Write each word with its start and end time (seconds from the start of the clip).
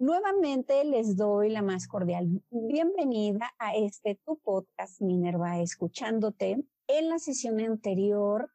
Nuevamente 0.00 0.84
les 0.84 1.16
doy 1.16 1.50
la 1.50 1.60
más 1.60 1.88
cordial 1.88 2.28
bienvenida 2.52 3.52
a 3.58 3.74
este 3.74 4.14
tu 4.24 4.38
podcast 4.38 5.00
Minerva 5.00 5.60
Escuchándote. 5.60 6.64
En 6.86 7.08
la 7.08 7.18
sesión 7.18 7.58
anterior 7.58 8.48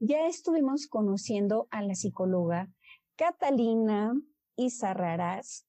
ya 0.00 0.26
estuvimos 0.26 0.88
conociendo 0.88 1.68
a 1.70 1.82
la 1.82 1.94
psicóloga 1.94 2.68
Catalina 3.14 4.12
Izarrarás, 4.56 5.68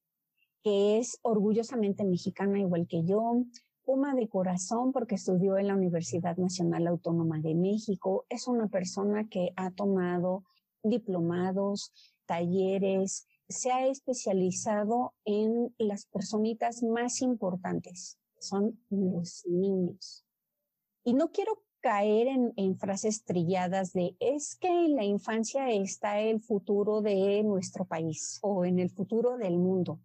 que 0.64 0.98
es 0.98 1.20
orgullosamente 1.22 2.06
mexicana 2.06 2.58
igual 2.58 2.88
que 2.88 3.04
yo, 3.04 3.44
Puma 3.86 4.16
de 4.16 4.28
corazón 4.28 4.94
porque 4.94 5.16
estudió 5.16 5.59
en 5.59 5.68
la 5.68 5.76
Universidad 5.76 6.38
Nacional 6.38 6.88
Autónoma 6.88 7.38
de 7.38 7.54
México. 7.54 8.26
Es 8.30 8.48
una 8.48 8.68
persona 8.68 9.30
que 9.30 9.54
ha 9.58 9.70
tomado 9.70 10.44
diplomados, 10.82 11.92
talleres, 12.26 13.28
se 13.48 13.72
ha 13.72 13.88
especializado 13.88 15.14
en 15.26 15.74
las 15.78 16.06
personitas 16.06 16.84
más 16.84 17.22
importantes, 17.22 18.18
son 18.40 18.80
los 18.90 19.45
niños. 19.45 20.26
Y 21.04 21.14
no 21.14 21.31
quiero 21.31 21.62
caer 21.82 22.28
en, 22.56 22.78
frases 22.78 23.26
trilladas 23.26 23.92
de 23.92 24.16
es 24.22 24.56
que 24.56 24.70
en 24.70 24.95
la 24.95 25.04
infancia 25.04 25.70
está 25.70 26.22
el 26.22 26.40
futuro 26.40 27.02
de 27.02 27.44
nuestro 27.44 27.84
país 27.84 28.40
o 28.42 28.64
en 28.64 28.80
el 28.80 28.90
futuro 28.90 29.38
del 29.38 29.58
mundo. 29.58 30.00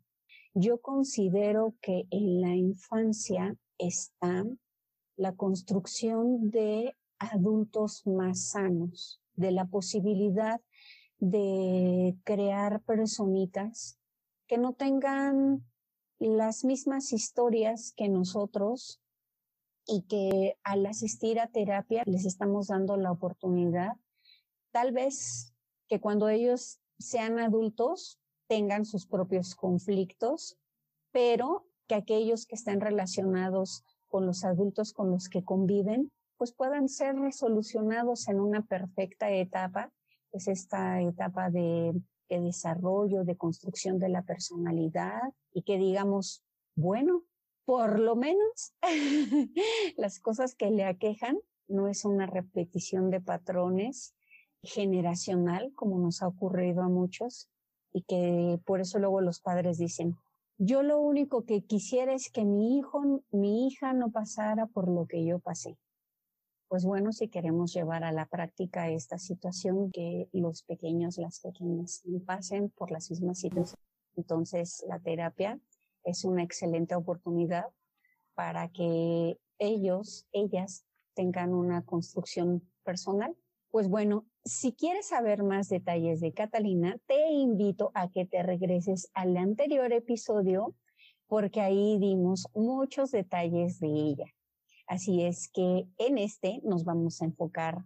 Yo 0.54 0.80
considero 0.80 1.76
que 1.80 2.08
en 2.10 2.40
la 2.40 2.56
infancia 2.56 3.56
está 3.78 4.44
la 5.16 5.36
construcción 5.36 6.50
de 6.50 6.96
adultos 7.20 8.04
más 8.06 8.50
sanos, 8.50 9.20
de 9.34 9.52
la 9.52 9.66
posibilidad 9.66 10.60
de 11.18 12.16
crear 12.24 12.80
personitas 12.82 13.98
que 14.46 14.58
no 14.58 14.72
tengan 14.72 15.64
las 16.18 16.64
mismas 16.64 17.12
historias 17.12 17.92
que 17.96 18.08
nosotros 18.08 19.00
y 19.86 20.02
que 20.02 20.58
al 20.62 20.84
asistir 20.86 21.40
a 21.40 21.48
terapia 21.48 22.02
les 22.06 22.24
estamos 22.24 22.68
dando 22.68 22.96
la 22.96 23.10
oportunidad, 23.10 23.92
tal 24.70 24.92
vez 24.92 25.54
que 25.88 26.00
cuando 26.00 26.28
ellos 26.28 26.80
sean 26.98 27.38
adultos 27.38 28.18
tengan 28.48 28.84
sus 28.84 29.06
propios 29.06 29.54
conflictos, 29.54 30.58
pero 31.10 31.66
que 31.86 31.94
aquellos 31.94 32.46
que 32.46 32.54
estén 32.54 32.80
relacionados 32.80 33.84
con 34.08 34.26
los 34.26 34.44
adultos 34.44 34.92
con 34.92 35.10
los 35.10 35.28
que 35.28 35.44
conviven, 35.44 36.10
pues 36.36 36.52
puedan 36.52 36.88
ser 36.88 37.16
resolucionados 37.16 38.28
en 38.28 38.40
una 38.40 38.62
perfecta 38.62 39.30
etapa 39.30 39.90
es 40.32 40.48
esta 40.48 41.00
etapa 41.00 41.50
de, 41.50 42.00
desarrollo, 42.28 43.24
de 43.24 43.36
construcción 43.36 43.98
de 43.98 44.10
la 44.10 44.22
personalidad 44.22 45.22
y 45.52 45.62
que 45.62 45.78
digamos, 45.78 46.44
bueno, 46.74 47.24
por 47.64 47.98
lo 47.98 48.16
menos 48.16 48.74
las 49.96 50.20
cosas 50.20 50.54
que 50.54 50.70
le 50.70 50.84
aquejan 50.84 51.38
no 51.68 51.88
es 51.88 52.04
una 52.04 52.26
repetición 52.26 53.10
de 53.10 53.20
patrones 53.20 54.14
generacional 54.62 55.72
como 55.74 55.98
nos 55.98 56.22
ha 56.22 56.28
ocurrido 56.28 56.82
a 56.82 56.88
muchos 56.88 57.48
y 57.92 58.02
que 58.02 58.60
por 58.66 58.80
eso 58.80 58.98
luego 58.98 59.20
los 59.20 59.40
padres 59.40 59.78
dicen, 59.78 60.16
yo 60.58 60.82
lo 60.82 60.98
único 61.00 61.44
que 61.44 61.62
quisiera 61.62 62.12
es 62.12 62.30
que 62.30 62.44
mi 62.44 62.76
hijo, 62.76 63.22
mi 63.30 63.68
hija 63.68 63.92
no 63.94 64.10
pasara 64.10 64.66
por 64.66 64.88
lo 64.88 65.06
que 65.06 65.24
yo 65.24 65.38
pasé 65.38 65.78
pues 66.68 66.84
bueno, 66.84 67.12
si 67.12 67.28
queremos 67.28 67.72
llevar 67.72 68.04
a 68.04 68.12
la 68.12 68.26
práctica 68.26 68.90
esta 68.90 69.18
situación, 69.18 69.90
que 69.90 70.28
los 70.32 70.62
pequeños, 70.62 71.16
las 71.16 71.40
pequeñas 71.40 72.02
pasen 72.26 72.68
por 72.70 72.90
las 72.90 73.10
mismas 73.10 73.38
situaciones. 73.38 73.76
Entonces, 74.16 74.84
la 74.86 74.98
terapia 74.98 75.58
es 76.04 76.24
una 76.24 76.42
excelente 76.42 76.94
oportunidad 76.94 77.66
para 78.34 78.68
que 78.68 79.38
ellos, 79.58 80.26
ellas 80.32 80.84
tengan 81.14 81.54
una 81.54 81.84
construcción 81.84 82.62
personal. 82.84 83.34
Pues 83.70 83.88
bueno, 83.88 84.26
si 84.44 84.72
quieres 84.72 85.08
saber 85.08 85.42
más 85.42 85.68
detalles 85.68 86.20
de 86.20 86.32
Catalina, 86.32 86.98
te 87.06 87.30
invito 87.32 87.90
a 87.94 88.10
que 88.10 88.26
te 88.26 88.42
regreses 88.42 89.10
al 89.14 89.36
anterior 89.36 89.92
episodio 89.92 90.74
porque 91.26 91.60
ahí 91.60 91.98
dimos 91.98 92.48
muchos 92.54 93.10
detalles 93.10 93.80
de 93.80 93.88
ella. 93.88 94.26
Así 94.88 95.22
es 95.22 95.50
que 95.50 95.86
en 95.98 96.16
este 96.16 96.62
nos 96.64 96.84
vamos 96.84 97.20
a 97.20 97.26
enfocar 97.26 97.84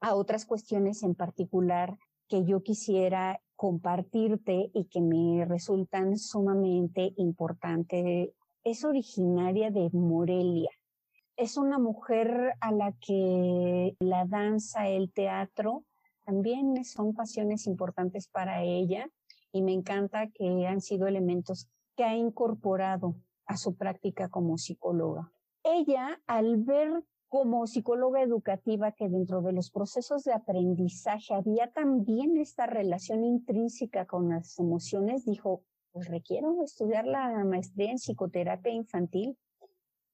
a 0.00 0.16
otras 0.16 0.44
cuestiones 0.44 1.04
en 1.04 1.14
particular 1.14 1.96
que 2.28 2.44
yo 2.44 2.64
quisiera 2.64 3.40
compartirte 3.54 4.72
y 4.74 4.86
que 4.86 5.00
me 5.00 5.44
resultan 5.44 6.18
sumamente 6.18 7.14
importantes. 7.16 8.30
Es 8.64 8.84
originaria 8.84 9.70
de 9.70 9.88
Morelia. 9.92 10.70
Es 11.36 11.56
una 11.56 11.78
mujer 11.78 12.54
a 12.60 12.72
la 12.72 12.92
que 13.00 13.94
la 14.00 14.24
danza, 14.24 14.88
el 14.88 15.12
teatro, 15.12 15.84
también 16.24 16.84
son 16.84 17.14
pasiones 17.14 17.68
importantes 17.68 18.26
para 18.26 18.64
ella 18.64 19.08
y 19.52 19.62
me 19.62 19.72
encanta 19.72 20.26
que 20.26 20.66
han 20.66 20.80
sido 20.80 21.06
elementos 21.06 21.68
que 21.96 22.02
ha 22.02 22.16
incorporado 22.16 23.14
a 23.46 23.56
su 23.56 23.76
práctica 23.76 24.28
como 24.28 24.58
psicóloga 24.58 25.30
ella, 25.66 26.20
al 26.26 26.56
ver 26.58 27.04
como 27.28 27.66
psicóloga 27.66 28.22
educativa 28.22 28.92
que 28.92 29.08
dentro 29.08 29.42
de 29.42 29.52
los 29.52 29.70
procesos 29.70 30.22
de 30.24 30.32
aprendizaje 30.32 31.34
había 31.34 31.70
también 31.72 32.36
esta 32.36 32.66
relación 32.66 33.24
intrínseca 33.24 34.06
con 34.06 34.28
las 34.28 34.58
emociones, 34.58 35.24
dijo, 35.24 35.62
pues 35.92 36.08
requiero 36.08 36.62
estudiar 36.62 37.06
la 37.06 37.44
maestría 37.44 37.90
en 37.90 37.98
psicoterapia 37.98 38.72
infantil. 38.72 39.36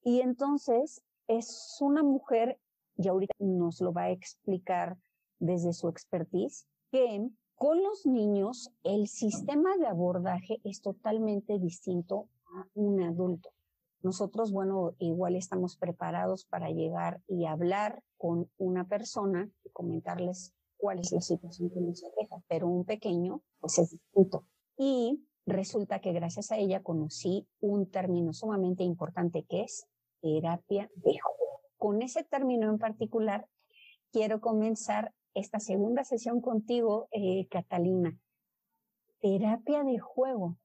Y 0.02 0.20
entonces 0.20 1.02
es 1.28 1.76
una 1.80 2.02
mujer, 2.02 2.58
y 2.96 3.08
ahorita 3.08 3.34
nos 3.38 3.80
lo 3.80 3.92
va 3.92 4.04
a 4.04 4.10
explicar 4.10 4.96
desde 5.38 5.72
su 5.72 5.88
expertise, 5.88 6.66
que 6.90 7.28
con 7.56 7.82
los 7.82 8.06
niños 8.06 8.72
el 8.82 9.06
sistema 9.06 9.76
de 9.76 9.86
abordaje 9.86 10.60
es 10.64 10.80
totalmente 10.80 11.58
distinto 11.58 12.28
a 12.46 12.66
un 12.74 13.02
adulto. 13.02 13.50
Nosotros, 14.02 14.52
bueno, 14.52 14.94
igual 14.98 15.36
estamos 15.36 15.76
preparados 15.76 16.44
para 16.44 16.70
llegar 16.70 17.20
y 17.28 17.46
hablar 17.46 18.02
con 18.16 18.50
una 18.58 18.86
persona 18.88 19.48
y 19.64 19.70
comentarles 19.70 20.52
cuál 20.76 20.98
es 20.98 21.12
la 21.12 21.20
situación 21.20 21.70
que 21.70 21.80
nos 21.80 22.02
aqueja, 22.04 22.42
pero 22.48 22.66
un 22.66 22.84
pequeño, 22.84 23.42
pues 23.60 23.78
es 23.78 23.90
distinto. 23.90 24.44
Y 24.76 25.24
resulta 25.46 26.00
que 26.00 26.12
gracias 26.12 26.50
a 26.50 26.56
ella 26.56 26.82
conocí 26.82 27.46
un 27.60 27.88
término 27.88 28.32
sumamente 28.32 28.82
importante 28.82 29.44
que 29.48 29.62
es 29.62 29.86
terapia 30.20 30.90
de 30.96 31.18
juego. 31.20 31.60
Con 31.76 32.02
ese 32.02 32.24
término 32.24 32.68
en 32.68 32.78
particular, 32.78 33.46
quiero 34.10 34.40
comenzar 34.40 35.12
esta 35.34 35.60
segunda 35.60 36.04
sesión 36.04 36.40
contigo, 36.40 37.08
eh, 37.12 37.46
Catalina. 37.48 38.18
Terapia 39.20 39.84
de 39.84 39.98
juego. 39.98 40.58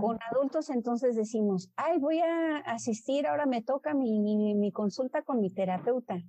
Con 0.00 0.18
adultos 0.30 0.70
entonces 0.70 1.14
decimos, 1.14 1.70
ay, 1.76 1.98
voy 1.98 2.20
a 2.20 2.58
asistir, 2.58 3.26
ahora 3.26 3.46
me 3.46 3.62
toca 3.62 3.94
mi, 3.94 4.20
mi, 4.20 4.72
consulta 4.72 5.22
con 5.22 5.40
mi 5.40 5.50
terapeuta. 5.50 6.22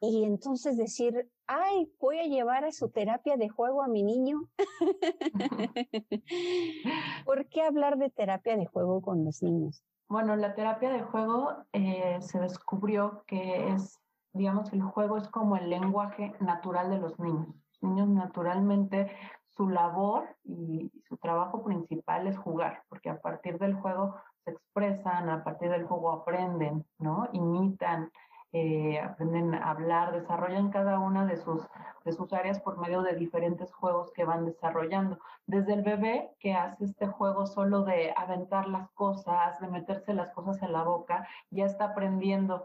Y 0.00 0.24
entonces 0.24 0.76
decir, 0.76 1.30
ay, 1.46 1.90
voy 2.00 2.18
a 2.18 2.26
llevar 2.26 2.64
a 2.64 2.72
su 2.72 2.90
terapia 2.90 3.36
de 3.36 3.48
juego 3.48 3.82
a 3.82 3.88
mi 3.88 4.02
niño. 4.02 4.48
¿Por 7.24 7.46
qué 7.46 7.62
hablar 7.62 7.98
de 7.98 8.10
terapia 8.10 8.56
de 8.56 8.66
juego 8.66 9.00
con 9.02 9.24
los 9.24 9.42
niños? 9.42 9.82
Bueno, 10.08 10.36
la 10.36 10.54
terapia 10.54 10.90
de 10.90 11.02
juego 11.02 11.64
eh, 11.72 12.18
se 12.20 12.38
descubrió 12.38 13.24
que 13.26 13.72
es, 13.72 14.00
digamos, 14.32 14.72
el 14.72 14.82
juego 14.82 15.16
es 15.16 15.28
como 15.28 15.56
el 15.56 15.68
lenguaje 15.68 16.34
natural 16.40 16.90
de 16.90 16.98
los 16.98 17.18
niños. 17.18 17.48
Los 17.80 17.90
niños 17.90 18.08
naturalmente 18.08 19.10
su 19.56 19.68
labor 19.68 20.28
y 20.44 20.90
su 21.08 21.16
trabajo 21.16 21.64
principal 21.64 22.26
es 22.26 22.36
jugar, 22.36 22.82
porque 22.88 23.10
a 23.10 23.20
partir 23.20 23.58
del 23.58 23.74
juego 23.74 24.16
se 24.44 24.50
expresan, 24.52 25.28
a 25.30 25.42
partir 25.42 25.70
del 25.70 25.84
juego 25.84 26.12
aprenden, 26.12 26.84
¿no? 26.98 27.28
Imitan, 27.32 28.10
eh, 28.52 29.00
aprenden 29.00 29.54
a 29.54 29.70
hablar, 29.70 30.12
desarrollan 30.12 30.70
cada 30.70 30.98
una 30.98 31.26
de 31.26 31.36
sus, 31.36 31.66
de 32.04 32.12
sus 32.12 32.32
áreas 32.32 32.60
por 32.60 32.78
medio 32.78 33.02
de 33.02 33.14
diferentes 33.14 33.72
juegos 33.72 34.12
que 34.12 34.24
van 34.24 34.44
desarrollando. 34.44 35.18
Desde 35.46 35.74
el 35.74 35.82
bebé 35.82 36.30
que 36.38 36.54
hace 36.54 36.84
este 36.84 37.06
juego 37.06 37.46
solo 37.46 37.82
de 37.82 38.12
aventar 38.16 38.68
las 38.68 38.90
cosas, 38.92 39.58
de 39.60 39.68
meterse 39.68 40.14
las 40.14 40.32
cosas 40.32 40.62
en 40.62 40.72
la 40.72 40.84
boca, 40.84 41.26
ya 41.50 41.64
está 41.64 41.86
aprendiendo 41.86 42.64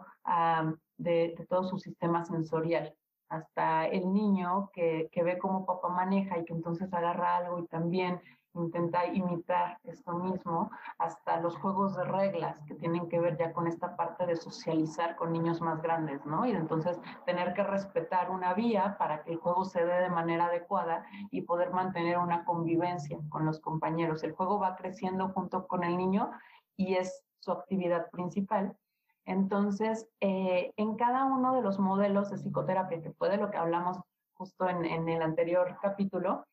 de, 0.98 1.36
de 1.38 1.46
todo 1.48 1.64
su 1.64 1.80
sistema 1.80 2.26
sensorial 2.26 2.96
hasta 3.32 3.88
el 3.88 4.14
niño 4.14 4.70
que, 4.74 5.10
que, 5.12 5.24
ve 5.24 5.38
cómo 5.38 5.66
papá 5.66 5.88
maneja 5.90 6.38
y 6.38 6.46
que 6.46 6.54
entonces 6.54 6.94
agarra 6.94 7.38
algo 7.38 7.60
y 7.60 7.68
también 7.68 8.20
intenta 8.54 9.06
imitar 9.06 9.78
esto 9.84 10.14
mismo, 10.14 10.70
hasta 10.98 11.40
los 11.40 11.58
juegos 11.58 11.96
de 11.96 12.04
reglas 12.04 12.62
que 12.68 12.76
tienen 12.76 13.08
que 13.08 13.20
ver 13.20 13.38
ya 13.38 13.54
con 13.54 13.68
esta 13.68 13.96
parte 13.96 14.26
de 14.26 14.36
socializar 14.36 15.16
con 15.16 15.32
niños 15.32 15.62
más 15.62 15.82
grandes, 15.82 16.26
¿no? 16.26 16.46
Y 16.46 16.52
entonces 16.52 17.00
tener 17.26 17.54
que 17.54 17.64
respetar 17.64 18.30
una 18.30 18.54
vía 18.54 18.98
para 18.98 19.24
que 19.24 19.32
el 19.32 19.38
juego 19.38 19.64
se 19.64 19.86
dé 19.86 20.02
de 20.02 20.10
manera 20.10 20.48
adecuada 20.48 21.06
y 21.30 21.44
poder 21.44 21.72
mantener 21.72 22.18
una 22.18 22.44
convivencia 22.44 23.18
con 23.30 23.46
los 23.46 23.62
compañeros. 23.62 24.24
El 24.24 24.34
juego 24.34 24.60
va 24.60 24.76
creciendo 24.76 25.30
junto 25.30 25.68
con 25.68 25.84
el 25.84 25.96
niño 25.96 26.32
y 26.76 26.96
es 26.96 27.24
su 27.40 27.52
actividad 27.52 28.10
principal 28.12 28.76
entonces, 29.26 30.10
eh, 30.20 30.72
en 30.78 30.96
cada 30.96 31.26
uno 31.26 31.54
de 31.54 31.62
los 31.62 31.80
modelos 31.80 32.30
de 32.30 32.38
psicoterapia, 32.38 33.02
que 33.02 33.12
fue 33.14 33.30
de 33.30 33.38
lo 33.38 33.50
que 33.52 33.58
hablamos 33.58 34.00
justo 34.34 34.68
en, 34.68 34.86
en 34.86 35.08
el 35.10 35.22
anterior 35.22 35.78
capítulo, 35.82 36.46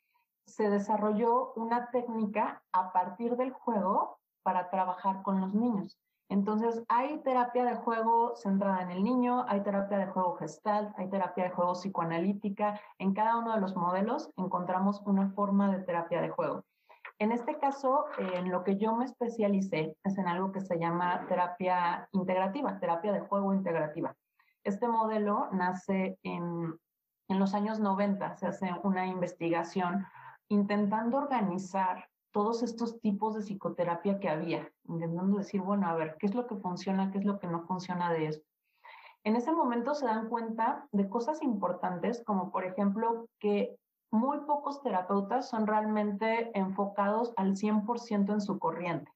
se 0.47 0.71
desarrolló 0.71 1.53
una 1.55 1.91
técnica 1.91 2.63
a 2.73 2.93
partir 2.93 3.37
del 3.37 3.53
juego 3.53 4.19
para 4.43 4.71
trabajar 4.71 5.23
con 5.23 5.41
los 5.41 5.55
niños. 5.55 5.99
Entonces, 6.31 6.83
hay 6.89 7.19
terapia 7.23 7.65
de 7.65 7.77
juego 7.77 8.37
centrada 8.37 8.83
en 8.83 8.91
el 8.91 9.03
niño, 9.03 9.47
hay 9.49 9.63
terapia 9.63 9.99
de 9.99 10.07
juego 10.09 10.37
gestal, 10.37 10.95
hay 10.99 11.09
terapia 11.09 11.45
de 11.45 11.51
juego 11.51 11.73
psicoanalítica. 11.73 12.79
En 12.99 13.15
cada 13.15 13.39
uno 13.39 13.55
de 13.55 13.61
los 13.61 13.75
modelos 13.77 14.31
encontramos 14.37 15.01
una 15.07 15.31
forma 15.31 15.73
de 15.75 15.83
terapia 15.85 16.21
de 16.21 16.29
juego. 16.29 16.65
En 17.21 17.33
este 17.33 17.59
caso, 17.59 18.05
en 18.19 18.51
lo 18.51 18.63
que 18.63 18.77
yo 18.77 18.95
me 18.95 19.05
especialicé 19.05 19.97
es 20.05 20.19
en 20.19 20.29
algo 20.29 20.53
que 20.53 20.61
se 20.61 20.79
llama 20.79 21.27
terapia 21.27 22.09
integrativa, 22.13 22.79
terapia 22.79 23.13
de 23.13 23.21
juego 23.21 23.53
integrativa. 23.53 24.15
Este 24.63 24.87
modelo 24.87 25.49
nace 25.51 26.19
en, 26.23 26.79
en 27.29 27.39
los 27.39 27.55
años 27.55 27.81
90, 27.81 28.37
se 28.37 28.47
hace 28.47 28.71
una 28.85 29.07
investigación 29.07 30.07
intentando 30.49 31.19
organizar 31.19 32.09
todos 32.31 32.63
estos 32.63 33.01
tipos 33.01 33.35
de 33.35 33.43
psicoterapia 33.43 34.21
que 34.21 34.29
había, 34.29 34.71
intentando 34.85 35.39
decir, 35.39 35.61
bueno, 35.61 35.89
a 35.89 35.95
ver, 35.95 36.17
¿qué 36.19 36.27
es 36.27 36.35
lo 36.37 36.47
que 36.47 36.57
funciona, 36.57 37.11
qué 37.11 37.19
es 37.19 37.25
lo 37.25 37.41
que 37.41 37.49
no 37.49 37.67
funciona 37.67 38.13
de 38.13 38.27
esto? 38.27 38.47
En 39.25 39.35
ese 39.35 39.51
momento 39.51 39.95
se 39.95 40.07
dan 40.07 40.29
cuenta 40.29 40.87
de 40.93 41.09
cosas 41.09 41.43
importantes, 41.43 42.23
como 42.25 42.53
por 42.53 42.65
ejemplo 42.65 43.29
que 43.41 43.77
muy 44.11 44.39
pocos 44.41 44.83
terapeutas 44.83 45.49
son 45.49 45.67
realmente 45.67 46.51
enfocados 46.59 47.33
al 47.37 47.57
100% 47.57 48.33
en 48.33 48.41
su 48.41 48.59
corriente. 48.59 49.13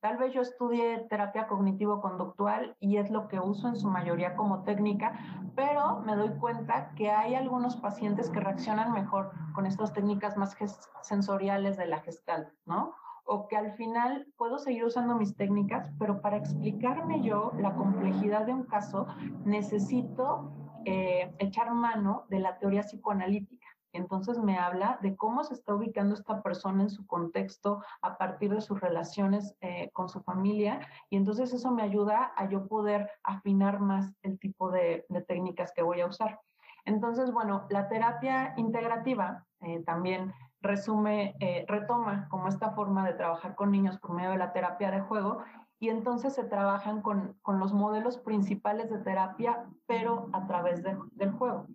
Tal 0.00 0.16
vez 0.16 0.34
yo 0.34 0.42
estudié 0.42 1.06
terapia 1.08 1.46
cognitivo-conductual 1.46 2.76
y 2.80 2.96
es 2.96 3.08
lo 3.08 3.28
que 3.28 3.38
uso 3.38 3.68
en 3.68 3.76
su 3.76 3.88
mayoría 3.88 4.34
como 4.34 4.64
técnica, 4.64 5.16
pero 5.54 6.00
me 6.00 6.16
doy 6.16 6.30
cuenta 6.40 6.92
que 6.96 7.12
hay 7.12 7.36
algunos 7.36 7.76
pacientes 7.76 8.28
que 8.28 8.40
reaccionan 8.40 8.90
mejor 8.92 9.30
con 9.54 9.64
estas 9.64 9.92
técnicas 9.92 10.36
más 10.36 10.56
sensoriales 11.02 11.76
de 11.76 11.86
la 11.86 12.00
gestal, 12.00 12.52
¿no? 12.66 12.94
O 13.24 13.46
que 13.46 13.56
al 13.56 13.74
final 13.74 14.26
puedo 14.36 14.58
seguir 14.58 14.84
usando 14.84 15.14
mis 15.14 15.36
técnicas, 15.36 15.88
pero 16.00 16.20
para 16.20 16.36
explicarme 16.36 17.22
yo 17.22 17.52
la 17.56 17.72
complejidad 17.76 18.44
de 18.44 18.54
un 18.54 18.64
caso 18.64 19.06
necesito 19.44 20.50
eh, 20.84 21.32
echar 21.38 21.72
mano 21.72 22.24
de 22.28 22.40
la 22.40 22.58
teoría 22.58 22.82
psicoanalítica 22.82 23.68
entonces 23.92 24.38
me 24.38 24.58
habla 24.58 24.98
de 25.02 25.16
cómo 25.16 25.44
se 25.44 25.54
está 25.54 25.74
ubicando 25.74 26.14
esta 26.14 26.42
persona 26.42 26.82
en 26.82 26.90
su 26.90 27.06
contexto 27.06 27.82
a 28.00 28.16
partir 28.16 28.54
de 28.54 28.60
sus 28.60 28.80
relaciones 28.80 29.54
eh, 29.60 29.90
con 29.92 30.08
su 30.08 30.22
familia. 30.22 30.80
Y 31.10 31.16
entonces 31.16 31.52
eso 31.52 31.70
me 31.70 31.82
ayuda 31.82 32.32
a 32.36 32.48
yo 32.48 32.66
poder 32.66 33.10
afinar 33.22 33.80
más 33.80 34.12
el 34.22 34.38
tipo 34.38 34.70
de, 34.70 35.04
técnicas 35.28 35.72
que 35.72 35.82
voy 35.82 36.00
a 36.00 36.06
usar. 36.06 36.40
Entonces, 36.84 37.32
bueno, 37.32 37.66
la 37.70 37.88
terapia 37.88 38.54
integrativa 38.56 39.46
eh, 39.60 39.82
también 39.84 40.32
resume, 40.60 41.34
eh, 41.40 41.64
retoma 41.68 42.28
como 42.28 42.48
esta 42.48 42.70
forma 42.70 43.06
de 43.06 43.14
trabajar 43.14 43.54
con 43.54 43.70
niños 43.70 43.98
por 43.98 44.12
medio 44.12 44.30
de 44.30 44.38
la 44.38 44.52
terapia 44.52 44.90
de 44.90 45.00
juego 45.00 45.42
y 45.78 45.90
entonces 45.90 46.34
se 46.34 46.44
trabajan 46.44 47.02
con, 47.02 47.36
con 47.42 47.58
los 47.58 47.72
modelos 47.72 48.16
principales 48.18 48.88
de 48.90 48.98
terapia, 48.98 49.64
pero 49.86 50.28
a 50.32 50.46
través 50.46 50.82
del 50.82 51.32
juego. 51.32 51.66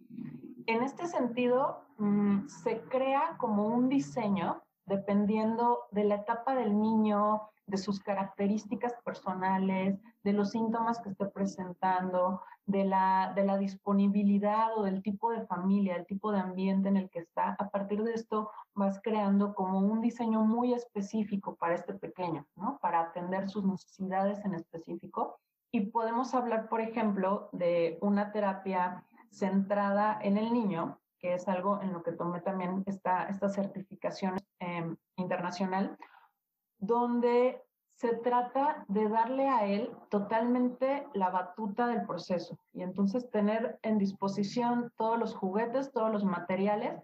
En 0.68 0.84
este 0.84 1.08
sentido, 1.08 1.82
mm, 1.98 2.48
se 2.50 2.82
crea 2.90 3.38
como 3.38 3.68
un 3.68 3.88
diseño 3.88 4.62
dependiendo 4.86 5.80
de 5.92 6.04
la 6.04 6.16
etapa 6.16 6.56
del 6.56 6.80
niño, 6.80 7.42
de 7.68 7.78
sus 7.78 8.02
características 8.02 8.94
personales, 9.04 10.00
de 10.24 10.34
los 10.34 10.52
síntomas 10.52 11.00
que 11.00 11.10
esté 11.10 11.26
presentando, 11.26 12.42
de 12.66 12.84
la, 12.84 13.34
disponibilidad 13.60 14.78
o 14.78 14.84
del 14.84 15.02
tipo 15.02 15.32
de 15.32 15.46
familia, 15.46 15.96
el 15.96 16.06
tipo 16.06 16.34
de 16.34 16.40
ambiente 16.40 16.90
en 16.90 16.98
el 16.98 17.10
que 17.10 17.20
está. 17.20 17.56
A 17.60 17.70
partir 17.70 18.04
de 18.04 18.14
esto 18.14 18.52
vas 18.74 19.00
creando 19.02 19.56
como 19.56 19.80
un 19.80 20.02
diseño 20.02 20.42
muy 20.42 20.74
específico 20.74 21.56
para 21.56 21.76
este 21.76 21.94
pequeño, 21.94 22.46
¿no? 22.56 22.78
Para 22.82 23.02
atender 23.02 23.50
sus 23.50 23.64
necesidades 23.64 24.44
en 24.44 24.54
específico. 24.54 25.40
Y 25.72 25.88
podemos 25.88 26.34
hablar, 26.34 26.70
por 26.70 26.82
ejemplo, 26.82 27.50
de 27.52 27.98
una 28.02 28.32
terapia 28.32 29.06
centrada 29.38 30.20
en 30.22 30.38
el 30.38 30.52
niño, 30.52 31.00
que 31.20 31.34
es 31.34 31.48
algo 31.48 31.82
en 31.82 31.94
lo 31.94 32.04
que 32.04 32.12
tomé 32.12 32.42
también 32.42 32.84
esta, 32.86 33.50
certificación 33.50 34.38
em, 34.60 34.96
internacional, 35.16 35.98
donde 36.80 37.62
se 37.98 38.14
trata 38.18 38.86
de 38.88 39.10
darle 39.10 39.50
a 39.50 39.66
él 39.66 39.90
totalmente 40.10 41.08
la 41.14 41.32
batuta 41.32 41.88
del 41.88 42.06
proceso 42.06 42.60
y 42.72 42.84
entonces 42.84 43.30
tener 43.32 43.80
en 43.82 43.98
disposición 43.98 44.94
todos 44.96 45.18
los 45.18 45.34
juguetes, 45.34 45.92
todos 45.92 46.12
los 46.12 46.24
materiales, 46.24 47.02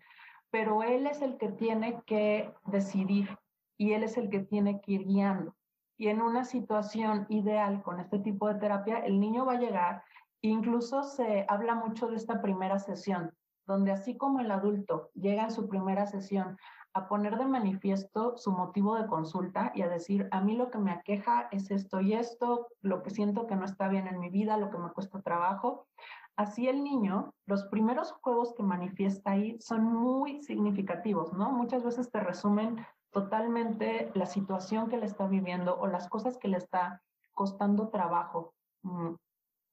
pero 0.52 0.84
él 0.84 1.08
es 1.08 1.24
el 1.24 1.38
que 1.38 1.50
tiene 1.50 2.00
que 2.06 2.54
decidir 2.66 3.40
y 3.76 3.94
él 3.94 4.04
es 4.04 4.18
el 4.18 4.30
que 4.30 4.42
tiene 4.42 4.82
que 4.82 4.94
ir 4.94 5.06
guiando. 5.06 5.56
Y 5.98 6.10
en 6.10 6.22
una 6.22 6.44
situación 6.44 7.26
ideal 7.30 7.82
con 7.82 8.00
este 8.00 8.20
tipo 8.20 8.48
de 8.48 8.56
terapia, 8.56 9.00
el 9.00 9.20
niño 9.20 9.46
va 9.46 9.54
a 9.54 9.60
llegar 9.60 10.04
Incluso 10.46 11.04
se 11.04 11.46
habla 11.48 11.74
mucho 11.74 12.08
de 12.08 12.18
esta 12.18 12.42
primera 12.42 12.78
sesión, 12.78 13.32
donde 13.66 13.94
así 13.94 14.18
como 14.18 14.42
el 14.42 14.52
adulto 14.52 15.10
llega 15.14 15.44
en 15.44 15.52
su 15.52 15.70
primera 15.70 16.06
sesión 16.06 16.58
a 16.94 17.08
poner 17.08 17.38
de 17.38 17.46
manifiesto 17.46 18.38
su 18.38 18.52
motivo 18.52 18.96
de 18.96 19.08
consulta 19.08 19.72
y 19.74 19.84
a 19.84 19.88
decir, 19.88 20.28
a 20.32 20.42
mí 20.42 20.58
lo 20.58 20.70
que 20.70 20.80
me 20.80 20.92
aqueja 20.92 21.48
es 21.52 21.72
esto 21.72 22.02
y 22.02 22.14
esto, 22.14 22.68
lo 22.82 23.04
que 23.04 23.10
siento 23.10 23.48
que 23.48 23.56
no 23.56 23.64
está 23.64 23.88
bien 23.88 24.06
en 24.06 24.20
mi 24.20 24.30
vida, 24.30 24.58
lo 24.58 24.70
que 24.70 24.78
me 24.78 24.92
cuesta 24.92 25.22
trabajo. 25.22 25.88
Así 26.36 26.68
el 26.68 26.84
niño, 26.84 27.34
los 27.46 27.64
primeros 27.66 28.12
juegos 28.12 28.54
que 28.54 28.64
manifiesta 28.64 29.32
ahí 29.32 29.58
son 29.62 29.86
muy 29.86 30.44
significativos, 30.44 31.32
¿no? 31.32 31.54
Muchas 31.54 31.84
veces 31.84 32.12
te 32.12 32.20
resumen 32.20 32.86
totalmente 33.12 34.12
la 34.14 34.26
situación 34.26 34.90
que 34.90 34.98
le 34.98 35.06
está 35.06 35.26
viviendo 35.26 35.80
o 35.80 35.88
las 35.88 36.10
cosas 36.10 36.38
que 36.38 36.50
le 36.50 36.58
está 36.58 37.02
costando 37.34 37.88
trabajo. 37.88 38.54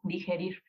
Digerir. 0.03 0.63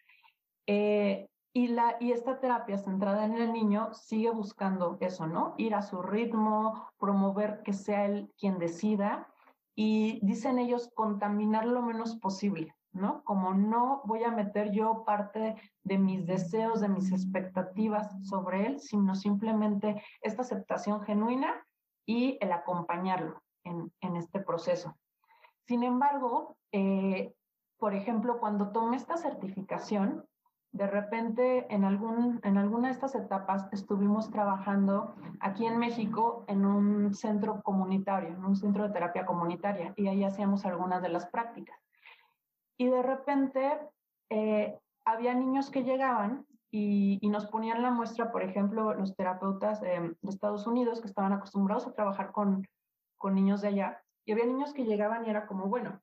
Eh, 0.68 1.28
y, 1.54 1.68
la, 1.68 1.98
y 2.00 2.12
esta 2.12 2.40
terapia 2.40 2.78
centrada 2.78 3.26
en 3.26 3.36
el 3.36 3.52
niño 3.52 3.94
sigue 3.94 4.32
buscando 4.32 4.98
eso, 5.02 5.28
¿no? 5.28 5.56
Ir 5.58 5.76
a 5.76 5.82
su 5.82 6.02
ritmo, 6.02 6.88
promover 6.98 7.62
que 7.64 7.74
sea 7.74 8.06
él 8.06 8.32
quien 8.38 8.58
decida 8.58 9.28
y 9.76 10.20
dicen 10.26 10.60
ellos 10.60 10.90
contaminar 10.94 11.66
lo 11.66 11.82
menos 11.82 12.16
posible, 12.18 12.74
¿no? 12.94 13.24
Como 13.24 13.54
no 13.54 14.02
voy 14.06 14.24
a 14.24 14.32
meter 14.32 14.72
yo 14.72 15.04
parte 15.06 15.56
de 15.84 15.98
mis 15.98 16.26
deseos, 16.26 16.80
de 16.80 16.90
mis 16.90 17.12
expectativas 17.12 18.16
sobre 18.28 18.68
él, 18.68 18.80
sino 18.80 19.16
simplemente 19.16 20.02
esta 20.22 20.44
aceptación 20.44 21.02
genuina 21.02 21.66
y 22.06 22.38
el 22.42 22.52
acompañarlo 22.52 23.42
en, 23.64 23.92
en 24.02 24.16
este 24.16 24.40
proceso. 24.40 24.96
Sin 25.68 25.84
embargo, 25.84 26.58
eh, 26.72 27.34
por 27.82 27.96
ejemplo, 27.96 28.40
cuando 28.40 28.70
tomé 28.70 28.96
esta 28.96 29.18
certificación, 29.18 30.24
de 30.72 30.86
repente 30.86 31.66
en, 31.74 31.84
algún, 31.84 32.40
en 32.44 32.60
alguna 32.60 32.90
de 32.90 32.94
estas 32.94 33.16
etapas 33.16 33.68
estuvimos 33.72 34.30
trabajando 34.30 35.16
aquí 35.40 35.66
en 35.66 35.80
México 35.80 36.46
en 36.48 36.64
un 36.64 37.16
centro 37.16 37.64
comunitario, 37.64 38.30
en 38.30 38.46
un 38.46 38.56
centro 38.56 38.84
de 38.84 38.94
terapia 38.94 39.26
comunitaria, 39.26 39.96
y 39.98 40.08
ahí 40.08 40.24
hacíamos 40.24 40.64
algunas 40.64 41.02
de 41.02 41.10
las 41.10 41.26
prácticas. 41.26 41.76
Y 42.78 42.86
de 42.86 43.02
repente 43.02 43.80
eh, 44.30 44.78
había 45.04 45.34
niños 45.34 45.72
que 45.72 45.84
llegaban 45.84 46.46
y, 46.70 47.20
nos 47.30 47.48
ponían 47.48 47.82
la 47.82 47.90
muestra, 47.90 48.32
por 48.32 48.44
ejemplo, 48.44 48.94
los 48.94 49.16
terapeutas 49.16 49.82
de 49.82 50.16
Estados 50.22 50.68
Unidos 50.68 51.02
que 51.02 51.08
estaban 51.08 51.34
acostumbrados 51.34 51.88
a 51.88 51.94
trabajar 51.94 52.32
con, 52.32 52.68
con 53.18 53.34
niños 53.34 53.62
de 53.62 53.70
allá, 53.70 54.04
y 54.24 54.34
había 54.34 54.46
niños 54.46 54.72
que 54.72 54.86
llegaban 54.86 55.26
y 55.26 55.32
era 55.32 55.48
como, 55.48 55.66
bueno, 55.66 56.00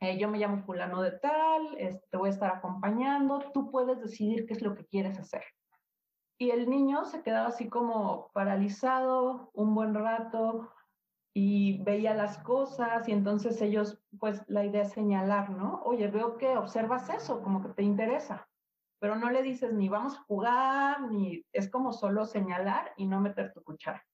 eh, 0.00 0.18
yo 0.18 0.28
me 0.28 0.38
llamo 0.38 0.62
fulano 0.62 1.02
de 1.02 1.12
tal, 1.12 1.76
te 2.10 2.16
voy 2.16 2.28
a 2.28 2.32
estar 2.32 2.50
acompañando, 2.54 3.50
tú 3.52 3.70
puedes 3.70 4.00
decidir 4.00 4.46
qué 4.46 4.54
es 4.54 4.62
lo 4.62 4.74
que 4.74 4.86
quieres 4.86 5.18
hacer. 5.18 5.42
Y 6.38 6.50
el 6.50 6.70
niño 6.70 7.04
se 7.04 7.22
quedaba 7.22 7.48
así 7.48 7.68
como 7.68 8.30
paralizado 8.32 9.50
un 9.54 9.74
buen 9.74 9.94
rato 9.94 10.70
y 11.34 11.82
veía 11.82 12.14
las 12.14 12.38
cosas 12.38 13.08
y 13.08 13.12
entonces 13.12 13.60
ellos, 13.60 14.00
pues 14.20 14.42
la 14.48 14.64
idea 14.64 14.82
es 14.82 14.92
señalar, 14.92 15.50
¿no? 15.50 15.82
Oye, 15.84 16.08
veo 16.08 16.36
que 16.36 16.56
observas 16.56 17.10
eso, 17.10 17.42
como 17.42 17.62
que 17.62 17.70
te 17.70 17.82
interesa, 17.82 18.48
pero 19.00 19.16
no 19.16 19.30
le 19.30 19.42
dices 19.42 19.72
ni 19.72 19.88
vamos 19.88 20.16
a 20.16 20.22
jugar, 20.22 21.00
ni 21.10 21.44
es 21.52 21.70
como 21.70 21.92
solo 21.92 22.24
señalar 22.24 22.92
y 22.96 23.06
no 23.06 23.20
meter 23.20 23.52
tu 23.52 23.62
cuchara. 23.62 24.04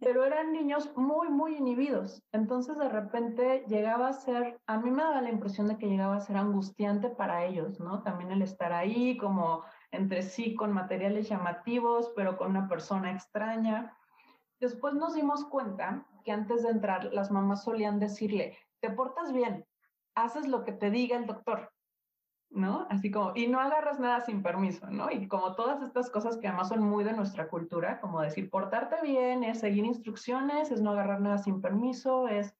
Pero 0.00 0.24
eran 0.24 0.52
niños 0.52 0.92
muy, 0.96 1.28
muy 1.28 1.56
inhibidos. 1.56 2.22
Entonces 2.32 2.78
de 2.78 2.88
repente 2.88 3.64
llegaba 3.68 4.08
a 4.08 4.12
ser, 4.12 4.60
a 4.66 4.78
mí 4.78 4.90
me 4.90 5.02
daba 5.02 5.20
la 5.22 5.30
impresión 5.30 5.68
de 5.68 5.78
que 5.78 5.88
llegaba 5.88 6.16
a 6.16 6.20
ser 6.20 6.36
angustiante 6.36 7.08
para 7.08 7.44
ellos, 7.44 7.80
¿no? 7.80 8.02
También 8.02 8.32
el 8.32 8.42
estar 8.42 8.72
ahí 8.72 9.16
como 9.16 9.64
entre 9.90 10.22
sí 10.22 10.54
con 10.54 10.72
materiales 10.72 11.28
llamativos, 11.28 12.12
pero 12.16 12.36
con 12.36 12.50
una 12.50 12.68
persona 12.68 13.12
extraña. 13.12 13.96
Después 14.60 14.94
nos 14.94 15.14
dimos 15.14 15.44
cuenta 15.44 16.06
que 16.24 16.32
antes 16.32 16.62
de 16.62 16.70
entrar 16.70 17.12
las 17.12 17.30
mamás 17.30 17.64
solían 17.64 17.98
decirle, 17.98 18.56
te 18.80 18.90
portas 18.90 19.32
bien, 19.32 19.66
haces 20.14 20.48
lo 20.48 20.64
que 20.64 20.72
te 20.72 20.90
diga 20.90 21.16
el 21.16 21.26
doctor. 21.26 21.72
¿No? 22.54 22.86
Así 22.90 23.10
como, 23.10 23.32
y 23.34 23.46
no 23.46 23.60
agarras 23.60 23.98
nada 23.98 24.20
sin 24.20 24.42
permiso, 24.42 24.88
¿no? 24.90 25.10
Y 25.10 25.26
como 25.26 25.54
todas 25.54 25.82
estas 25.82 26.10
cosas 26.10 26.36
que 26.36 26.48
además 26.48 26.68
son 26.68 26.82
muy 26.82 27.02
de 27.04 27.12
nuestra 27.12 27.48
cultura, 27.48 28.00
como 28.00 28.20
decir, 28.20 28.50
portarte 28.50 28.96
bien, 29.02 29.42
es 29.42 29.60
seguir 29.60 29.84
instrucciones, 29.84 30.70
es 30.70 30.80
no 30.80 30.90
agarrar 30.90 31.20
nada 31.20 31.38
sin 31.38 31.60
permiso, 31.60 32.28
es 32.28 32.54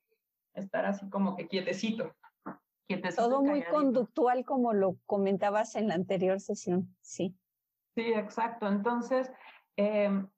estar 0.54 0.86
así 0.86 1.08
como 1.10 1.36
que 1.36 1.46
quietecito. 1.46 2.14
quietecito 2.86 3.28
Todo 3.28 3.42
muy 3.42 3.62
conductual, 3.64 4.44
como 4.44 4.72
lo 4.72 4.96
comentabas 5.06 5.76
en 5.76 5.88
la 5.88 5.94
anterior 5.94 6.40
sesión, 6.40 6.94
sí. 7.00 7.36
Sí, 7.94 8.12
exacto. 8.14 8.66
Entonces, 8.68 9.30
em, 9.76 10.28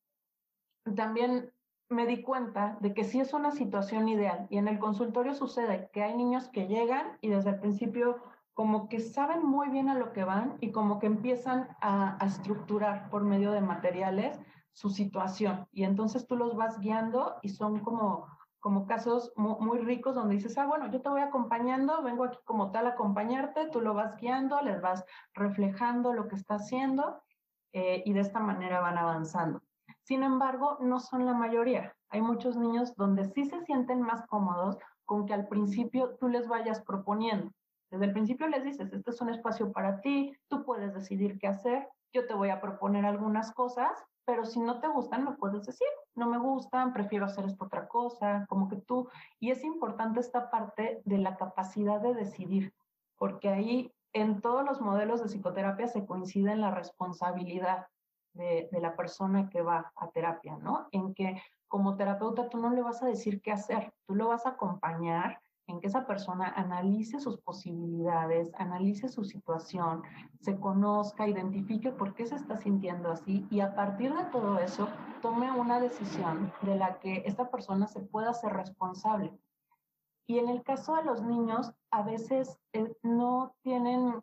también 0.96 1.52
me 1.88 2.06
di 2.06 2.22
cuenta 2.22 2.76
de 2.80 2.92
que 2.92 3.04
sí 3.04 3.20
es 3.20 3.32
una 3.32 3.52
situación 3.52 4.08
ideal 4.08 4.46
y 4.50 4.58
en 4.58 4.66
el 4.68 4.78
consultorio 4.78 5.34
sucede 5.34 5.90
que 5.92 6.02
hay 6.02 6.16
niños 6.16 6.48
que 6.48 6.66
llegan 6.66 7.18
y 7.20 7.28
desde 7.28 7.50
el 7.50 7.60
principio 7.60 8.20
como 8.54 8.88
que 8.88 9.00
saben 9.00 9.44
muy 9.44 9.68
bien 9.68 9.88
a 9.88 9.98
lo 9.98 10.12
que 10.12 10.24
van 10.24 10.56
y 10.60 10.70
como 10.70 11.00
que 11.00 11.06
empiezan 11.06 11.68
a, 11.80 12.16
estructurar 12.24 13.10
por 13.10 13.24
medio 13.24 13.50
de 13.50 13.60
materiales 13.60 14.38
su 14.72 14.90
situación. 14.90 15.66
Y 15.72 15.82
entonces 15.82 16.26
tú 16.26 16.36
los 16.36 16.56
vas 16.56 16.78
guiando 16.78 17.36
y 17.42 17.48
son 17.48 17.80
como, 17.80 18.28
como 18.60 18.86
casos 18.86 19.32
muy, 19.36 19.78
ricos 19.80 20.14
donde 20.14 20.36
dices, 20.36 20.56
ah, 20.56 20.66
bueno, 20.66 20.90
yo 20.90 21.02
te 21.02 21.08
voy 21.08 21.20
acompañando, 21.20 22.02
vengo 22.02 22.24
aquí 22.24 22.38
como 22.44 22.70
tal 22.70 22.86
a 22.86 22.90
acompañarte, 22.90 23.68
tú 23.70 23.80
lo 23.80 23.92
vas 23.92 24.16
guiando, 24.16 24.60
les 24.62 24.80
vas 24.80 25.04
reflejando 25.34 26.12
lo 26.12 26.28
que 26.28 26.36
está 26.36 26.54
haciendo 26.54 27.22
eh, 27.72 28.02
y 28.06 28.12
de 28.12 28.20
esta 28.20 28.38
manera 28.38 28.80
van 28.80 28.98
avanzando. 28.98 29.62
Sin 30.02 30.22
embargo, 30.22 30.78
no 30.80 31.00
son 31.00 31.26
la 31.26 31.34
mayoría. 31.34 31.96
Hay 32.08 32.22
muchos 32.22 32.56
niños 32.56 32.94
donde 32.94 33.24
sí 33.24 33.46
se 33.46 33.60
sienten 33.62 34.00
más 34.00 34.24
cómodos 34.26 34.78
con 35.04 35.26
que 35.26 35.34
al 35.34 35.48
principio 35.48 36.16
tú 36.20 36.28
les 36.28 36.46
vayas 36.46 36.80
proponiendo. 36.82 37.50
Desde 37.94 38.06
el 38.06 38.12
principio 38.12 38.48
les 38.48 38.64
dices, 38.64 38.92
este 38.92 39.12
es 39.12 39.20
un 39.20 39.28
espacio 39.28 39.70
para 39.70 40.00
ti, 40.00 40.36
tú 40.48 40.64
puedes 40.64 40.92
decidir 40.94 41.38
qué 41.38 41.46
hacer, 41.46 41.88
yo 42.12 42.26
te 42.26 42.34
voy 42.34 42.50
a 42.50 42.60
proponer 42.60 43.06
algunas 43.06 43.52
cosas, 43.52 44.04
pero 44.24 44.44
si 44.44 44.58
no 44.58 44.80
te 44.80 44.88
gustan, 44.88 45.24
me 45.24 45.36
puedes 45.36 45.64
decir, 45.64 45.86
no 46.16 46.28
me 46.28 46.38
gustan, 46.38 46.92
prefiero 46.92 47.26
hacer 47.26 47.44
esta 47.44 47.66
otra 47.66 47.86
cosa, 47.86 48.46
como 48.48 48.66
que 48.68 48.78
tú, 48.78 49.08
y 49.38 49.52
es 49.52 49.62
importante 49.62 50.18
esta 50.18 50.50
parte 50.50 51.02
de 51.04 51.18
la 51.18 51.36
capacidad 51.36 52.00
de 52.00 52.14
decidir, 52.14 52.74
porque 53.16 53.48
ahí 53.48 53.92
en 54.12 54.40
todos 54.40 54.64
los 54.64 54.80
modelos 54.80 55.20
de 55.20 55.28
psicoterapia 55.28 55.86
se 55.86 56.04
coincide 56.04 56.50
en 56.50 56.62
la 56.62 56.72
responsabilidad 56.72 57.86
de, 58.32 58.68
de, 58.72 58.80
la 58.80 58.96
persona 58.96 59.48
que 59.50 59.62
va 59.62 59.92
a 59.94 60.10
terapia, 60.10 60.56
¿no? 60.56 60.88
En 60.90 61.14
que 61.14 61.40
como 61.68 61.96
terapeuta 61.96 62.48
tú 62.48 62.58
no 62.58 62.70
le 62.70 62.82
vas 62.82 63.04
a 63.04 63.06
decir 63.06 63.40
qué 63.40 63.52
hacer, 63.52 63.94
tú 64.04 64.16
lo 64.16 64.26
vas 64.26 64.46
a 64.46 64.50
acompañar 64.50 65.38
en 65.66 65.80
que 65.80 65.86
esa 65.86 66.06
persona 66.06 66.52
analice 66.56 67.20
sus 67.20 67.38
posibilidades, 67.38 68.52
analice 68.56 69.08
su 69.08 69.24
situación, 69.24 70.02
se 70.40 70.58
conozca, 70.58 71.26
identifique 71.26 71.90
por 71.90 72.14
qué 72.14 72.26
se 72.26 72.36
está 72.36 72.56
sintiendo 72.56 73.10
así 73.10 73.46
y 73.50 73.60
a 73.60 73.74
partir 73.74 74.14
de 74.14 74.24
todo 74.26 74.58
eso 74.58 74.88
tome 75.22 75.50
una 75.50 75.80
decisión 75.80 76.52
de 76.62 76.76
la 76.76 76.98
que 76.98 77.22
esta 77.26 77.50
persona 77.50 77.86
se 77.86 78.00
pueda 78.00 78.30
hacer 78.30 78.52
responsable. 78.52 79.32
Y 80.26 80.38
en 80.38 80.48
el 80.48 80.62
caso 80.62 80.96
de 80.96 81.04
los 81.04 81.22
niños, 81.22 81.72
a 81.90 82.02
veces 82.02 82.58
eh, 82.72 82.94
no 83.02 83.54
tienen, 83.62 84.22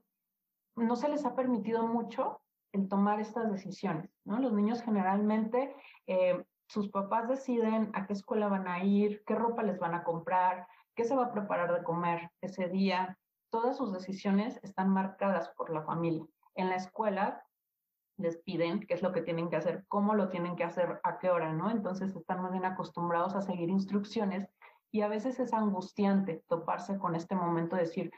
no 0.75 0.95
se 0.95 1.10
les 1.10 1.25
ha 1.25 1.36
permitido 1.36 1.88
mucho 1.88 2.41
el 2.71 2.88
tomar 2.88 3.19
estas 3.19 3.51
decisiones, 3.51 4.10
¿no? 4.25 4.39
Los 4.39 4.53
niños 4.53 4.81
generalmente, 4.81 5.75
eh, 6.07 6.43
sus 6.67 6.89
papás 6.89 7.27
deciden 7.27 7.91
a 7.93 8.07
qué 8.07 8.13
escuela 8.13 8.48
van 8.48 8.67
a 8.67 8.83
ir, 8.83 9.24
qué 9.25 9.36
ropa 9.36 9.62
les 9.62 9.77
van 9.77 9.93
a 9.93 10.03
comprar, 10.03 10.67
qué 11.01 11.08
se 11.08 11.15
va 11.15 11.25
a 11.25 11.31
preparar 11.31 11.74
de 11.74 11.84
comer 11.84 12.29
ese 12.41 12.67
día. 12.67 13.17
Todas 13.50 13.75
sus 13.75 13.91
decisiones 13.91 14.60
están 14.62 14.89
marcadas 14.89 15.50
por 15.58 15.72
la 15.72 15.81
familia. 15.81 16.24
En 16.53 16.70
la 16.70 16.75
escuela 16.75 17.43
les 18.17 18.38
piden 18.38 18.81
qué 18.81 18.93
es 18.93 19.01
lo 19.01 19.12
que 19.12 19.24
tienen 19.24 19.50
que 19.50 19.55
hacer, 19.55 19.84
cómo 19.88 20.13
lo 20.13 20.29
tienen 20.29 20.55
que 20.55 20.63
hacer, 20.63 21.00
a 21.03 21.17
qué 21.17 21.31
hora, 21.31 21.53
¿no? 21.53 21.72
Entonces 21.72 22.15
están 22.15 22.43
muy 22.43 22.51
bien 22.51 22.65
acostumbrados 22.65 23.34
a 23.34 23.41
seguir 23.41 23.72
instrucciones 23.72 24.48
y 24.91 25.01
a 25.01 25.08
veces 25.08 25.39
es 25.39 25.53
angustiante 25.53 26.43
toparse 26.48 27.00
con 27.00 27.15
este 27.15 27.34
momento 27.34 27.77
de 27.77 27.81
decir, 27.81 28.12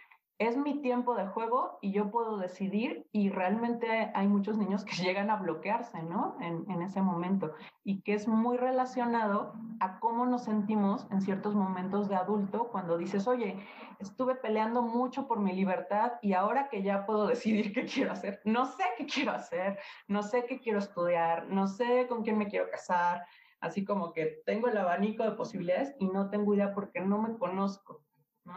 es 0.48 0.58
mi 0.58 0.82
tiempo 0.82 1.16
de 1.16 1.28
juego 1.28 1.78
y 1.82 1.92
yo 1.92 2.12
puedo 2.12 2.38
decidir 2.38 3.08
y 3.12 3.30
realmente 3.30 4.12
hay 4.14 4.28
muchos 4.28 4.58
niños 4.58 4.86
que 4.86 4.96
llegan 5.04 5.30
a 5.30 5.38
bloquearse, 5.38 6.02
¿no? 6.04 6.38
En, 6.42 6.70
en, 6.70 6.82
ese 6.82 7.02
momento 7.02 7.54
y 7.84 8.02
que 8.02 8.14
es 8.14 8.28
muy 8.28 8.58
relacionado 8.58 9.54
a 9.80 10.00
cómo 10.00 10.26
nos 10.26 10.44
sentimos 10.44 11.08
en 11.12 11.22
ciertos 11.22 11.56
momentos 11.56 12.10
de 12.10 12.16
adulto 12.16 12.70
cuando 12.72 12.98
dices, 12.98 13.28
oye, 13.28 13.58
estuve 14.00 14.36
peleando 14.36 14.82
mucho 14.82 15.28
por 15.28 15.40
mi 15.40 15.54
libertad 15.54 16.14
y 16.22 16.34
ahora 16.34 16.70
que 16.70 16.84
ya 16.84 17.06
puedo 17.06 17.28
decidir 17.34 17.74
qué 17.74 17.86
quiero 17.86 18.12
hacer, 18.12 18.42
no 18.46 18.66
sé 18.66 18.84
qué 18.98 19.06
quiero 19.06 19.32
hacer, 19.32 19.80
no 20.08 20.24
sé 20.24 20.46
qué 20.46 20.60
quiero 20.60 20.80
estudiar, 20.80 21.48
no 21.50 21.68
sé 21.68 22.08
con 22.08 22.24
quién 22.24 22.38
me 22.38 22.48
quiero 22.48 22.70
casar, 22.70 23.26
así 23.60 23.86
como 23.86 24.14
que 24.14 24.42
tengo 24.46 24.68
el 24.68 24.78
abanico 24.78 25.24
de 25.24 25.32
posibilidades 25.32 25.96
y 26.00 26.08
no 26.08 26.30
tengo 26.30 26.54
idea 26.54 26.74
porque 26.74 27.02
no 27.02 27.22
me 27.22 27.38
conozco. 27.38 28.02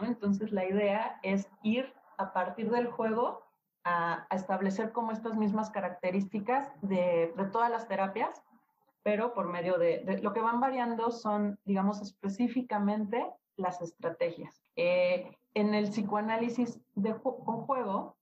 Entonces 0.01 0.51
la 0.51 0.65
idea 0.65 1.19
es 1.23 1.49
ir 1.63 1.93
a 2.17 2.33
partir 2.33 2.69
del 2.69 2.87
juego 2.87 3.43
a, 3.83 4.27
establecer 4.31 4.91
como 4.91 5.11
estas 5.11 5.37
mismas 5.37 5.69
características 5.69 6.69
de, 6.81 7.33
todas 7.51 7.71
las 7.71 7.87
terapias, 7.87 8.41
pero 9.03 9.33
por 9.33 9.47
medio 9.47 9.77
de, 9.77 10.19
lo 10.21 10.33
que 10.33 10.41
van 10.41 10.59
variando 10.59 11.11
son, 11.11 11.59
digamos, 11.63 12.01
específicamente 12.01 13.25
las 13.55 13.81
estrategias. 13.81 14.61
Eh, 14.75 15.31
en 15.53 15.73
el 15.73 15.89
psicoanálisis 15.89 16.79
de, 16.95 17.15
con 17.21 17.65
juego 17.65 18.16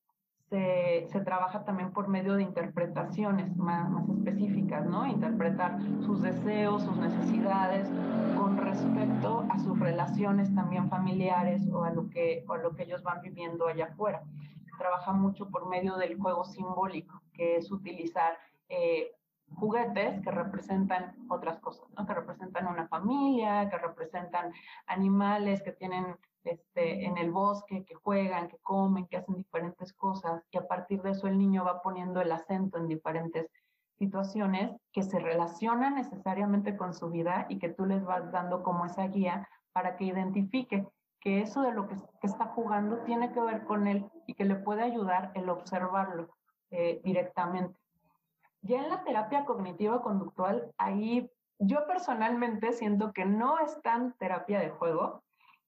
se, 0.50 1.22
trabaja 1.26 1.64
también 1.66 1.92
por 1.92 2.08
medio 2.08 2.36
de 2.36 2.44
interpretaciones 2.44 3.56
más, 3.58 3.90
más, 3.90 4.08
específicas, 4.10 4.86
¿no? 4.86 5.08
Interpretar 5.08 5.80
sus 6.02 6.22
deseos, 6.22 6.84
sus 6.84 6.98
necesidades 6.98 7.90
con 8.36 8.58
respecto 8.58 9.48
a 9.50 9.60
sus 9.60 9.80
relaciones 9.80 10.54
también 10.54 10.90
familiares 10.90 11.68
o 11.72 11.84
a 11.84 11.92
lo 11.92 12.10
que, 12.10 12.44
o 12.48 12.58
lo 12.58 12.76
que 12.76 12.84
ellos 12.84 13.02
van 13.02 13.22
viviendo 13.22 13.68
allá 13.68 13.86
afuera. 13.86 14.24
trabaja 14.78 15.14
mucho 15.14 15.50
por 15.50 15.70
medio 15.70 15.96
del 15.96 16.20
juego 16.20 16.44
simbólico, 16.44 17.22
que 17.34 17.58
es 17.58 17.72
utilizar 17.72 18.38
eh, 18.68 19.12
juguetes 19.54 20.22
que 20.22 20.32
representan 20.32 21.16
otras 21.30 21.60
cosas, 21.60 21.88
¿no? 21.98 22.06
que 22.06 22.14
representan 22.14 22.68
una 22.68 22.88
familia, 22.88 23.70
que 23.70 23.78
representan 23.78 24.52
animales 24.88 25.64
que 25.64 25.72
tienen 25.72 26.18
este, 26.46 27.06
en 27.06 27.18
el 27.18 27.32
bosque, 27.32 27.84
que 27.86 27.96
juegan, 27.96 28.48
que 28.48 28.58
comen, 28.60 29.08
que 29.08 29.18
hacen 29.18 29.36
diferentes 29.36 29.94
cosas 29.94 30.44
y 30.52 30.58
a 30.58 30.68
partir 30.68 31.02
de 31.02 31.12
eso 31.12 31.28
el 31.28 31.38
niño 31.38 31.66
va 31.66 31.82
poniendo 31.82 32.22
el 32.22 32.32
acento 32.32 32.78
en 32.78 32.88
diferentes 32.88 33.48
situaciones 33.98 34.76
que 34.92 35.04
se 35.04 35.20
relacionan 35.20 35.96
necesariamente 35.96 36.78
con 36.78 36.94
su 36.94 37.10
vida 37.10 37.46
y 37.50 37.60
que 37.60 37.70
tú 37.70 37.86
les 37.86 38.04
vas 38.04 38.32
dando 38.32 38.62
como 38.62 38.86
esa 38.86 39.08
guía 39.08 39.48
para 39.74 39.96
que 39.96 40.06
identifique 40.06 40.86
que 41.20 41.42
eso 41.42 41.62
de 41.64 41.72
lo 41.72 41.88
que, 41.88 41.96
está 42.22 42.46
jugando 42.46 43.00
tiene 43.00 43.32
que 43.32 43.42
ver 43.42 43.66
con 43.66 43.88
él 43.88 44.06
y 44.28 44.36
que 44.36 44.46
le 44.46 44.56
puede 44.56 44.84
ayudar 44.84 45.32
el 45.34 45.50
observarlo 45.50 46.30
eh, 46.72 47.02
directamente. 47.04 47.78
Ya 48.62 48.84
en 48.84 48.90
la 48.90 49.04
terapia 49.04 49.46
cognitiva 49.46 50.02
conductual, 50.02 50.72
ahí 50.78 51.30
yo 51.60 51.86
personalmente 51.88 52.74
siento 52.74 53.14
que 53.14 53.26
no 53.26 53.60
es 53.60 53.82
tan 53.82 54.14
terapia 54.14 54.60
de 54.60 54.70
juego, 54.70 55.24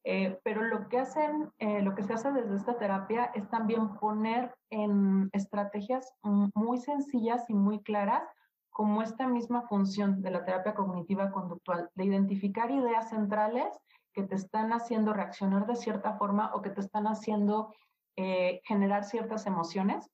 eh, 0.10 0.40
pero 0.42 0.64
lo 0.64 0.88
que 0.88 1.00
hacen, 1.00 1.52
eh, 1.60 1.82
lo 1.82 1.94
que 1.94 2.02
se 2.02 2.14
hace 2.14 2.32
desde 2.32 2.56
esta 2.56 2.78
terapia 2.78 3.26
es 3.36 3.50
también 3.50 3.96
poner 3.96 4.56
en 4.70 5.30
estrategias 5.34 6.14
muy 6.24 6.78
sencillas 6.78 7.50
y 7.50 7.54
muy 7.54 7.84
claras 7.84 8.24
como 8.70 9.02
esta 9.02 9.28
misma 9.28 9.64
función 9.64 10.22
de 10.22 10.32
la 10.32 10.46
terapia 10.46 10.76
cognitiva 10.76 11.30
conductual, 11.32 11.90
de 11.94 12.06
identificar 12.06 12.72
ideas 12.72 13.10
centrales 13.10 13.68
que 14.14 14.24
te 14.24 14.36
están 14.36 14.72
haciendo 14.72 15.12
reaccionar 15.12 15.68
de 15.68 15.76
cierta 15.76 16.14
forma 16.14 16.56
o 16.56 16.62
que 16.62 16.70
te 16.70 16.80
están 16.80 17.06
haciendo 17.06 17.74
eh, 18.16 18.62
generar 18.64 19.04
ciertas 19.04 19.46
emociones 19.46 20.10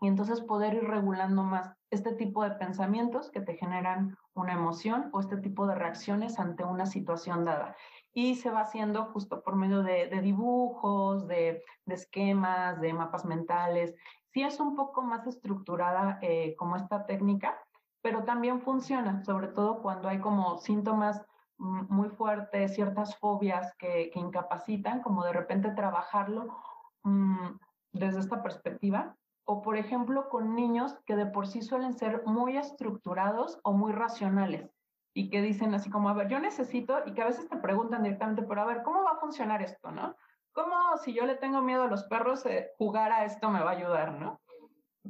y 0.00 0.08
entonces 0.08 0.42
poder 0.42 0.74
ir 0.74 0.84
regulando 0.84 1.44
más 1.44 1.74
este 1.90 2.12
tipo 2.12 2.44
de 2.44 2.50
pensamientos 2.52 3.30
que 3.30 3.40
te 3.40 3.56
generan 3.56 4.18
una 4.34 4.52
emoción 4.52 5.08
o 5.12 5.20
este 5.20 5.38
tipo 5.38 5.66
de 5.66 5.74
reacciones 5.76 6.38
ante 6.38 6.62
una 6.64 6.84
situación 6.84 7.46
dada. 7.46 7.74
Y 8.14 8.36
se 8.36 8.50
va 8.50 8.60
haciendo 8.60 9.04
justo 9.06 9.42
por 9.42 9.56
medio 9.56 9.82
de, 9.82 10.08
dibujos, 10.20 11.26
de, 11.28 11.62
esquemas, 11.86 12.80
de 12.80 12.92
mapas 12.92 13.24
mentales. 13.24 13.94
Sí 14.32 14.42
es 14.42 14.58
un 14.60 14.74
poco 14.74 15.02
más 15.02 15.26
estructurada 15.26 16.18
eh, 16.22 16.54
como 16.56 16.76
esta 16.76 17.06
técnica, 17.06 17.58
pero 18.02 18.24
también 18.24 18.60
funciona, 18.60 19.22
sobre 19.24 19.48
todo 19.48 19.82
cuando 19.82 20.08
hay 20.08 20.20
como 20.20 20.58
síntomas 20.58 21.24
muy 21.58 22.08
fuertes, 22.08 22.74
ciertas 22.74 23.16
fobias 23.16 23.74
que, 23.78 24.10
que 24.12 24.20
incapacitan, 24.20 25.02
como 25.02 25.24
de 25.24 25.32
repente 25.32 25.70
trabajarlo 25.72 26.56
mm, 27.02 27.48
desde 27.92 28.20
esta 28.20 28.42
perspectiva 28.42 29.16
o 29.44 29.62
por 29.62 29.78
ejemplo 29.78 30.28
con 30.28 30.54
niños 30.54 30.94
que 31.06 31.16
de 31.16 31.24
por 31.24 31.46
sí 31.46 31.62
suelen 31.62 31.94
ser 31.94 32.22
muy 32.26 32.58
estructurados 32.58 33.58
o 33.62 33.72
muy 33.72 33.92
racionales 33.92 34.77
y 35.18 35.30
que 35.30 35.42
dicen 35.42 35.74
así 35.74 35.90
como, 35.90 36.08
a 36.08 36.12
ver, 36.12 36.28
yo 36.28 36.38
necesito, 36.38 37.00
y 37.04 37.12
que 37.12 37.22
a 37.22 37.26
veces 37.26 37.48
te 37.48 37.56
preguntan 37.56 38.04
directamente, 38.04 38.44
pero 38.44 38.62
a 38.62 38.66
ver, 38.66 38.84
¿cómo 38.84 39.02
va 39.02 39.14
a 39.14 39.18
funcionar 39.18 39.60
esto, 39.62 39.90
no? 39.90 40.14
¿Cómo 40.52 40.76
si 41.02 41.12
yo 41.12 41.26
le 41.26 41.34
tengo 41.34 41.60
miedo 41.60 41.82
a 41.82 41.88
los 41.88 42.04
perros, 42.04 42.46
eh, 42.46 42.70
jugar 42.78 43.10
a 43.10 43.24
esto 43.24 43.50
me 43.50 43.58
va 43.58 43.72
a 43.72 43.74
ayudar, 43.74 44.12
no? 44.12 44.40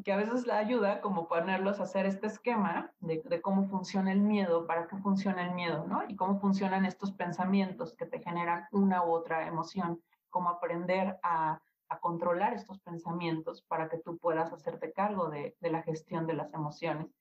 Que 0.03 0.15
a 0.15 0.17
veces 0.17 0.47
la 0.47 0.57
ayuda 0.57 1.03
como 1.03 1.29
ponerlos 1.29 1.79
a 1.79 1.83
hacer 1.83 2.07
este 2.07 2.27
esquema 2.27 2.91
de, 3.01 3.43
cómo 3.43 3.69
funciona 3.69 4.11
el 4.11 4.21
miedo, 4.21 4.67
para 4.67 4.87
qué 4.87 4.97
funciona 4.97 5.47
el 5.47 5.55
miedo, 5.55 5.87
¿no? 5.87 6.03
Y 6.09 6.17
cómo 6.17 6.41
funcionan 6.41 6.87
estos 6.87 7.13
pensamientos 7.13 7.95
que 7.95 8.07
te 8.07 8.23
generan 8.23 8.67
una 8.73 9.05
u 9.05 9.11
otra 9.11 9.47
emoción, 9.47 10.01
cómo 10.31 10.49
aprender 10.49 11.19
a 11.23 11.61
controlar 12.01 12.55
estos 12.55 12.81
pensamientos 12.81 13.61
para 13.61 13.91
que 13.91 13.99
tú 13.99 14.17
puedas 14.17 14.55
hacerte 14.55 14.91
cargo 14.95 15.29
de, 15.29 15.55
la 15.61 15.83
gestión 15.83 16.27
de 16.27 16.33
las 16.33 16.55
emociones. 16.55 17.18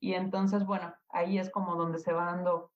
Y 0.00 0.14
entonces, 0.14 0.64
bueno, 0.64 0.94
ahí 1.08 1.38
es 1.38 1.50
como 1.50 1.76
donde 1.76 1.98
se 1.98 2.12
va 2.12 2.26
dando 2.26 2.70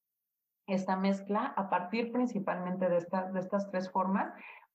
esta 0.67 0.97
mezcla 0.97 1.53
a 1.57 1.69
partir 1.69 2.13
principalmente 2.13 2.89
de, 2.89 2.99
estas 2.99 3.33
de 3.33 3.41
estas 3.41 3.71
tres 3.71 3.91
formas, 3.91 4.33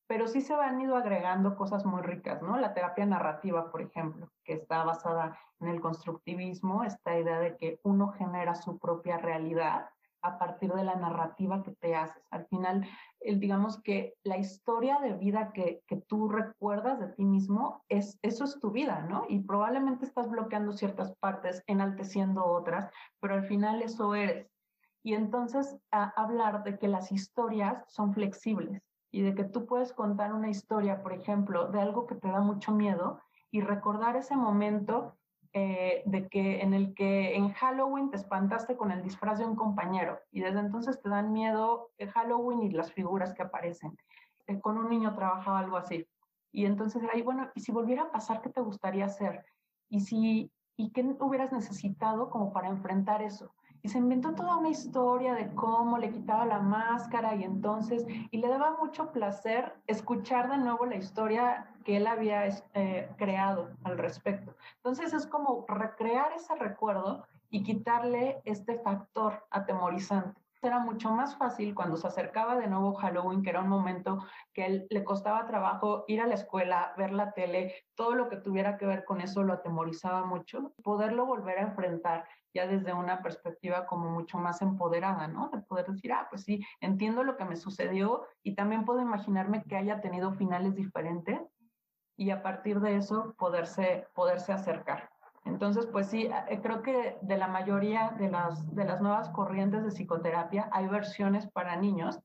pero 0.07 0.27
sí 0.27 0.41
se 0.41 0.55
van 0.55 0.79
ido 0.81 0.95
agregando 0.95 1.55
cosas 1.55 1.85
muy 1.85 2.01
ricas, 2.01 2.41
¿no? 2.41 2.57
La 2.57 2.73
terapia 2.73 3.05
narrativa, 3.05 3.71
por 3.71 3.81
ejemplo, 3.81 4.29
que 4.43 4.53
está 4.53 4.83
basada 4.83 5.39
en 5.59 5.69
el 5.69 5.81
constructivismo, 5.81 6.83
esta 6.83 7.17
idea 7.17 7.39
de 7.39 7.57
que 7.57 7.79
uno 7.83 8.09
genera 8.09 8.55
su 8.55 8.77
propia 8.77 9.17
realidad 9.17 9.89
a 10.21 10.37
partir 10.37 10.73
de 10.73 10.83
la 10.83 10.95
narrativa 10.95 11.63
que 11.63 11.71
te 11.71 11.95
haces. 11.95 12.23
Al 12.31 12.45
final, 12.47 12.87
el, 13.25 13.39
digamos 13.39 13.81
que 13.81 14.15
la 14.23 14.37
historia 14.37 14.99
de 14.99 15.13
vida 15.13 15.51
que, 15.53 15.81
que, 15.87 15.97
tú 15.97 16.29
recuerdas 16.29 16.99
de 16.99 17.07
ti 17.07 17.25
mismo, 17.25 17.83
es, 17.89 18.19
eso 18.21 18.43
es 18.43 18.59
tu 18.59 18.71
vida, 18.71 19.05
¿no? 19.09 19.25
Y 19.27 19.39
probablemente 19.39 20.05
estás 20.05 20.29
bloqueando 20.29 20.73
ciertas 20.73 21.15
partes, 21.17 21.63
enalteciendo 21.67 22.45
otras, 22.45 22.89
pero 23.19 23.33
al 23.33 23.45
final 23.45 23.81
eso 23.81 24.15
eres. 24.15 24.47
Y 25.03 25.13
entonces 25.13 25.77
a 25.91 26.09
hablar 26.19 26.63
de 26.63 26.79
que 26.79 26.87
las 26.87 27.11
historias 27.11 27.83
son 27.87 28.13
flexibles 28.13 28.81
y 29.11 29.21
de 29.21 29.35
que 29.35 29.43
tú 29.43 29.65
puedes 29.65 29.93
contar 29.93 30.33
una 30.33 30.49
historia, 30.49 31.01
por 31.03 31.13
ejemplo, 31.13 31.67
de 31.67 31.79
algo 31.79 32.07
que 32.07 32.15
te 32.15 32.27
da 32.27 32.41
mucho 32.41 32.71
miedo 32.71 33.21
y 33.51 33.61
recordar 33.61 34.15
ese 34.15 34.35
momento 34.35 35.15
eh, 35.57 36.03
de 36.05 36.27
que 36.27 36.61
en 36.61 36.73
el 36.73 36.93
que 36.93 37.33
en 37.33 37.53
Halloween 37.53 38.09
te 38.09 38.17
espantaste 38.17 38.75
con 38.75 38.91
el 38.91 39.01
disfraz 39.01 39.39
de 39.39 39.45
un 39.45 39.55
compañero 39.55 40.19
y 40.29 40.41
desde 40.41 40.59
entonces 40.59 41.01
te 41.01 41.07
dan 41.07 41.31
miedo 41.31 41.91
el 41.97 42.11
Halloween 42.11 42.63
y 42.63 42.71
las 42.71 42.91
figuras 42.91 43.33
que 43.33 43.43
aparecen. 43.43 43.97
Eh, 44.47 44.59
con 44.59 44.77
un 44.77 44.89
niño 44.89 45.15
trabajaba 45.15 45.59
algo 45.59 45.77
así. 45.77 46.05
Y 46.51 46.65
entonces 46.65 47.01
ahí, 47.13 47.21
bueno, 47.21 47.49
¿y 47.55 47.61
si 47.61 47.71
volviera 47.71 48.03
a 48.03 48.11
pasar, 48.11 48.41
qué 48.41 48.49
te 48.49 48.59
gustaría 48.59 49.05
hacer? 49.05 49.45
¿Y 49.87 50.01
si, 50.01 50.51
y 50.75 50.91
qué 50.91 51.15
hubieras 51.21 51.53
necesitado 51.53 52.29
como 52.29 52.51
para 52.51 52.67
enfrentar 52.67 53.21
eso? 53.21 53.55
Y 53.85 53.87
se 53.87 53.99
inventó 53.99 54.33
toda 54.33 54.57
una 54.57 54.69
historia 54.69 55.35
de 55.35 55.53
cómo 55.53 55.99
le 55.99 56.09
quitaba 56.09 56.43
la 56.43 56.57
máscara 56.57 57.35
y 57.35 57.43
entonces, 57.43 58.03
y 58.31 58.37
le 58.39 58.47
daba 58.47 58.77
mucho 58.81 59.11
placer 59.11 59.75
escuchar 59.85 60.49
de 60.49 60.57
nuevo 60.57 60.87
la 60.87 60.95
historia 60.95 61.67
que 61.83 61.97
él 61.97 62.07
había 62.07 62.47
eh, 62.73 63.07
creado 63.15 63.69
al 63.83 63.99
respecto. 63.99 64.55
Entonces 64.77 65.13
es 65.13 65.27
como 65.27 65.67
recrear 65.67 66.31
ese 66.33 66.55
recuerdo 66.55 67.27
y 67.51 67.61
quitarle 67.61 68.41
este 68.43 68.79
factor 68.79 69.45
atemorizante 69.51 70.41
era 70.65 70.79
mucho 70.79 71.11
más 71.11 71.37
fácil 71.37 71.75
cuando 71.75 71.95
se 71.95 72.07
acercaba 72.07 72.55
de 72.55 72.67
nuevo 72.67 72.95
Halloween, 72.95 73.43
que 73.43 73.51
era 73.51 73.61
un 73.61 73.69
momento 73.69 74.25
que 74.53 74.65
él 74.65 74.87
le 74.89 75.03
costaba 75.03 75.45
trabajo 75.45 76.05
ir 76.07 76.21
a 76.21 76.27
la 76.27 76.33
escuela, 76.33 76.93
ver 76.97 77.11
la 77.11 77.33
tele, 77.33 77.75
todo 77.93 78.15
lo 78.15 78.29
que 78.29 78.37
tuviera 78.37 78.77
que 78.77 78.85
ver 78.85 79.05
con 79.05 79.21
eso 79.21 79.43
lo 79.43 79.53
atemorizaba 79.53 80.25
mucho, 80.25 80.73
poderlo 80.83 81.25
volver 81.25 81.59
a 81.59 81.63
enfrentar 81.63 82.27
ya 82.55 82.65
desde 82.65 82.93
una 82.93 83.21
perspectiva 83.21 83.85
como 83.85 84.09
mucho 84.09 84.37
más 84.37 84.61
empoderada, 84.61 85.27
¿no? 85.27 85.49
De 85.49 85.59
poder 85.59 85.87
decir, 85.87 86.13
ah, 86.13 86.27
pues 86.29 86.43
sí, 86.43 86.65
entiendo 86.79 87.23
lo 87.23 87.35
que 87.35 87.43
me 87.43 87.57
sucedió 87.57 88.25
y 88.41 88.55
también 88.55 88.85
puedo 88.85 89.01
imaginarme 89.01 89.63
que 89.63 89.75
haya 89.75 89.99
tenido 89.99 90.31
finales 90.31 90.73
diferentes 90.73 91.41
y 92.17 92.29
a 92.29 92.41
partir 92.41 92.79
de 92.79 92.95
eso 92.95 93.35
poderse, 93.37 94.07
poderse 94.15 94.53
acercar. 94.53 95.09
Entonces, 95.43 95.85
pues 95.85 96.07
sí, 96.07 96.29
eh, 96.47 96.61
creo 96.63 96.81
que 96.81 97.17
de 97.21 97.37
la 97.37 97.47
mayoría 97.47 98.15
de 98.17 98.31
las, 98.31 98.73
de 98.73 98.85
las 98.85 99.01
nuevas 99.01 99.29
corrientes 99.29 99.83
de 99.83 99.91
psicoterapia 99.91 100.69
hay 100.71 100.87
versiones 100.87 101.47
para 101.51 101.75
niños 101.75 102.19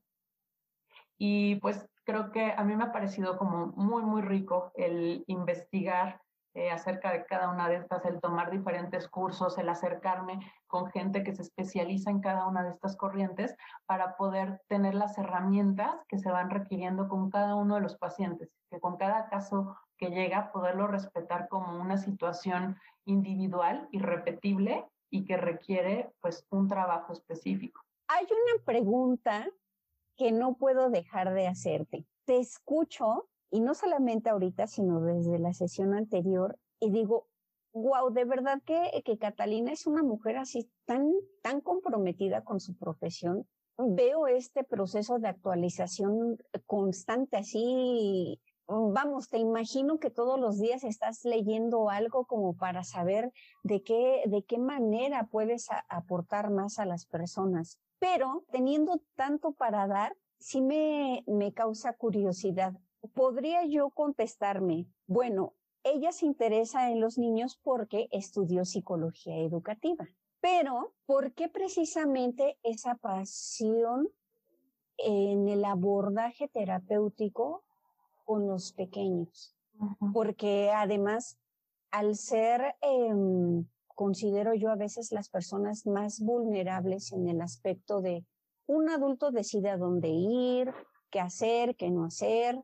y 1.17 1.57
pues 1.57 1.87
creo 2.05 2.31
que 2.31 2.53
a 2.53 2.63
mí 2.63 2.75
me 2.75 2.85
ha 2.85 2.91
parecido 2.93 3.37
como 3.37 3.67
muy, 3.75 4.01
muy 4.01 4.21
rico 4.21 4.71
el 4.75 5.23
investigar 5.27 6.21
eh, 6.53 6.69
acerca 6.69 7.13
de 7.13 7.25
cada 7.25 7.49
una 7.49 7.69
de 7.69 7.77
estas, 7.77 8.03
el 8.05 8.19
tomar 8.19 8.51
diferentes 8.51 9.07
cursos, 9.07 9.57
el 9.57 9.69
acercarme 9.69 10.39
con 10.67 10.91
gente 10.91 11.23
que 11.23 11.33
se 11.33 11.43
especializa 11.43 12.11
en 12.11 12.19
cada 12.19 12.45
una 12.45 12.63
de 12.63 12.71
estas 12.71 12.97
corrientes 12.97 13.55
para 13.85 14.17
poder 14.17 14.61
tener 14.67 14.93
las 14.93 15.17
herramientas 15.17 15.95
que 16.09 16.19
se 16.19 16.29
van 16.29 16.49
requiriendo 16.49 17.07
con 17.07 17.29
cada 17.29 17.55
uno 17.55 17.75
de 17.75 17.81
los 17.81 17.97
pacientes, 17.97 18.49
que 18.69 18.81
con 18.81 18.97
cada 18.97 19.29
caso 19.29 19.77
que 19.97 20.09
llega 20.09 20.51
poderlo 20.51 20.87
respetar 20.87 21.47
como 21.47 21.79
una 21.79 21.97
situación 21.97 22.77
individual 23.05 23.87
y 23.91 23.99
repetible 23.99 24.85
y 25.09 25.23
que 25.25 25.37
requiere 25.37 26.11
pues 26.19 26.45
un 26.49 26.67
trabajo 26.67 27.13
específico. 27.13 27.81
Hay 28.07 28.25
una 28.25 28.63
pregunta 28.65 29.47
que 30.17 30.31
no 30.31 30.55
puedo 30.55 30.89
dejar 30.89 31.33
de 31.33 31.47
hacerte. 31.47 32.05
Te 32.25 32.39
escucho 32.39 33.29
y 33.51 33.59
no 33.59 33.75
solamente 33.75 34.29
ahorita, 34.29 34.65
sino 34.65 35.01
desde 35.01 35.37
la 35.37 35.53
sesión 35.53 35.93
anterior, 35.93 36.57
y 36.79 36.89
digo, 36.89 37.27
wow, 37.73 38.11
de 38.11 38.25
verdad 38.25 38.61
que, 38.65 39.03
que 39.05 39.17
Catalina 39.17 39.71
es 39.71 39.85
una 39.85 40.03
mujer 40.03 40.37
así 40.37 40.69
tan, 40.85 41.11
tan 41.41 41.61
comprometida 41.61 42.43
con 42.43 42.59
su 42.59 42.75
profesión. 42.75 43.45
Veo 43.77 44.27
este 44.27 44.63
proceso 44.63 45.19
de 45.19 45.27
actualización 45.27 46.37
constante, 46.65 47.37
así, 47.37 48.39
vamos, 48.67 49.27
te 49.27 49.37
imagino 49.37 49.99
que 49.99 50.09
todos 50.09 50.39
los 50.39 50.59
días 50.59 50.83
estás 50.83 51.25
leyendo 51.25 51.89
algo 51.89 52.25
como 52.25 52.55
para 52.55 52.83
saber 52.83 53.31
de 53.63 53.81
qué, 53.83 54.23
de 54.27 54.43
qué 54.43 54.59
manera 54.59 55.27
puedes 55.29 55.67
aportar 55.89 56.51
más 56.51 56.79
a 56.79 56.85
las 56.85 57.05
personas. 57.05 57.79
Pero 57.99 58.43
teniendo 58.51 59.01
tanto 59.15 59.51
para 59.53 59.87
dar, 59.87 60.15
sí 60.39 60.61
me, 60.61 61.23
me 61.27 61.53
causa 61.53 61.93
curiosidad 61.93 62.73
podría 63.13 63.65
yo 63.65 63.89
contestarme, 63.89 64.87
bueno, 65.07 65.53
ella 65.83 66.11
se 66.11 66.25
interesa 66.25 66.91
en 66.91 66.99
los 66.99 67.17
niños 67.17 67.59
porque 67.63 68.07
estudió 68.11 68.65
psicología 68.65 69.37
educativa, 69.37 70.07
pero 70.39 70.93
¿por 71.05 71.33
qué 71.33 71.49
precisamente 71.49 72.57
esa 72.63 72.95
pasión 72.95 74.09
en 74.97 75.47
el 75.47 75.65
abordaje 75.65 76.47
terapéutico 76.47 77.63
con 78.25 78.47
los 78.47 78.73
pequeños? 78.73 79.55
Porque 80.13 80.71
además, 80.71 81.39
al 81.89 82.15
ser, 82.15 82.75
em, 82.81 83.65
considero 83.95 84.53
yo 84.53 84.69
a 84.69 84.75
veces 84.75 85.11
las 85.11 85.29
personas 85.29 85.87
más 85.87 86.19
vulnerables 86.21 87.11
en 87.11 87.27
el 87.27 87.41
aspecto 87.41 88.01
de 88.01 88.25
un 88.67 88.89
adulto 88.89 89.31
decide 89.31 89.69
a 89.69 89.77
dónde 89.77 90.09
ir, 90.09 90.71
qué 91.09 91.19
hacer, 91.19 91.75
qué 91.75 91.89
no 91.89 92.05
hacer, 92.05 92.61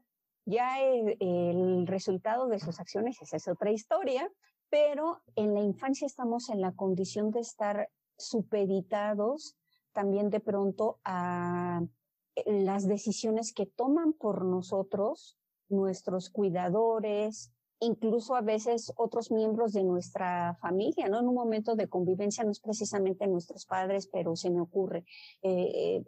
ya 0.47 0.81
el, 0.81 1.85
resultado 1.87 2.47
de 2.47 2.59
sus 2.59 2.79
acciones, 2.79 3.17
es 3.21 3.47
otra 3.47 3.71
historia, 3.71 4.31
pero 4.69 5.21
en 5.35 5.53
la 5.53 5.59
infancia 5.59 6.05
estamos 6.05 6.49
en 6.49 6.61
la 6.61 6.71
condición 6.71 7.31
de 7.31 7.41
estar 7.41 7.89
supeditados 8.17 9.57
también 9.91 10.29
de 10.29 10.39
pronto 10.39 10.99
a 11.03 11.81
eh, 12.35 12.63
las 12.63 12.87
decisiones 12.87 13.53
que 13.53 13.65
toman 13.65 14.13
por 14.13 14.45
nosotros 14.45 15.37
nuestros 15.69 16.29
cuidadores, 16.29 17.51
incluso 17.79 18.35
a 18.35 18.41
veces 18.41 18.93
otros 18.95 19.31
miembros 19.31 19.73
de 19.73 19.83
nuestra 19.83 20.55
familia, 20.61 21.09
¿no? 21.09 21.19
En 21.19 21.27
un 21.27 21.35
momento 21.35 21.75
de 21.75 21.89
convivencia 21.89 22.43
no 22.43 22.51
es 22.51 22.59
precisamente 22.61 23.27
nuestros 23.27 23.65
padres, 23.65 24.07
pero 24.07 24.35
se 24.35 24.49
me 24.49 24.61
ocurre, 24.61 25.05
eh, 25.41 26.03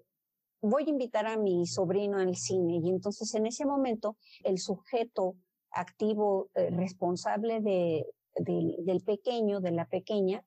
voy 0.62 0.84
a 0.86 0.89
invitar 0.89 1.26
a 1.28 1.38
mi 1.38 1.65
sobrino 1.65 2.17
al 2.17 2.36
cine 2.36 2.80
y 2.84 2.89
entonces 2.89 3.34
en 3.36 3.45
ese 3.45 3.65
momento 3.65 4.17
el 4.43 4.58
sujeto 4.58 5.36
activo 5.72 6.50
eh, 6.56 6.69
responsable 6.72 7.62
de, 7.62 8.06
del 8.36 9.02
pequeño, 9.06 9.60
de 9.60 9.72
la 9.72 9.86
pequeña, 9.86 10.43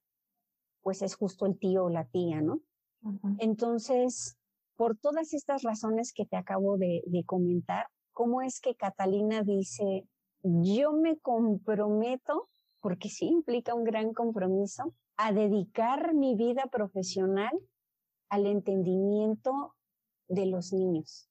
pues 0.83 1.03
es 1.03 1.15
justo 1.15 1.47
el 1.47 1.59
tío 1.59 1.85
o 1.85 1.91
la 1.91 2.05
tía, 2.07 2.41
¿no? 2.41 2.61
Entonces, 3.39 4.37
por 4.77 4.97
todas 4.97 5.33
estas 5.35 5.63
razones 5.63 6.13
que 6.13 6.25
te 6.25 6.37
acabo 6.37 6.77
de, 6.77 7.03
de 7.07 7.25
comentar, 7.25 7.89
¿cómo 8.13 8.43
es 8.43 8.61
que 8.61 8.77
Catalina 8.77 9.43
dice, 9.43 10.07
yo 10.43 10.93
me 10.93 11.19
comprometo, 11.19 12.49
porque 12.81 13.09
sí 13.09 13.27
implica 13.27 13.75
un 13.75 13.85
gran 13.85 14.13
compromiso, 14.13 14.95
a 15.17 15.33
dedicar 15.33 16.15
mi 16.15 16.37
vida 16.37 16.67
profesional 16.67 17.53
al 18.29 18.47
entendimiento 18.47 19.75
de 20.33 20.47
los 20.47 20.73
niños? 20.73 21.29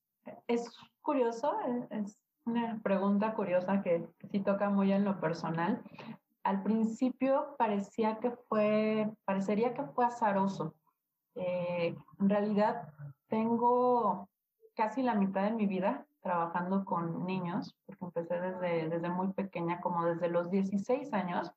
Es 0.48 0.70
curioso, 1.02 1.54
es 1.90 2.18
una 2.46 2.80
pregunta 2.84 3.34
curiosa 3.34 3.82
que, 3.82 4.08
sí 4.32 4.40
toca 4.40 4.70
muy 4.70 4.92
en 4.92 5.04
lo 5.04 5.20
personal. 5.20 5.82
Al 6.44 6.64
principio 6.64 7.56
parecía 7.58 8.20
que 8.20 8.32
fue, 8.32 9.12
parecería 9.26 9.74
que 9.74 9.84
fue 9.84 10.06
azaroso. 10.06 10.76
Eh, 11.36 11.96
en 12.20 12.30
realidad 12.30 12.94
tengo 13.28 14.30
casi 14.76 15.02
la 15.02 15.16
mitad 15.16 15.44
de 15.44 15.52
mi 15.52 15.66
vida 15.66 16.06
trabajando 16.22 16.86
con 16.86 17.26
niños, 17.26 17.76
porque 17.86 18.06
empecé 18.06 18.40
desde, 18.40 18.90
desde 18.90 19.10
muy 19.10 19.34
pequeña, 19.34 19.82
como 19.82 20.06
desde 20.06 20.30
los 20.30 20.52
16 20.52 21.12
años. 21.14 21.52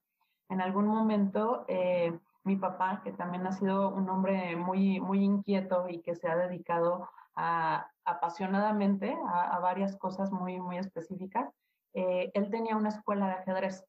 En 0.49 0.63
algún 0.63 0.87
momento, 0.87 1.65
eh, 1.69 2.19
mi 2.45 2.57
papá, 2.57 3.01
que 3.03 3.13
también 3.13 3.47
ha 3.47 3.53
sido 3.53 3.89
un 3.91 4.09
hombre 4.09 4.57
muy, 4.57 5.01
muy 5.01 5.23
inquieto 5.23 5.87
y 5.89 6.01
que 6.01 6.15
se 6.15 6.29
ha 6.29 6.37
dedicado 6.37 7.09
a, 7.37 7.91
apasionadamente 8.05 9.17
a, 9.29 9.59
varias 9.61 9.97
cosas 9.97 10.31
muy, 10.31 10.61
muy 10.61 10.79
específicas, 10.79 11.49
eh, 11.95 12.31
él 12.35 12.51
tenía 12.51 12.77
una 12.77 12.91
escuela 12.91 13.27
de 13.27 13.33
ajedrez. 13.35 13.85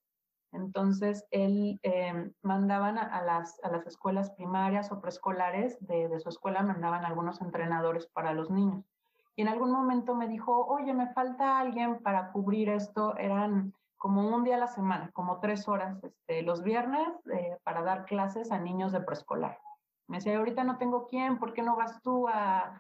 Entonces, 0.51 1.25
él 1.31 1.79
eh, 1.83 2.31
mandaban 2.41 2.97
a, 2.97 3.21
las, 3.23 3.59
a 3.63 3.69
las 3.69 3.85
escuelas 3.87 4.31
primarias 4.31 4.91
o 4.91 5.01
preescolares 5.01 5.77
de, 5.85 6.07
de 6.07 6.19
su 6.19 6.29
escuela, 6.29 6.61
mandaban 6.61 7.03
algunos 7.03 7.41
entrenadores 7.41 8.07
para 8.07 8.33
los 8.33 8.49
niños. 8.49 8.85
Y 9.35 9.41
en 9.41 9.49
algún 9.49 9.71
momento 9.71 10.15
me 10.15 10.29
dijo, 10.29 10.65
oye, 10.65 10.93
me 10.93 11.11
falta 11.13 11.59
alguien 11.59 12.01
para 12.01 12.31
cubrir 12.31 12.69
esto. 12.69 13.17
Eran 13.17 13.73
como 13.97 14.21
un 14.33 14.43
día 14.43 14.55
a 14.55 14.59
la 14.59 14.67
semana, 14.67 15.09
como 15.13 15.39
tres 15.39 15.67
horas 15.67 16.01
este, 16.03 16.41
los 16.43 16.63
viernes 16.63 17.07
eh, 17.33 17.57
para 17.63 17.81
dar 17.81 18.05
clases 18.05 18.51
a 18.51 18.59
niños 18.59 18.91
de 18.91 19.01
preescolar. 19.01 19.59
Me 20.07 20.17
decía, 20.17 20.37
ahorita 20.37 20.63
no 20.63 20.77
tengo 20.77 21.07
quién, 21.07 21.39
¿por 21.39 21.53
qué 21.53 21.63
no 21.63 21.75
vas 21.75 22.01
tú 22.01 22.27
a, 22.27 22.79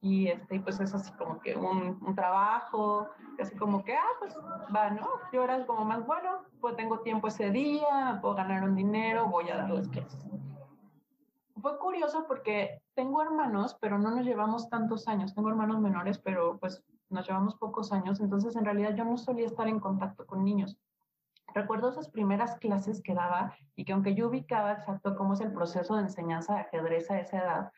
y 0.00 0.28
este, 0.28 0.60
pues 0.60 0.80
es 0.80 0.94
así 0.94 1.12
como 1.12 1.40
que 1.40 1.56
un, 1.56 1.98
un, 2.02 2.14
trabajo, 2.14 3.08
así 3.38 3.56
como 3.56 3.84
que, 3.84 3.94
ah, 3.94 4.12
pues 4.18 4.34
va, 4.74 4.90
¿no? 4.90 5.08
Yo 5.32 5.44
era 5.44 5.64
como 5.66 5.84
más 5.84 6.06
bueno, 6.06 6.42
pues 6.60 6.76
tengo 6.76 7.00
tiempo 7.00 7.28
ese 7.28 7.50
día, 7.50 8.18
puedo 8.20 8.34
ganar 8.34 8.64
un 8.64 8.74
dinero, 8.74 9.26
voy 9.26 9.48
a 9.50 9.56
darles 9.56 9.88
clases. 9.88 10.24
Fue 11.60 11.78
curioso 11.78 12.24
porque 12.26 12.82
tengo 12.94 13.22
hermanos, 13.22 13.76
pero 13.80 13.98
no 13.98 14.10
nos 14.10 14.24
llevamos 14.24 14.70
tantos 14.70 15.08
años. 15.08 15.34
Tengo 15.34 15.50
hermanos 15.50 15.80
menores, 15.80 16.18
pero 16.18 16.58
pues 16.58 16.82
nos 17.10 17.26
llevamos 17.26 17.54
pocos 17.56 17.92
años. 17.92 18.20
Entonces, 18.20 18.56
en 18.56 18.64
realidad, 18.64 18.94
yo 18.94 19.04
no 19.04 19.18
solía 19.18 19.46
estar 19.46 19.68
en 19.68 19.80
contacto 19.80 20.26
con 20.26 20.44
niños. 20.44 20.78
Recuerdo 21.52 21.90
esas 21.90 22.08
primeras 22.08 22.56
clases 22.58 23.02
que 23.02 23.14
daba 23.14 23.54
y 23.74 23.84
que 23.84 23.92
aunque 23.92 24.14
yo 24.14 24.28
ubicaba 24.28 24.72
exacto 24.72 25.16
cómo 25.16 25.34
es 25.34 25.40
el 25.40 25.52
proceso 25.52 25.96
de 25.96 26.02
enseñanza 26.02 26.54
de 26.54 26.60
ajedrez 26.60 27.10
a 27.10 27.18
esa 27.18 27.38
edad, 27.38 27.72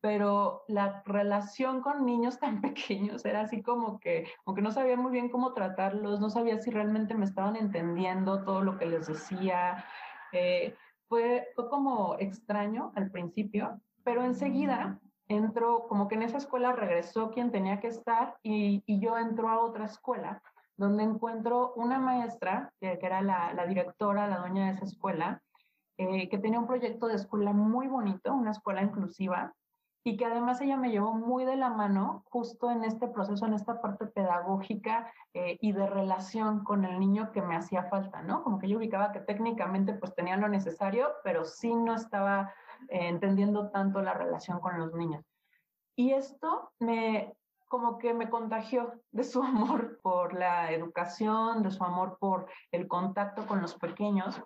pero 0.00 0.64
la 0.68 1.02
relación 1.04 1.80
con 1.82 2.04
niños 2.04 2.38
tan 2.38 2.60
pequeños 2.62 3.24
era 3.24 3.42
así 3.42 3.62
como 3.62 3.98
que, 4.00 4.26
aunque 4.44 4.62
no 4.62 4.70
sabía 4.70 4.96
muy 4.96 5.12
bien 5.12 5.28
cómo 5.28 5.52
tratarlos, 5.52 6.20
no 6.20 6.30
sabía 6.30 6.60
si 6.60 6.70
realmente 6.70 7.14
me 7.14 7.24
estaban 7.24 7.56
entendiendo 7.56 8.44
todo 8.44 8.62
lo 8.62 8.78
que 8.78 8.86
les 8.86 9.06
decía. 9.06 9.84
Eh, 10.32 10.74
fue, 11.08 11.48
fue 11.54 11.68
como 11.68 12.16
extraño 12.18 12.92
al 12.94 13.10
principio, 13.10 13.80
pero 14.04 14.22
enseguida 14.22 15.00
entró, 15.28 15.86
como 15.88 16.08
que 16.08 16.14
en 16.14 16.22
esa 16.22 16.38
escuela 16.38 16.72
regresó 16.72 17.30
quien 17.30 17.50
tenía 17.50 17.80
que 17.80 17.88
estar 17.88 18.36
y, 18.42 18.82
y 18.86 19.00
yo 19.00 19.18
entro 19.18 19.48
a 19.48 19.60
otra 19.60 19.86
escuela 19.86 20.42
donde 20.80 21.02
encuentro 21.02 21.74
una 21.76 21.98
maestra, 21.98 22.72
que, 22.80 22.98
era 23.02 23.20
la, 23.20 23.52
la, 23.52 23.66
directora, 23.66 24.26
la 24.26 24.38
dueña 24.38 24.64
de 24.64 24.72
esa 24.72 24.86
escuela, 24.86 25.42
eh, 25.98 26.30
que 26.30 26.38
tenía 26.38 26.58
un 26.58 26.66
proyecto 26.66 27.06
de 27.06 27.16
escuela 27.16 27.52
muy 27.52 27.86
bonito, 27.86 28.32
una 28.32 28.52
escuela 28.52 28.80
inclusiva, 28.80 29.52
y 30.02 30.16
que 30.16 30.24
además 30.24 30.60
ella 30.60 30.76
me 30.76 30.90
llevó 30.90 31.12
muy 31.12 31.44
de 31.44 31.56
la 31.56 31.68
mano 31.68 32.24
justo 32.30 32.70
en 32.70 32.84
este 32.84 33.06
proceso, 33.08 33.46
en 33.46 33.54
esta 33.54 33.82
parte 33.82 34.06
pedagógica 34.06 35.12
eh, 35.34 35.58
y 35.60 35.72
de 35.72 35.86
relación 35.86 36.64
con 36.64 36.84
el 36.84 36.98
niño 36.98 37.32
que 37.32 37.42
me 37.42 37.56
hacía 37.56 37.84
falta, 37.84 38.22
¿no? 38.22 38.42
Como 38.42 38.58
que 38.58 38.68
yo 38.68 38.78
ubicaba 38.78 39.12
que 39.12 39.20
técnicamente 39.20 39.92
pues 39.92 40.14
tenía 40.14 40.36
lo 40.36 40.48
necesario, 40.48 41.08
pero 41.22 41.44
sí 41.44 41.74
no 41.74 41.94
estaba 41.94 42.54
eh, 42.88 43.08
entendiendo 43.08 43.70
tanto 43.70 44.00
la 44.00 44.14
relación 44.14 44.60
con 44.60 44.78
los 44.78 44.94
niños. 44.94 45.24
Y 45.96 46.12
esto 46.12 46.72
me, 46.78 47.34
como 47.68 47.98
que 47.98 48.14
me 48.14 48.30
contagió 48.30 48.94
de 49.12 49.22
su 49.22 49.42
amor 49.42 50.00
por 50.02 50.32
la 50.32 50.72
educación, 50.72 51.62
de 51.62 51.70
su 51.70 51.84
amor 51.84 52.16
por 52.18 52.46
el 52.72 52.88
contacto 52.88 53.46
con 53.46 53.60
los 53.60 53.74
pequeños. 53.74 54.42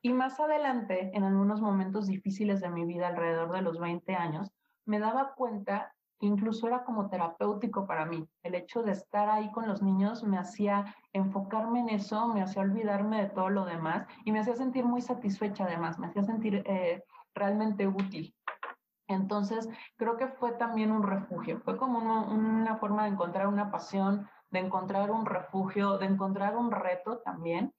Y 0.00 0.12
más 0.12 0.38
adelante, 0.38 1.10
en 1.12 1.24
algunos 1.24 1.60
momentos 1.60 2.06
difíciles 2.06 2.60
de 2.60 2.70
mi 2.70 2.84
vida, 2.84 3.08
alrededor 3.08 3.50
de 3.50 3.62
los 3.62 3.80
20 3.80 4.14
años, 4.14 4.52
me 4.86 4.98
daba 4.98 5.34
cuenta 5.34 5.92
que 6.18 6.26
incluso 6.26 6.66
era 6.66 6.84
como 6.84 7.10
terapéutico 7.10 7.86
para 7.86 8.06
mí. 8.06 8.26
El 8.42 8.54
hecho 8.54 8.82
de 8.82 8.92
estar 8.92 9.28
ahí 9.28 9.50
con 9.52 9.68
los 9.68 9.82
niños 9.82 10.24
me 10.24 10.38
hacía 10.38 10.94
enfocarme 11.12 11.80
en 11.80 11.90
eso, 11.90 12.28
me 12.28 12.42
hacía 12.42 12.62
olvidarme 12.62 13.22
de 13.22 13.28
todo 13.28 13.50
lo 13.50 13.64
demás 13.64 14.06
y 14.24 14.32
me 14.32 14.40
hacía 14.40 14.56
sentir 14.56 14.84
muy 14.84 15.02
satisfecha 15.02 15.64
además, 15.64 15.98
me 15.98 16.06
hacía 16.06 16.22
sentir 16.22 16.62
eh, 16.66 17.04
realmente 17.34 17.86
útil. 17.86 18.34
Entonces, 19.08 19.68
creo 19.96 20.16
que 20.16 20.26
fue 20.26 20.52
también 20.52 20.90
un 20.90 21.02
refugio, 21.02 21.60
fue 21.60 21.76
como 21.76 21.98
una 21.98 22.76
forma 22.76 23.04
de 23.04 23.10
encontrar 23.10 23.46
una 23.46 23.70
pasión, 23.70 24.28
de 24.50 24.60
encontrar 24.60 25.10
un 25.10 25.26
refugio, 25.26 25.98
de 25.98 26.06
encontrar 26.06 26.56
un 26.56 26.72
reto 26.72 27.18
también. 27.18 27.72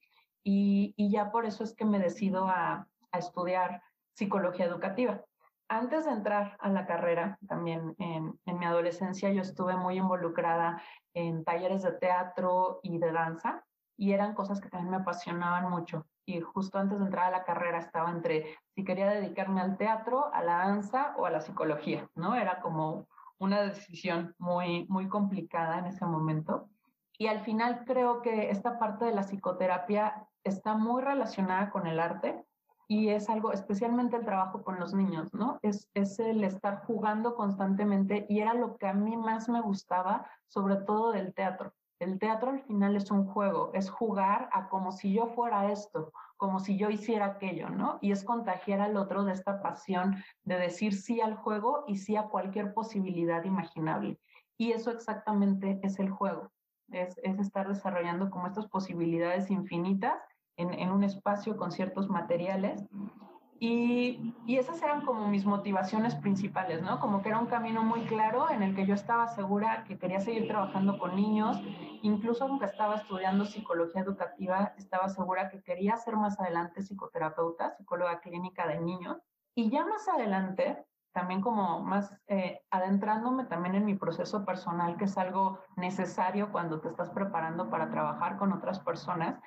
Y, 0.44 0.94
ya 1.12 1.32
por 1.32 1.46
eso 1.46 1.66
es 1.66 1.74
que 1.76 1.84
me 1.84 2.00
decido 2.00 2.48
a 2.48 2.88
estudiar 3.12 3.82
psicología 4.14 4.66
educativa 4.66 5.22
antes 5.70 6.06
de 6.06 6.12
entrar 6.12 6.58
a 6.60 6.70
la 6.70 6.86
carrera, 6.86 7.38
también 7.48 7.96
en, 8.00 8.40
mi 8.46 8.66
adolescencia, 8.66 9.32
yo 9.32 9.42
estuve 9.42 9.76
muy 9.76 9.98
involucrada 9.98 10.82
en 11.14 11.44
talleres 11.44 11.84
de 11.84 11.92
teatro 11.94 12.80
y 12.84 12.98
de 12.98 13.12
danza 13.12 13.64
y 13.98 14.14
eran 14.14 14.34
cosas 14.34 14.62
que 14.62 14.70
también 14.70 14.92
me 14.92 14.98
apasionaban 14.98 15.70
mucho. 15.70 16.06
Y 16.26 16.42
justo 16.42 16.78
antes 16.78 17.00
de 17.00 17.06
entrar 17.06 17.26
a 17.26 17.38
la 17.38 17.44
carrera 17.44 17.80
estaba 17.80 18.12
entre 18.12 18.58
si 18.76 18.84
quería 18.84 19.10
dedicarme 19.10 19.62
al 19.62 19.78
teatro, 19.78 20.34
a 20.34 20.44
la 20.44 20.58
danza 20.58 21.16
o 21.18 21.26
a 21.26 21.32
la 21.32 21.42
psicología, 21.42 22.08
¿no? 22.16 22.36
Era 22.36 22.62
como 22.62 23.08
una 23.40 23.62
decisión 23.62 24.36
muy, 24.38 24.86
muy 24.90 25.08
complicada 25.08 25.80
en 25.80 25.88
ese 25.88 26.06
momento. 26.06 26.70
Y 27.18 27.28
al 27.28 27.42
final 27.42 27.84
creo 27.86 28.22
que 28.22 28.52
esta 28.52 28.78
parte 28.78 29.06
de 29.06 29.14
la 29.14 29.24
psicoterapia 29.24 30.28
está 30.44 30.76
muy 30.76 31.02
relacionada 31.02 31.72
con 31.72 31.88
el 31.88 32.00
arte 32.00 32.46
y 32.88 33.10
es 33.10 33.30
algo, 33.30 33.52
especialmente 33.52 34.16
el 34.16 34.26
trabajo 34.26 34.64
con 34.64 34.80
los 34.80 34.94
niños, 34.94 35.34
¿no? 35.34 35.60
Es, 35.62 35.90
es 35.94 36.20
el 36.20 36.44
estar 36.44 36.86
jugando 36.86 37.36
constantemente 37.36 38.26
y 38.30 38.40
era 38.40 38.54
lo 38.54 38.78
que 38.78 38.88
a 38.88 38.94
mí 38.94 39.18
más 39.18 39.50
me 39.50 39.62
gustaba, 39.62 40.26
sobre 40.48 40.78
todo 40.78 41.12
del 41.12 41.34
teatro. 41.34 41.74
El 42.00 42.20
teatro 42.20 42.52
al 42.52 42.62
final 42.62 42.96
es 42.96 43.12
un 43.12 43.26
juego, 43.26 43.72
es 43.74 43.90
jugar 43.90 44.50
a 44.54 44.70
como 44.70 44.92
si 44.92 45.14
yo 45.14 45.28
fuera 45.28 45.72
esto, 45.72 46.14
como 46.38 46.60
si 46.60 46.78
yo 46.78 46.90
hiciera 46.90 47.26
aquello, 47.26 47.70
¿no? 47.70 47.98
Y 48.02 48.12
es 48.12 48.24
contagiar 48.24 48.80
al 48.80 48.96
otro 48.96 49.26
de 49.26 49.34
esta 49.34 49.62
pasión 49.62 50.24
de 50.44 50.58
decir 50.58 50.94
sí 50.94 51.20
al 51.20 51.36
juego 51.36 51.84
y 51.88 51.98
sí 51.98 52.16
a 52.16 52.30
cualquier 52.30 52.74
posibilidad 52.74 53.44
imaginable. 53.44 54.20
Y 54.58 54.72
eso 54.72 54.92
exactamente 54.92 55.80
es 55.84 56.00
el 56.00 56.10
juego, 56.10 56.52
es, 56.90 57.18
es 57.24 57.40
estar 57.40 57.68
desarrollando 57.68 58.30
como 58.30 58.48
estas 58.48 58.68
posibilidades 58.68 59.52
infinitas 59.52 60.22
en, 60.58 60.92
un 60.92 61.04
espacio 61.04 61.56
con 61.56 61.72
ciertos 61.72 62.10
materiales. 62.10 62.84
Y, 63.60 64.36
y, 64.46 64.58
esas 64.58 64.82
eran 64.84 65.04
como 65.04 65.28
mis 65.28 65.46
motivaciones 65.46 66.14
principales, 66.14 66.84
¿no? 66.84 67.00
Como 67.00 67.24
que 67.24 67.30
era 67.30 67.40
un 67.40 67.48
camino 67.48 67.84
muy 67.84 68.02
claro 68.02 68.52
en 68.52 68.62
el 68.62 68.76
que 68.76 68.86
yo 68.86 68.94
estaba 68.94 69.28
segura 69.30 69.84
que 69.88 69.98
quería 69.98 70.20
seguir 70.20 70.48
trabajando 70.48 71.00
con 71.00 71.16
niños, 71.16 71.60
incluso 72.04 72.44
aunque 72.44 72.66
estaba 72.66 72.96
estudiando 72.96 73.46
psicología 73.46 74.02
educativa, 74.02 74.74
estaba 74.78 75.10
segura 75.10 75.50
que 75.50 75.64
quería 75.64 75.98
ser 75.98 76.18
más 76.18 76.40
adelante 76.40 76.84
psicoterapeuta, 76.84 77.72
psicóloga 77.72 78.20
clínica 78.20 78.68
de 78.68 78.80
niños. 78.80 79.18
Y 79.56 79.72
ya 79.72 79.84
más 79.86 80.08
adelante, 80.08 80.86
también 81.18 81.42
como 81.42 81.80
más 81.80 82.14
eh, 82.28 82.62
adentrándome 82.70 83.46
también 83.46 83.74
en 83.74 83.86
mi 83.86 83.96
proceso 83.96 84.46
personal, 84.46 84.98
que 84.98 85.06
es 85.06 85.18
algo 85.18 85.58
necesario 85.76 86.52
cuando 86.52 86.80
te 86.80 86.90
estás 86.90 87.10
preparando 87.10 87.72
para 87.72 87.90
trabajar 87.90 88.38
con 88.38 88.52
otras 88.54 88.80
personas, 88.82 89.42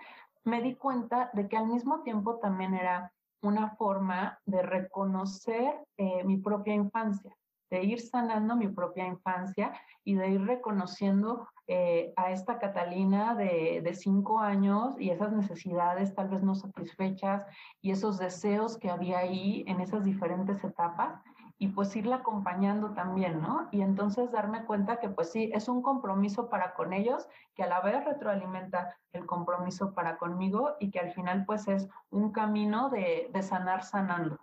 me 0.45 0.63
di 0.63 0.75
cuenta 0.75 1.31
de 1.33 1.49
que 1.49 1.57
al 1.57 1.67
mismo 1.67 2.03
tiempo 2.03 2.39
también 2.39 2.75
era 2.75 3.13
una 3.43 3.71
forma 3.77 4.39
de 4.45 4.63
reconocer 4.63 5.75
eh, 5.97 6.25
mi 6.25 6.37
propia 6.39 6.75
infancia. 6.75 7.35
de 7.71 7.85
ir 7.85 8.01
sanando 8.01 8.57
mi 8.57 8.67
propia 8.67 9.07
infancia 9.07 9.73
y 10.03 10.17
de 10.17 10.29
ir 10.31 10.45
reconociendo 10.45 11.47
eh, 11.69 12.13
a 12.17 12.33
esta 12.33 12.59
Catalina 12.59 13.37
de, 13.37 13.81
de 13.85 13.95
cinco 13.95 14.41
años 14.41 14.97
y 14.99 15.11
esas 15.11 15.33
necesidades 15.33 16.13
tal 16.17 16.31
vez 16.31 16.43
no 16.43 16.57
satisfechas 16.57 17.47
y 17.81 17.93
esos 17.93 18.19
deseos 18.19 18.77
que 18.77 18.91
había 18.91 19.19
ahí 19.19 19.63
en 19.69 19.81
esas 19.81 20.03
diferentes 20.03 20.65
etapas 20.65 21.23
y 21.61 21.69
pues 21.69 21.95
irla 21.95 22.17
acompañando 22.17 22.95
también, 22.95 23.43
¿no? 23.43 23.69
Y 23.71 23.83
entonces 23.83 24.33
darme 24.33 24.65
cuenta 24.65 24.99
que 24.99 25.11
pues 25.11 25.31
sí, 25.31 25.51
es 25.53 25.69
un 25.69 25.83
compromiso 25.83 26.49
para 26.49 26.73
con 26.73 26.95
ellos, 26.95 27.29
que 27.55 27.63
a 27.63 27.67
la 27.67 27.83
vez 27.83 28.03
retroalimenta 28.03 28.97
el 29.13 29.27
compromiso 29.27 29.93
para 29.93 30.17
conmigo 30.17 30.77
y 30.81 30.91
que 30.91 31.01
al 31.01 31.13
final 31.13 31.45
pues 31.45 31.69
es 31.69 31.87
un 32.09 32.33
camino 32.33 32.89
de, 32.89 33.29
de 33.31 33.43
sanar 33.43 33.85
sanando. 33.85 34.39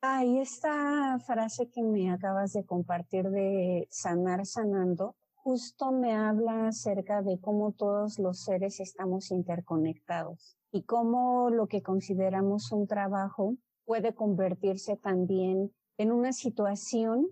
Ay, 0.00 0.40
esta 0.40 1.20
frase 1.20 1.70
que 1.70 1.84
me 1.84 2.10
acabas 2.10 2.52
de 2.52 2.66
compartir 2.66 3.30
de 3.30 3.86
sanar 3.88 4.44
sanando, 4.44 5.14
justo 5.36 5.92
me 5.92 6.16
habla 6.16 6.66
acerca 6.66 7.22
de 7.22 7.38
cómo 7.40 7.70
todos 7.70 8.18
los 8.18 8.40
seres 8.40 8.80
estamos 8.80 9.30
interconectados 9.30 10.58
y 10.72 10.82
cómo 10.82 11.48
lo 11.48 11.68
que 11.68 11.82
consideramos 11.82 12.72
un 12.72 12.88
trabajo 12.88 13.54
puede 13.84 14.16
convertirse 14.16 14.96
también 14.96 15.70
en 15.98 16.12
una 16.12 16.32
situación 16.32 17.26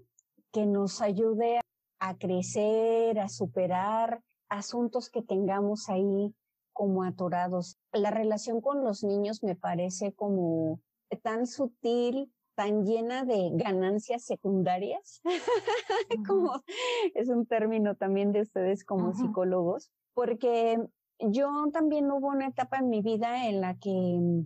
que 0.53 0.67
nos 0.67 1.03
ayude 1.03 1.61
a 1.99 2.17
crecer, 2.17 3.19
a 3.19 3.29
superar 3.29 4.23
asuntos 4.49 5.11
que 5.11 5.23
tengamos 5.23 5.89
ahí 5.89 6.35
como 6.73 7.03
atorados. 7.03 7.79
La 7.93 8.11
relación 8.11 8.61
con 8.61 8.85
los 8.85 9.05
niños 9.05 9.43
me 9.43 9.57
parece 9.57 10.13
como 10.13 10.81
tan 11.23 11.47
sutil, 11.47 12.33
tan 12.55 12.85
llena 12.85 13.25
de 13.25 13.51
ganancias 13.53 14.25
secundarias, 14.25 15.21
como 16.27 16.53
es 17.15 17.29
un 17.29 17.47
término 17.47 17.97
también 17.97 18.33
de 18.33 18.43
ustedes 18.43 18.85
como 18.85 19.13
psicólogos, 19.15 19.91
porque 20.15 20.79
yo 21.21 21.49
también 21.73 22.11
hubo 22.11 22.29
una 22.29 22.49
etapa 22.49 22.79
en 22.79 22.91
mi 22.91 23.03
vida 23.03 23.49
en 23.49 23.61
la 23.61 23.77
que 23.77 24.45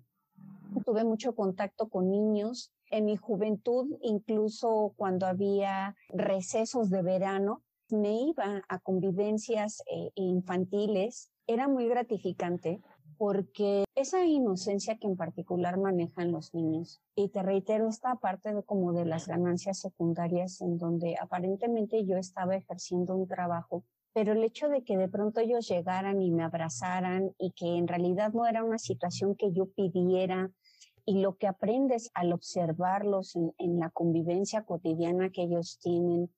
tuve 0.85 1.05
mucho 1.05 1.35
contacto 1.35 1.89
con 1.89 2.11
niños 2.11 2.73
en 2.91 3.05
mi 3.05 3.17
juventud, 3.17 3.97
incluso 4.03 4.93
cuando 4.97 5.27
había 5.27 5.97
recesos 6.11 6.91
de 6.91 7.03
verano, 7.03 7.63
me 7.91 8.21
iba 8.23 8.63
a 8.69 8.79
convivencias 8.79 9.83
eh, 9.91 10.11
infantiles. 10.15 11.31
Era 11.47 11.69
muy 11.69 11.89
gratificante 11.89 12.81
porque 13.17 13.85
esa 13.97 14.25
inocencia 14.25 14.97
que 14.97 15.09
en 15.09 15.17
particular 15.17 15.77
manejan 15.77 16.31
los 16.31 16.55
niños, 16.55 17.01
y 17.17 17.31
te 17.31 17.43
reitero, 17.43 17.89
esta 17.89 18.15
parte 18.15 18.55
de 18.55 18.63
como 18.63 18.93
de 18.93 19.05
las 19.05 19.27
ganancias 19.27 19.81
secundarias 19.81 20.61
en 20.61 20.79
donde 20.79 21.17
aparentemente 21.21 22.05
yo 22.05 22.17
estaba 22.17 22.55
ejerciendo 22.55 23.17
un 23.17 23.27
trabajo, 23.27 23.85
pero 24.13 24.33
el 24.33 24.45
hecho 24.45 24.69
de 24.69 24.85
que 24.85 24.97
de 24.97 25.09
pronto 25.09 25.41
ellos 25.41 25.69
llegaran 25.69 26.23
y 26.23 26.31
me 26.31 26.45
abrazaran 26.45 27.33
y 27.39 27.51
que 27.53 27.77
en 27.77 27.89
realidad 27.89 28.33
no 28.33 28.47
era 28.47 28.63
una 28.63 28.79
situación 28.79 29.35
que 29.35 29.53
yo 29.53 29.67
pidiera, 29.67 30.51
y 31.09 31.23
lo 31.23 31.39
que 31.39 31.47
aprendes 31.47 32.11
al 32.13 32.35
observarlos 32.35 33.35
en, 33.35 33.81
la 33.81 33.89
convivencia 33.89 34.65
cotidiana 34.65 35.31
que 35.31 35.45
ellos 35.45 35.79
tienen 35.83 36.29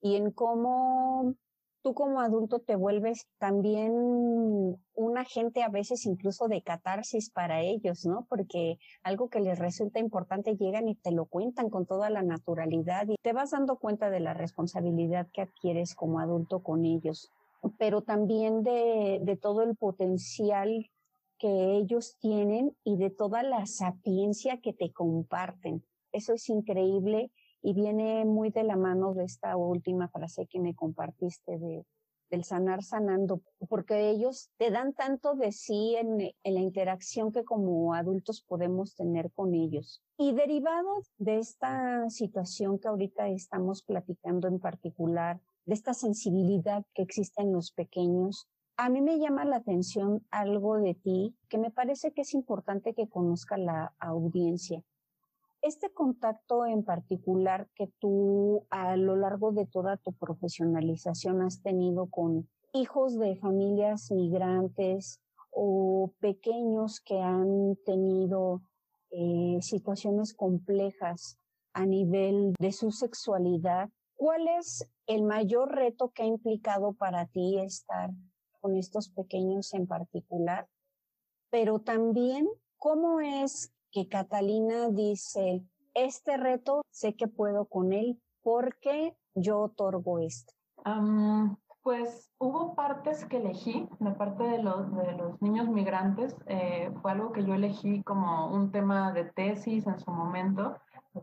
y 0.00 0.16
en 0.16 0.32
cómo 0.32 1.36
tú 1.82 1.94
como 1.94 2.20
adulto 2.20 2.58
te 2.58 2.74
vuelves 2.74 3.28
también 3.38 3.92
un 3.92 5.16
agente 5.16 5.62
a 5.62 5.68
veces 5.68 6.06
incluso 6.06 6.48
de 6.48 6.60
catarsis 6.60 7.30
para 7.30 7.60
ellos, 7.60 8.04
¿no? 8.04 8.26
Porque 8.28 8.78
algo 9.04 9.28
que 9.28 9.38
les 9.38 9.60
resulta 9.60 10.00
importante 10.00 10.56
llegan 10.56 10.88
y 10.88 10.96
te 10.96 11.12
lo 11.12 11.26
cuentan 11.26 11.70
con 11.70 11.86
toda 11.86 12.10
la 12.10 12.22
naturalidad 12.22 13.06
y 13.06 13.14
te 13.22 13.32
vas 13.32 13.52
dando 13.52 13.76
cuenta 13.76 14.10
de 14.10 14.18
la 14.18 14.34
responsabilidad 14.34 15.28
que 15.32 15.42
adquieres 15.42 15.94
como 15.94 16.18
adulto 16.18 16.64
con 16.64 16.84
ellos, 16.84 17.30
pero 17.78 18.02
también 18.02 18.64
de, 18.64 19.20
de 19.22 19.36
todo 19.36 19.62
el 19.62 19.76
potencial 19.76 20.90
que 21.38 21.76
ellos 21.76 22.16
tienen 22.18 22.76
y 22.84 22.96
de 22.96 23.10
toda 23.10 23.42
la 23.42 23.66
sapiencia 23.66 24.60
que 24.60 24.72
te 24.72 24.92
comparten. 24.92 25.84
Eso 26.12 26.32
es 26.32 26.48
increíble 26.48 27.30
y 27.62 27.74
viene 27.74 28.24
muy 28.24 28.50
de 28.50 28.64
la 28.64 28.76
mano 28.76 29.14
de 29.14 29.24
esta 29.24 29.56
última 29.56 30.08
frase 30.08 30.46
que 30.46 30.60
me 30.60 30.74
compartiste 30.74 31.58
de, 31.58 31.84
del 32.30 32.44
sanar 32.44 32.82
sanando, 32.82 33.42
porque 33.68 34.10
ellos 34.10 34.50
te 34.56 34.70
dan 34.70 34.92
tanto 34.92 35.34
de 35.34 35.52
sí 35.52 35.96
en, 35.96 36.20
en, 36.20 36.54
la 36.54 36.60
interacción 36.60 37.32
que 37.32 37.44
como 37.44 37.94
adultos 37.94 38.42
podemos 38.42 38.94
tener 38.94 39.30
con 39.32 39.54
ellos. 39.54 40.02
Y 40.16 40.32
derivado 40.32 41.02
de 41.18 41.38
esta 41.38 42.08
situación 42.10 42.78
que 42.78 42.88
ahorita 42.88 43.28
estamos 43.28 43.82
platicando 43.82 44.48
en 44.48 44.58
particular, 44.58 45.40
de 45.64 45.74
esta 45.74 45.94
sensibilidad 45.94 46.84
que 46.94 47.02
existe 47.02 47.42
en 47.42 47.52
los 47.52 47.72
pequeños, 47.72 48.48
a 48.76 48.90
mí 48.90 49.00
me 49.00 49.18
llama 49.18 49.44
la 49.44 49.56
atención 49.56 50.24
algo 50.30 50.76
de 50.78 50.94
ti 50.94 51.34
que 51.48 51.58
me 51.58 51.70
parece 51.70 52.12
que 52.12 52.22
es 52.22 52.34
importante 52.34 52.94
que 52.94 53.08
conozca 53.08 53.56
la 53.56 53.94
audiencia. 53.98 54.82
Este 55.62 55.90
contacto 55.90 56.66
en 56.66 56.84
particular 56.84 57.68
que 57.74 57.88
tú 57.98 58.66
a 58.70 58.96
lo 58.96 59.16
largo 59.16 59.52
de 59.52 59.66
toda 59.66 59.96
tu 59.96 60.12
profesionalización 60.12 61.42
has 61.42 61.62
tenido 61.62 62.06
con 62.06 62.48
hijos 62.72 63.18
de 63.18 63.36
familias 63.36 64.10
migrantes 64.10 65.20
o 65.50 66.12
pequeños 66.20 67.00
que 67.00 67.18
han 67.20 67.76
tenido 67.86 68.60
eh, 69.10 69.58
situaciones 69.62 70.34
complejas 70.34 71.38
a 71.72 71.86
nivel 71.86 72.52
de 72.58 72.72
su 72.72 72.90
sexualidad, 72.90 73.88
¿cuál 74.16 74.46
es 74.48 74.86
el 75.06 75.22
mayor 75.22 75.74
reto 75.74 76.10
que 76.10 76.22
ha 76.22 76.26
implicado 76.26 76.92
para 76.92 77.26
ti 77.26 77.58
estar 77.58 78.10
con 78.66 78.76
estos 78.76 79.08
pequeños 79.10 79.72
en 79.74 79.86
particular, 79.86 80.66
pero 81.50 81.78
también 81.78 82.48
cómo 82.78 83.20
es 83.20 83.72
que 83.92 84.08
Catalina 84.08 84.88
dice, 84.88 85.62
este 85.94 86.36
reto 86.36 86.82
sé 86.90 87.14
que 87.14 87.28
puedo 87.28 87.66
con 87.66 87.92
él 87.92 88.20
porque 88.42 89.16
yo 89.36 89.60
otorgo 89.60 90.18
esto. 90.18 90.52
pues 91.80 92.28
hubo 92.38 92.74
partes 92.74 93.24
que 93.26 93.36
elegí, 93.36 93.88
la 94.00 94.18
parte 94.18 94.42
de 94.42 94.60
los, 94.60 94.92
de 94.96 95.12
los 95.12 95.40
niños 95.40 95.68
migrantes 95.68 96.34
eh, 96.46 96.90
fue 97.00 97.12
algo 97.12 97.30
que 97.30 97.44
yo 97.44 97.54
elegí 97.54 98.02
como 98.02 98.48
un 98.52 98.72
tema 98.72 99.12
de 99.12 99.26
tesis 99.26 99.86
en 99.86 100.00
su 100.00 100.10
momento, 100.10 100.76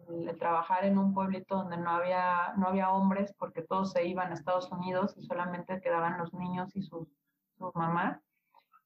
el, 0.10 0.38
trabajar 0.40 0.86
en 0.86 0.98
un 0.98 1.14
pueblito 1.14 1.58
donde 1.58 1.78
no 1.78 1.90
había, 1.90 2.54
no 2.58 2.68
había 2.68 2.92
hombres 2.92 3.34
porque 3.38 3.62
todos 3.62 3.92
se 3.92 4.08
iban 4.08 4.32
a 4.32 4.34
Estados 4.34 4.72
Unidos 4.72 5.14
y 5.18 5.24
solamente 5.26 5.82
quedaban 5.82 6.18
los 6.18 6.34
niños 6.34 6.76
y 6.76 6.82
sus 6.84 7.08
su 7.72 7.80
mamá. 7.80 8.22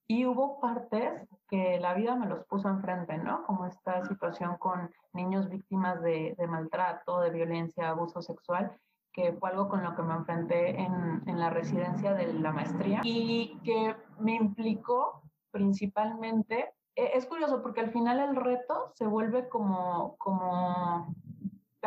Y 0.10 0.26
hubo 0.26 0.60
partes 0.62 1.28
que 1.50 1.80
la 1.80 1.94
vida 1.94 2.16
me 2.16 2.28
los 2.28 2.46
puso 2.46 2.70
enfrente, 2.70 3.18
¿no? 3.18 3.44
Como 3.46 3.66
esta 3.66 4.06
situación 4.06 4.58
con 4.58 4.90
niños 5.12 5.50
víctimas 5.50 6.02
de, 6.02 6.34
de 6.38 6.48
maltrato, 6.48 7.20
de 7.20 7.32
violencia, 7.32 7.90
abuso 7.90 8.22
sexual, 8.22 8.72
que 9.12 9.34
fue 9.34 9.50
algo 9.50 9.68
con 9.68 9.84
lo 9.84 9.96
que 9.96 10.04
me 10.04 10.13
enfrenté 10.13 10.80
en, 10.80 11.24
en 11.26 11.40
la 11.40 11.50
residencia 11.50 12.13
de 12.13 12.34
la 12.34 12.54
maestría 12.54 13.02
y 13.04 13.60
que 13.63 13.96
me 14.20 14.36
implicó 14.36 15.24
principalmente 15.52 16.74
e, 16.98 17.12
es 17.18 17.26
curioso 17.26 17.62
porque 17.62 17.82
al 17.82 17.92
final 17.92 18.20
el 18.20 18.36
reto 18.36 18.92
se 18.96 19.06
vuelve 19.06 19.48
como, 19.48 20.16
como 20.18 21.16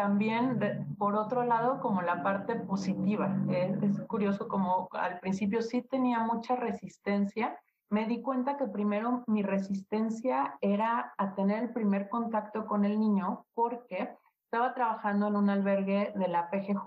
también, 0.01 0.59
por 0.97 1.15
otro 1.15 1.45
lado, 1.45 1.79
como 1.79 2.01
la 2.01 2.23
parte 2.23 2.55
positiva. 2.55 3.37
Es, 3.51 4.01
curioso 4.07 4.49
como 4.49 4.89
al 4.93 5.21
principio 5.21 5.61
sí 5.61 5.83
tenía 5.83 6.21
mucha 6.21 6.57
resistencia. 6.57 7.61
Me 7.91 8.07
di 8.07 8.23
cuenta 8.23 8.57
que 8.57 8.67
primero 8.67 9.23
mi 9.27 9.43
resistencia 9.43 10.57
era 10.63 11.13
a 11.19 11.35
tener 11.35 11.65
el 11.65 11.73
primer 11.75 12.09
contacto 12.09 12.65
con 12.67 12.87
el 12.87 12.99
niño 12.99 13.45
porque 13.53 14.09
estaba 14.45 14.73
trabajando 14.73 15.27
en 15.27 15.37
un 15.37 15.51
albergue 15.51 16.15
de 16.17 16.29
la 16.29 16.49
PGJ, 16.49 16.87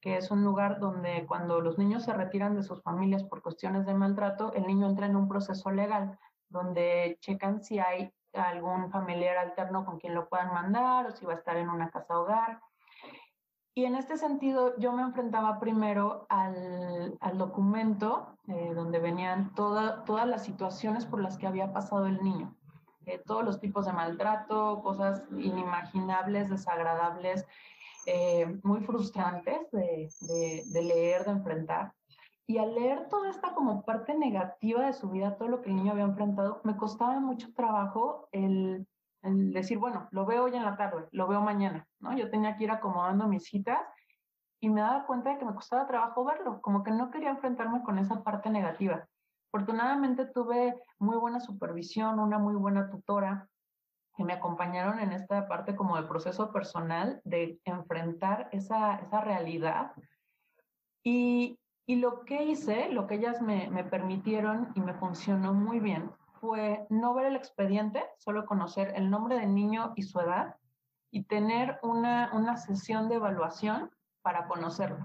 que 0.00 0.16
es 0.16 0.32
un 0.32 0.42
lugar 0.42 0.80
donde 0.80 1.24
cuando 1.28 1.60
los 1.60 1.78
niños 1.78 2.02
se 2.02 2.12
retiran 2.12 2.56
de 2.56 2.64
sus 2.64 2.82
familias 2.82 3.22
por 3.22 3.40
cuestiones 3.40 3.86
de 3.86 3.94
maltrato, 3.94 4.52
el 4.54 4.66
niño 4.66 4.88
entra 4.88 5.06
en 5.06 5.14
un 5.14 5.28
proceso 5.28 5.70
legal 5.70 6.18
donde 6.48 7.18
checan 7.20 7.62
si 7.62 7.78
hay 7.78 8.12
algún 8.34 8.90
familiar 8.90 9.36
alterno 9.36 9.84
con 9.84 9.98
quien 9.98 10.14
lo 10.14 10.28
puedan 10.28 10.52
mandar 10.52 11.06
o 11.06 11.10
si 11.10 11.24
va 11.26 11.32
a 11.32 11.36
estar 11.36 11.56
en 11.56 11.68
una 11.68 11.90
casa 11.90 12.18
hogar. 12.18 12.60
Y 13.74 13.86
en 13.86 13.94
este 13.94 14.18
sentido, 14.18 14.76
yo 14.76 14.92
me 14.92 15.02
enfrentaba 15.02 15.58
primero 15.58 16.26
al, 16.28 17.16
al 17.20 17.38
documento 17.38 18.36
eh, 18.48 18.74
donde 18.74 18.98
venían 18.98 19.54
toda, 19.54 20.04
todas 20.04 20.26
las 20.26 20.44
situaciones 20.44 21.06
por 21.06 21.22
las 21.22 21.38
que 21.38 21.46
había 21.46 21.72
pasado 21.72 22.06
el 22.06 22.22
niño. 22.22 22.54
Eh, 23.06 23.20
todos 23.24 23.44
los 23.44 23.60
tipos 23.60 23.86
de 23.86 23.92
maltrato, 23.92 24.82
cosas 24.82 25.22
inimaginables, 25.30 26.50
desagradables, 26.50 27.46
eh, 28.06 28.58
muy 28.62 28.80
frustrantes 28.80 29.70
de, 29.70 30.10
de, 30.20 30.62
de 30.66 30.82
leer, 30.82 31.24
de 31.24 31.30
enfrentar. 31.30 31.94
Y 32.46 32.58
al 32.58 32.74
leer 32.74 33.08
toda 33.08 33.30
esta 33.30 33.54
como 33.54 33.84
parte 33.84 34.14
negativa 34.14 34.86
de 34.86 34.92
su 34.92 35.10
vida, 35.10 35.36
todo 35.36 35.48
lo 35.48 35.62
que 35.62 35.70
el 35.70 35.76
niño 35.76 35.92
había 35.92 36.04
enfrentado, 36.04 36.60
me 36.64 36.76
costaba 36.76 37.18
mucho 37.20 37.52
trabajo 37.54 38.28
el, 38.32 38.86
decir, 39.22 39.78
bueno, 39.78 40.08
lo 40.10 40.26
veo 40.26 40.44
hoy 40.44 40.56
en 40.56 40.64
la 40.64 40.76
tarde, 40.76 41.06
lo 41.12 41.28
veo 41.28 41.40
mañana, 41.40 41.86
¿no? 42.00 42.16
Yo 42.16 42.30
tenía 42.30 42.56
que 42.56 42.64
ir 42.64 42.70
acomodando 42.70 43.28
mis 43.28 43.44
citas 43.44 43.80
y 44.60 44.68
me 44.68 44.80
daba 44.80 45.06
cuenta 45.06 45.30
de 45.30 45.38
que 45.38 45.44
me 45.44 45.54
costaba 45.54 45.86
trabajo 45.86 46.24
verlo, 46.24 46.60
como 46.60 46.82
que 46.82 46.90
no 46.90 47.10
quería 47.10 47.30
enfrentarme 47.30 47.82
con 47.82 47.98
esa 47.98 48.22
parte 48.22 48.50
negativa. 48.50 49.06
Afortunadamente 49.52 50.26
tuve 50.26 50.74
muy 50.98 51.16
buena 51.18 51.38
supervisión, 51.38 52.18
una 52.18 52.38
muy 52.38 52.54
buena 52.54 52.90
tutora 52.90 53.48
que 54.16 54.24
me 54.24 54.32
acompañaron 54.34 54.98
en 54.98 55.12
esta 55.12 55.46
parte 55.48 55.76
como 55.76 55.96
de 55.96 56.08
proceso 56.08 56.52
personal, 56.52 57.20
de 57.24 57.60
enfrentar 57.64 58.48
esa, 58.52 58.96
esa 58.96 59.20
realidad. 59.20 59.92
Y, 61.04 61.58
y 61.86 61.96
lo 61.96 62.24
que 62.24 62.44
hice, 62.44 62.88
lo 62.90 63.06
que 63.06 63.16
ellas 63.16 63.40
me, 63.42 63.84
permitieron 63.84 64.72
y 64.74 64.80
me 64.80 64.94
funcionó 64.94 65.52
muy 65.52 65.80
bien, 65.80 66.10
fue 66.40 66.86
no 66.90 67.14
ver 67.14 67.26
el 67.26 67.36
expediente, 67.36 68.04
solo 68.18 68.46
conocer 68.46 68.92
el 68.96 69.10
nombre 69.10 69.38
del 69.38 69.54
niño 69.54 69.92
y 69.96 70.02
su 70.02 70.20
edad 70.20 70.56
y 71.10 71.24
tener 71.24 71.78
una, 71.82 72.30
una 72.32 72.56
sesión 72.56 73.08
de 73.08 73.16
evaluación 73.16 73.90
para 74.22 74.46
conocerlo. 74.46 75.04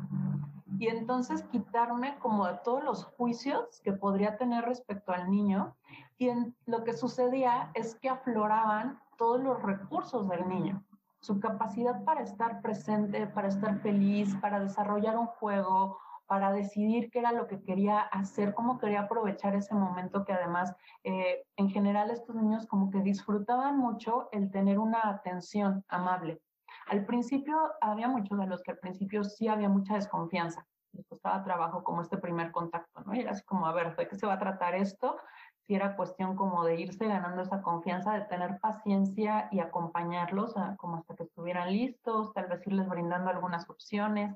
Y 0.79 0.87
entonces 0.87 1.43
quitarme 1.51 2.17
como 2.19 2.47
de 2.47 2.59
todos 2.63 2.83
los 2.83 3.03
juicios 3.03 3.81
que 3.83 3.93
podría 3.93 4.37
tener 4.37 4.63
respecto 4.63 5.11
al 5.11 5.29
niño. 5.29 5.75
Y 6.19 6.29
lo 6.67 6.83
que 6.83 6.93
sucedía 6.93 7.71
es 7.73 7.95
que 7.95 8.09
afloraban 8.09 8.99
todos 9.17 9.41
los 9.41 9.61
recursos 9.63 10.29
del 10.29 10.47
niño, 10.47 10.83
su 11.19 11.39
capacidad 11.39 12.03
para 12.03 12.21
estar 12.21 12.61
presente, 12.61 13.25
para 13.25 13.47
estar 13.47 13.79
feliz, 13.79 14.35
para 14.35 14.59
desarrollar 14.59 15.17
un 15.17 15.25
juego, 15.25 15.97
para 16.27 16.51
decidir 16.51 17.09
qué 17.09 17.19
era 17.19 17.31
lo 17.31 17.47
que 17.47 17.61
quería 17.61 17.99
hacer, 17.99 18.53
cómo 18.53 18.77
quería 18.77 19.01
aprovechar 19.01 19.55
ese 19.55 19.73
momento 19.73 20.25
que 20.25 20.33
además 20.33 20.75
eh, 21.03 21.43
en 21.55 21.69
general 21.69 22.11
estos 22.11 22.35
niños 22.35 22.67
como 22.67 22.91
que 22.91 22.99
disfrutaban 22.99 23.77
mucho 23.77 24.29
el 24.31 24.51
tener 24.51 24.77
una 24.77 25.09
atención 25.09 25.83
amable. 25.87 26.41
Al 26.87 27.05
principio 27.05 27.57
había 27.81 28.09
muchos 28.09 28.37
de 28.37 28.47
los 28.47 28.61
que 28.61 28.71
al 28.71 28.79
principio 28.79 29.23
sí 29.23 29.47
había 29.47 29.69
mucha 29.69 29.95
desconfianza, 29.95 30.67
les 30.91 31.05
costaba 31.07 31.43
trabajo 31.43 31.83
como 31.83 32.01
este 32.01 32.17
primer 32.17 32.51
contacto, 32.51 33.01
¿no? 33.01 33.13
Y 33.13 33.21
era 33.21 33.31
así 33.31 33.43
como, 33.43 33.65
a 33.65 33.73
ver, 33.73 33.95
¿de 33.95 34.07
qué 34.07 34.15
se 34.15 34.27
va 34.27 34.33
a 34.33 34.39
tratar 34.39 34.75
esto? 34.75 35.17
Si 35.65 35.75
era 35.75 35.95
cuestión 35.95 36.35
como 36.35 36.63
de 36.63 36.79
irse 36.79 37.07
ganando 37.07 37.41
esa 37.41 37.61
confianza, 37.61 38.13
de 38.13 38.25
tener 38.25 38.59
paciencia 38.59 39.49
y 39.51 39.59
acompañarlos 39.59 40.55
como 40.77 40.97
hasta 40.97 41.15
que 41.15 41.23
estuvieran 41.23 41.71
listos, 41.71 42.33
tal 42.33 42.47
vez 42.47 42.65
irles 42.65 42.87
brindando 42.87 43.29
algunas 43.29 43.69
opciones 43.69 44.33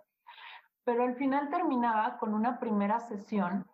pero 0.83 1.03
al 1.03 1.15
final 1.15 1.49
terminaba 1.49 2.17
con 2.17 2.33
una 2.33 2.59
primera 2.59 2.99
sesión 2.99 3.65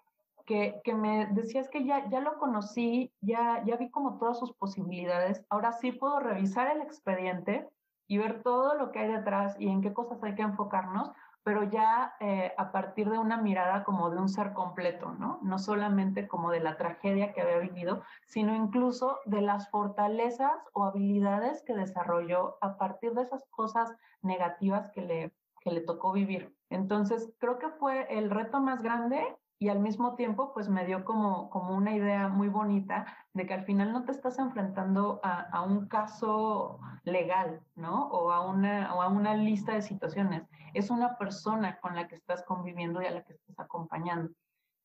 que, 0.45 0.81
que 0.83 0.93
me 0.93 1.27
decías 1.27 1.69
que 1.69 1.83
ya, 1.83 2.07
ya 2.09 2.21
lo 2.21 2.37
conocí, 2.37 3.11
ya, 3.21 3.63
ya 3.65 3.75
vi 3.75 3.89
como 3.89 4.17
todas 4.17 4.39
sus 4.39 4.53
posibilidades, 4.53 5.43
ahora 5.49 5.73
sí 5.73 5.91
puedo 5.91 6.19
revisar 6.19 6.67
el 6.67 6.81
expediente 6.81 7.67
y 8.07 8.17
ver 8.17 8.41
todo 8.41 8.75
lo 8.75 8.91
que 8.91 8.99
hay 8.99 9.11
detrás 9.11 9.59
y 9.59 9.67
en 9.67 9.81
qué 9.81 9.93
cosas 9.93 10.23
hay 10.23 10.35
que 10.35 10.41
enfocarnos, 10.41 11.11
pero 11.43 11.63
ya 11.63 12.13
eh, 12.19 12.53
a 12.57 12.71
partir 12.71 13.09
de 13.09 13.17
una 13.17 13.37
mirada 13.37 13.83
como 13.83 14.09
de 14.09 14.17
un 14.17 14.27
ser 14.27 14.53
completo, 14.53 15.13
¿no? 15.13 15.39
No 15.43 15.59
solamente 15.59 16.27
como 16.27 16.51
de 16.51 16.59
la 16.59 16.75
tragedia 16.75 17.31
que 17.31 17.41
había 17.41 17.59
vivido, 17.59 18.03
sino 18.25 18.53
incluso 18.53 19.19
de 19.25 19.41
las 19.41 19.69
fortalezas 19.69 20.57
o 20.73 20.83
habilidades 20.83 21.63
que 21.63 21.73
desarrolló 21.73 22.57
a 22.59 22.77
partir 22.77 23.13
de 23.13 23.21
esas 23.21 23.45
cosas 23.49 23.95
negativas 24.21 24.89
que 24.91 25.01
le, 25.01 25.33
le 25.71 25.81
tocó 25.81 26.11
vivir. 26.11 26.55
Entonces, 26.69 27.33
creo 27.39 27.57
que 27.57 27.69
fue 27.69 28.07
el 28.17 28.29
reto 28.29 28.59
más 28.59 28.81
grande 28.81 29.37
y 29.59 29.69
al 29.69 29.79
mismo 29.79 30.15
tiempo, 30.15 30.53
pues 30.53 30.69
me 30.69 30.85
dio 30.85 31.03
como, 31.03 31.49
como 31.49 31.75
una 31.75 31.95
idea 31.95 32.27
muy 32.27 32.47
bonita 32.47 33.05
de 33.33 33.47
que 33.47 33.55
al 33.55 33.65
final 33.65 33.91
no 33.91 34.03
te 34.03 34.11
estás 34.11 34.37
enfrentando 34.37 35.19
a, 35.23 35.41
a 35.49 35.63
un 35.63 35.87
caso 35.87 36.79
legal, 37.03 37.61
¿no? 37.75 38.07
O 38.09 38.31
a, 38.31 38.45
una, 38.45 38.93
o 38.93 39.01
a 39.01 39.07
una 39.07 39.35
lista 39.35 39.73
de 39.73 39.81
situaciones. 39.81 40.43
Es 40.73 40.91
una 40.91 41.17
persona 41.17 41.79
con 41.79 41.95
la 41.95 42.07
que 42.07 42.15
estás 42.15 42.43
conviviendo 42.43 43.01
y 43.01 43.07
a 43.07 43.11
la 43.11 43.23
que 43.23 43.33
estás 43.33 43.59
acompañando. 43.59 44.31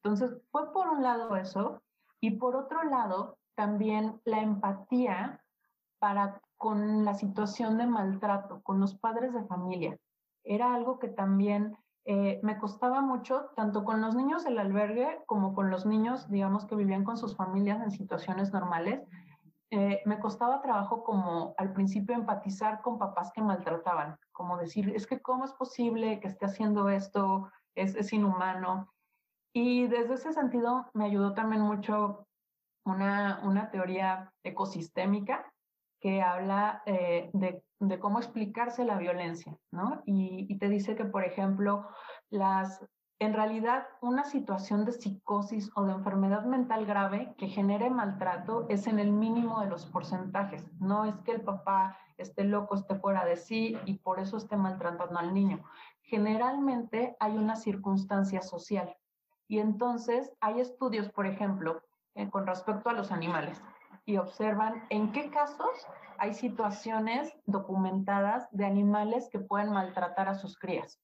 Entonces, 0.02 0.40
fue 0.50 0.72
por 0.72 0.88
un 0.88 1.02
lado 1.02 1.36
eso 1.36 1.82
y 2.20 2.32
por 2.32 2.56
otro 2.56 2.82
lado, 2.84 3.36
también 3.54 4.20
la 4.24 4.40
empatía 4.40 5.44
para 5.98 6.40
con 6.56 7.04
la 7.04 7.14
situación 7.14 7.76
de 7.76 7.86
maltrato, 7.86 8.62
con 8.62 8.80
los 8.80 8.94
padres 8.94 9.34
de 9.34 9.44
familia 9.44 9.98
era 10.44 10.74
algo 10.74 10.98
que 10.98 11.08
también 11.08 11.76
eh, 12.04 12.40
me 12.42 12.58
costaba 12.58 13.00
mucho, 13.00 13.50
tanto 13.54 13.84
con 13.84 14.00
los 14.00 14.16
niños 14.16 14.44
del 14.44 14.58
albergue 14.58 15.20
como 15.26 15.54
con 15.54 15.70
los 15.70 15.86
niños, 15.86 16.28
digamos, 16.28 16.66
que 16.66 16.74
vivían 16.74 17.04
con 17.04 17.16
sus 17.16 17.36
familias 17.36 17.80
en 17.80 17.92
situaciones 17.92 18.52
normales. 18.52 19.02
Eh, 19.70 20.02
me 20.04 20.18
costaba 20.18 20.60
trabajo 20.60 21.04
como 21.04 21.54
al 21.56 21.72
principio 21.72 22.14
empatizar 22.14 22.82
con 22.82 22.98
papás 22.98 23.30
que 23.32 23.40
maltrataban, 23.40 24.16
como 24.32 24.58
decir, 24.58 24.92
es 24.94 25.06
que 25.06 25.20
cómo 25.20 25.44
es 25.44 25.52
posible 25.52 26.20
que 26.20 26.28
esté 26.28 26.46
haciendo 26.46 26.88
esto, 26.88 27.50
es, 27.74 27.94
es 27.94 28.12
inhumano. 28.12 28.92
Y 29.54 29.86
desde 29.86 30.14
ese 30.14 30.32
sentido 30.32 30.86
me 30.94 31.04
ayudó 31.04 31.34
también 31.34 31.62
mucho 31.62 32.26
una, 32.84 33.40
una 33.44 33.70
teoría 33.70 34.32
ecosistémica 34.42 35.51
que 36.02 36.20
habla 36.20 36.82
eh, 36.84 37.30
de, 37.32 37.62
cómo 38.00 38.18
explicarse 38.18 38.84
la 38.84 38.98
violencia, 38.98 39.56
¿no? 39.70 40.02
Y, 40.04 40.46
y, 40.48 40.58
te 40.58 40.68
dice 40.68 40.96
que, 40.96 41.04
por 41.04 41.24
ejemplo, 41.24 41.86
las, 42.28 42.84
en 43.20 43.34
realidad 43.34 43.86
una 44.00 44.24
situación 44.24 44.84
de 44.84 44.92
psicosis 44.92 45.70
o 45.76 45.84
de 45.84 45.92
enfermedad 45.92 46.44
mental 46.44 46.86
grave 46.86 47.34
que 47.38 47.46
genere 47.46 47.88
maltrato 47.88 48.66
es 48.68 48.88
en 48.88 48.98
el 48.98 49.12
mínimo 49.12 49.60
de 49.60 49.68
los 49.68 49.86
porcentajes. 49.86 50.66
No 50.80 51.04
es 51.04 51.14
que 51.20 51.32
el 51.32 51.42
papá 51.42 51.96
esté 52.18 52.44
loco, 52.44 52.74
esté 52.74 52.96
fuera 52.96 53.24
de 53.24 53.36
sí 53.36 53.78
y 53.86 53.98
por 53.98 54.18
eso 54.18 54.36
esté 54.36 54.56
maltratando 54.56 55.18
al 55.18 55.32
niño. 55.32 55.62
Generalmente 56.02 57.16
hay 57.20 57.36
una 57.36 57.54
circunstancia 57.54 58.42
social. 58.42 58.96
Y 59.46 59.60
entonces 59.60 60.32
hay 60.40 60.60
estudios, 60.60 61.08
por 61.10 61.26
ejemplo, 61.26 61.82
eh, 62.14 62.28
con 62.28 62.46
respecto 62.46 62.90
a 62.90 62.92
los 62.92 63.12
animales 63.12 63.62
y 64.04 64.16
observan 64.16 64.84
en 64.90 65.12
qué 65.12 65.30
casos 65.30 65.86
hay 66.18 66.34
situaciones 66.34 67.32
documentadas 67.46 68.48
de 68.50 68.64
animales 68.64 69.28
que 69.30 69.38
pueden 69.38 69.70
maltratar 69.70 70.28
a 70.28 70.34
sus 70.34 70.58
crías. 70.58 71.00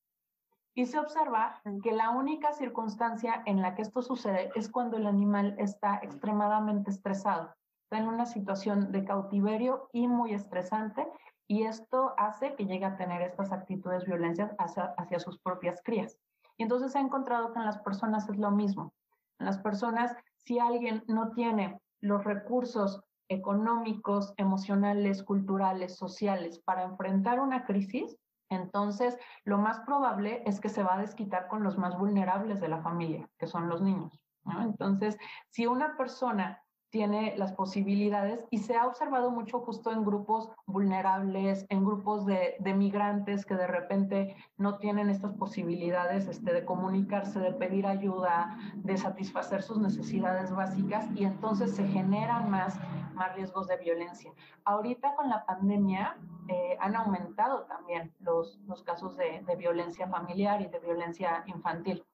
Y 0.74 0.86
se 0.86 0.98
observa 0.98 1.60
que 1.82 1.92
la 1.92 2.10
única 2.10 2.52
circunstancia 2.52 3.42
en 3.46 3.62
la 3.62 3.74
que 3.74 3.82
esto 3.82 4.00
sucede 4.00 4.50
es 4.54 4.70
cuando 4.70 4.96
el 4.96 5.06
animal 5.06 5.56
está 5.58 5.98
extremadamente 6.02 6.90
estresado, 6.90 7.52
está 7.82 7.98
en 7.98 8.06
una 8.06 8.26
situación 8.26 8.92
de 8.92 9.04
cautiverio 9.04 9.88
y 9.92 10.06
muy 10.06 10.34
estresante, 10.34 11.06
y 11.48 11.64
esto 11.64 12.14
hace 12.16 12.54
que 12.54 12.66
llegue 12.66 12.84
a 12.84 12.96
tener 12.96 13.22
estas 13.22 13.50
actitudes 13.50 14.04
violencias 14.04 14.54
hacia, 14.58 14.94
hacia 14.98 15.18
sus 15.18 15.40
propias 15.40 15.82
crías. 15.82 16.16
Y 16.58 16.62
entonces 16.62 16.92
se 16.92 16.98
ha 16.98 17.02
encontrado 17.02 17.52
que 17.52 17.58
en 17.58 17.64
las 17.64 17.78
personas 17.78 18.28
es 18.28 18.36
lo 18.36 18.50
mismo. 18.50 18.92
En 19.40 19.46
las 19.46 19.58
personas, 19.58 20.14
si 20.36 20.58
alguien 20.58 21.02
no 21.08 21.32
tiene 21.32 21.80
los 22.00 22.24
recursos 22.24 23.02
económicos, 23.28 24.32
emocionales, 24.36 25.22
culturales, 25.22 25.96
sociales 25.96 26.60
para 26.60 26.84
enfrentar 26.84 27.40
una 27.40 27.64
crisis, 27.64 28.16
entonces 28.50 29.18
lo 29.44 29.58
más 29.58 29.80
probable 29.80 30.42
es 30.46 30.60
que 30.60 30.70
se 30.70 30.82
va 30.82 30.94
a 30.94 31.00
desquitar 31.00 31.48
con 31.48 31.62
los 31.62 31.76
más 31.76 31.98
vulnerables 31.98 32.60
de 32.60 32.68
la 32.68 32.82
familia, 32.82 33.28
que 33.38 33.46
son 33.46 33.68
los 33.68 33.82
niños. 33.82 34.18
Entonces, 34.60 35.18
si 35.50 35.66
una 35.66 35.96
persona 35.98 36.62
tiene 36.90 37.34
las 37.36 37.52
posibilidades 37.52 38.44
y 38.50 38.58
se 38.58 38.76
ha 38.76 38.86
observado 38.86 39.30
mucho 39.30 39.60
justo 39.60 39.92
en 39.92 40.04
grupos 40.04 40.50
vulnerables, 40.66 41.66
en 41.68 41.84
grupos 41.84 42.24
de, 42.24 42.56
de 42.60 42.74
migrantes 42.74 43.44
que 43.44 43.54
de 43.54 43.66
repente 43.66 44.36
no 44.56 44.78
tienen 44.78 45.10
estas 45.10 45.34
posibilidades 45.34 46.26
este, 46.26 46.52
de 46.52 46.64
comunicarse, 46.64 47.40
de 47.40 47.52
pedir 47.52 47.86
ayuda, 47.86 48.58
de 48.76 48.96
satisfacer 48.96 49.62
sus 49.62 49.78
necesidades 49.78 50.50
básicas 50.50 51.06
y 51.14 51.24
entonces 51.24 51.76
se 51.76 51.86
generan 51.86 52.50
más, 52.50 52.78
más 53.14 53.34
riesgos 53.34 53.68
de 53.68 53.76
violencia. 53.76 54.32
Ahorita 54.64 55.14
con 55.14 55.28
la 55.28 55.44
pandemia 55.44 56.16
eh, 56.48 56.76
han 56.80 56.96
aumentado 56.96 57.64
también 57.64 58.14
los, 58.20 58.58
los 58.66 58.82
casos 58.82 59.16
de, 59.16 59.42
de, 59.46 59.56
violencia 59.56 60.08
familiar 60.08 60.62
y 60.62 60.68
de 60.68 60.78
violencia 60.78 61.44
infantil. 61.46 62.04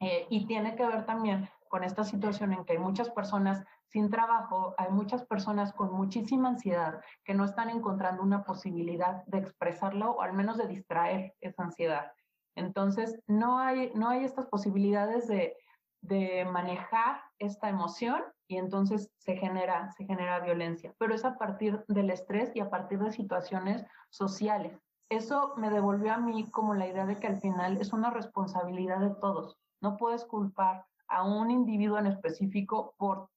Eh, 0.00 0.26
y 0.30 0.46
tiene 0.46 0.74
que 0.74 0.86
ver 0.86 1.04
también 1.04 1.48
con 1.68 1.84
esta 1.84 2.04
situación 2.04 2.52
en 2.52 2.64
que 2.64 2.72
hay 2.72 2.78
muchas 2.78 3.10
personas 3.10 3.64
sin 3.92 4.10
trabajo, 4.10 4.74
hay 4.78 4.90
muchas 4.90 5.26
personas 5.26 5.72
con 5.74 5.92
muchísima 5.92 6.48
ansiedad 6.48 7.00
que 7.24 7.34
no 7.34 7.44
están 7.44 7.68
encontrando 7.68 8.22
una 8.22 8.42
posibilidad 8.42 9.22
de 9.26 9.38
expresarlo 9.38 10.12
o 10.12 10.22
al 10.22 10.32
menos 10.32 10.56
de 10.56 10.66
distraer 10.66 11.34
esa 11.40 11.64
ansiedad. 11.64 12.12
Entonces, 12.56 13.20
no 13.26 13.58
hay, 13.58 13.92
no 13.94 14.08
hay 14.08 14.24
estas 14.24 14.46
posibilidades 14.46 15.28
de, 15.28 15.56
de 16.00 16.46
manejar 16.46 17.20
esta 17.38 17.68
emoción 17.68 18.22
y 18.48 18.56
entonces 18.56 19.10
se 19.18 19.36
genera, 19.36 19.90
se 19.92 20.04
genera 20.04 20.40
violencia. 20.40 20.94
Pero 20.98 21.14
es 21.14 21.24
a 21.24 21.36
partir 21.36 21.84
del 21.88 22.10
estrés 22.10 22.50
y 22.54 22.60
a 22.60 22.70
partir 22.70 22.98
de 22.98 23.12
situaciones 23.12 23.84
sociales. 24.10 24.78
Eso 25.10 25.54
me 25.56 25.68
devolvió 25.68 26.14
a 26.14 26.18
mí 26.18 26.50
como 26.50 26.74
la 26.74 26.86
idea 26.86 27.04
de 27.04 27.18
que 27.18 27.26
al 27.26 27.36
final 27.36 27.78
es 27.78 27.92
una 27.92 28.08
responsabilidad 28.08 29.00
de 29.00 29.14
todos. 29.20 29.58
No 29.82 29.98
puedes 29.98 30.24
culpar 30.24 30.86
a 31.08 31.24
un 31.24 31.50
individuo 31.50 31.98
en 31.98 32.06
específico 32.06 32.94
por 32.96 33.28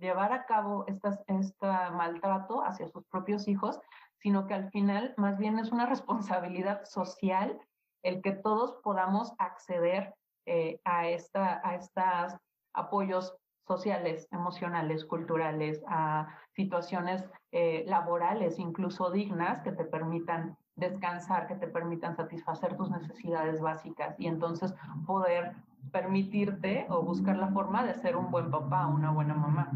llevar 0.00 0.32
a 0.32 0.46
cabo 0.46 0.84
este 0.86 1.08
maltrato 1.92 2.64
hacia 2.64 2.88
sus 2.88 3.04
propios 3.06 3.46
hijos, 3.48 3.78
sino 4.18 4.46
que 4.46 4.54
al 4.54 4.70
final 4.70 5.14
más 5.16 5.38
bien 5.38 5.58
es 5.58 5.72
una 5.72 5.86
responsabilidad 5.86 6.84
social 6.84 7.58
el 8.02 8.22
que 8.22 8.32
todos 8.32 8.80
podamos 8.82 9.32
acceder 9.38 10.14
eh, 10.46 10.80
a, 10.84 11.08
esta, 11.08 11.60
a 11.62 11.74
estos 11.76 12.36
apoyos 12.72 13.36
sociales, 13.66 14.26
emocionales, 14.32 15.04
culturales, 15.04 15.82
a 15.86 16.28
situaciones 16.56 17.24
eh, 17.52 17.84
laborales, 17.86 18.58
incluso 18.58 19.10
dignas, 19.10 19.62
que 19.62 19.72
te 19.72 19.84
permitan 19.84 20.56
descansar, 20.74 21.46
que 21.46 21.54
te 21.54 21.68
permitan 21.68 22.16
satisfacer 22.16 22.76
tus 22.76 22.90
necesidades 22.90 23.60
básicas 23.60 24.18
y 24.18 24.26
entonces 24.26 24.74
poder 25.06 25.54
permitirte 25.92 26.86
o 26.88 27.02
buscar 27.02 27.36
la 27.36 27.48
forma 27.48 27.84
de 27.84 27.94
ser 27.94 28.16
un 28.16 28.30
buen 28.30 28.50
papá, 28.50 28.86
una 28.86 29.12
buena 29.12 29.34
mamá. 29.34 29.70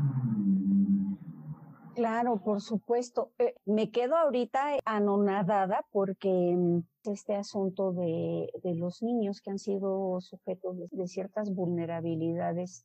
Claro, 1.95 2.39
por 2.39 2.61
supuesto. 2.61 3.31
Eh, 3.39 3.55
me 3.67 3.91
quedo 3.91 4.17
ahorita 4.17 4.79
anonadada 4.85 5.87
porque 5.93 6.29
mm, 6.29 6.81
este 7.05 7.37
asunto 7.37 7.93
de, 7.93 8.51
de, 8.63 8.75
los 8.75 9.03
niños 9.03 9.41
que 9.41 9.51
han 9.51 9.61
sido 9.61 10.21
sujetos 10.21 10.77
de, 10.91 11.07
ciertas 11.07 11.55
vulnerabilidades 11.55 12.85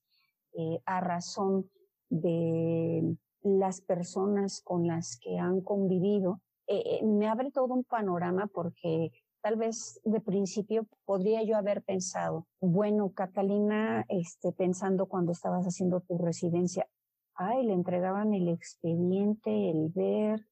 eh, 0.53 0.79
a 0.85 1.01
razón 1.01 1.69
de 2.09 3.15
las 3.41 3.81
personas 3.81 4.61
con 4.63 4.85
las 4.85 5.17
que 5.17 5.39
han 5.39 5.61
convivido, 5.61 6.41
eh, 6.67 7.03
me 7.03 7.27
abre 7.27 7.49
todo 7.51 7.73
un 7.73 7.83
panorama 7.83 8.47
porque 8.47 9.11
tal 9.41 9.55
vez 9.55 9.99
de 10.03 10.19
principio 10.21 10.87
podría 11.05 11.43
yo 11.43 11.57
haber 11.57 11.81
pensado, 11.83 12.47
bueno, 12.59 13.11
Catalina, 13.11 14.05
este, 14.09 14.51
pensando 14.51 15.07
cuando 15.07 15.31
estabas 15.31 15.65
haciendo 15.65 16.01
tu 16.01 16.17
residencia, 16.17 16.87
ay, 17.35 17.65
le 17.65 17.73
entregaban 17.73 18.33
el 18.33 18.49
expediente, 18.49 19.69
el 19.69 19.89
ver, 19.89 20.45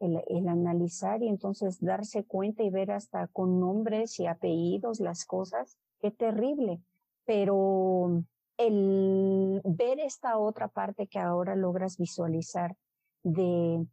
el, 0.00 0.48
analizar 0.48 1.22
y 1.22 1.28
entonces 1.28 1.80
darse 1.80 2.24
cuenta 2.24 2.62
y 2.62 2.70
ver 2.70 2.90
hasta 2.90 3.28
con 3.28 3.60
nombres 3.60 4.18
y 4.18 4.26
apellidos 4.26 5.00
las 5.00 5.24
cosas. 5.24 5.78
Qué 6.00 6.10
terrible. 6.10 6.80
Pero 7.24 8.24
el 8.56 9.60
ver 9.64 10.00
esta 10.00 10.38
otra 10.38 10.68
parte 10.68 11.06
que 11.06 11.20
ahora 11.20 11.54
logras 11.54 11.98
visualizar 11.98 12.76
de, 13.22 13.86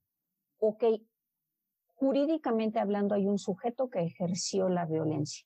ok, 0.60 0.84
jurídicamente 2.00 2.80
hablando 2.80 3.14
hay 3.14 3.28
un 3.28 3.38
sujeto 3.38 3.90
que 3.90 4.00
ejerció 4.00 4.70
la 4.70 4.86
violencia. 4.86 5.46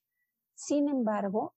Sin 0.53 0.87
embargo, 0.87 1.55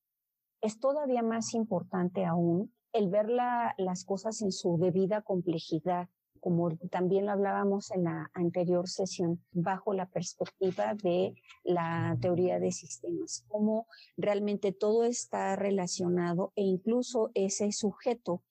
es 0.62 0.80
todavía 0.80 1.22
más 1.22 1.52
importante 1.52 2.24
aún 2.24 2.72
el 2.94 3.10
ver 3.10 3.28
las 3.28 4.04
cosas 4.04 4.40
en 4.40 4.52
su 4.52 4.78
debida 4.78 5.20
complejidad, 5.20 6.08
como 6.40 6.74
también 6.90 7.26
lo 7.26 7.32
hablábamos 7.32 7.90
en 7.90 8.04
la 8.04 8.30
anterior 8.32 8.88
sesión, 8.88 9.44
bajo 9.52 9.92
la 9.92 10.06
perspectiva 10.06 10.94
de 10.94 11.34
la 11.62 12.16
teoría 12.22 12.58
de 12.58 12.72
sistemas, 12.72 13.44
cómo 13.48 13.86
realmente 14.16 14.72
todo 14.72 15.04
está 15.04 15.56
relacionado 15.56 16.52
e 16.56 16.62
incluso 16.62 17.30
ese 17.34 17.70
sujeto 17.72 18.42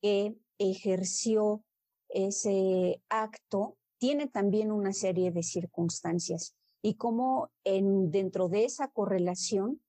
que 0.00 0.36
ejerció 0.58 1.64
ese 2.08 3.02
acto 3.08 3.77
tiene 3.98 4.28
también 4.28 4.72
una 4.72 4.92
serie 4.92 5.30
de 5.30 5.42
circunstancias 5.42 6.54
y 6.82 6.94
cómo 6.94 7.50
en, 7.64 8.10
dentro 8.10 8.48
de 8.48 8.64
esa 8.64 8.88
correlación 8.88 9.80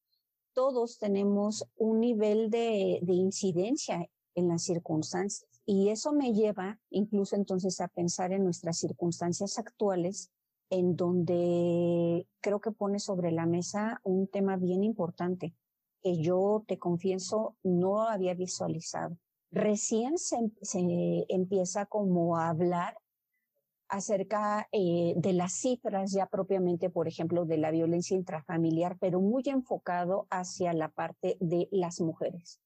todos 0.54 0.98
tenemos 0.98 1.66
un 1.78 2.00
nivel 2.00 2.50
de, 2.50 3.00
incidencia 3.08 4.10
en 4.36 4.48
las 4.48 4.64
circunstancias. 4.64 5.48
Y 5.66 5.90
eso 5.90 6.12
me 6.12 6.34
lleva 6.34 6.80
incluso 6.90 7.36
entonces 7.36 7.80
a 7.80 7.88
pensar 7.88 8.34
en 8.34 8.44
nuestras 8.44 8.78
circunstancias 8.78 9.60
actuales, 9.60 10.32
en 10.72 10.96
donde 10.96 12.28
creo 12.42 12.60
que 12.60 12.72
pone 12.72 13.00
sobre 13.00 13.32
la 13.32 13.46
mesa 13.46 14.02
un 14.04 14.28
tema 14.28 14.58
bien 14.58 14.84
importante 14.84 15.54
que 16.02 16.18
yo 16.18 16.64
te 16.68 16.78
confieso 16.78 17.56
no 17.64 18.04
había 18.04 18.34
visualizado. 18.34 19.18
Recién 19.52 20.18
se, 20.18 20.38
se 20.62 21.26
empieza 21.30 21.86
como 21.86 22.38
a 22.38 22.50
hablar 22.50 22.98
acerca 23.90 24.68
eh, 24.72 25.14
de 25.18 25.34
las 25.34 25.54
cifras 25.54 26.12
ya 26.12 26.28
propiamente, 26.28 26.90
por 26.90 27.08
ejemplo, 27.08 27.46
de 27.46 27.58
la 27.58 27.72
violencia 27.72 28.16
intrafamiliar, 28.16 28.98
pero 29.00 29.20
muy 29.20 29.44
enfocado 29.48 30.28
hacia 30.30 30.74
la 30.74 30.90
parte 30.90 31.38
de 31.40 31.68
las 31.72 32.00
mujeres. 32.00 32.62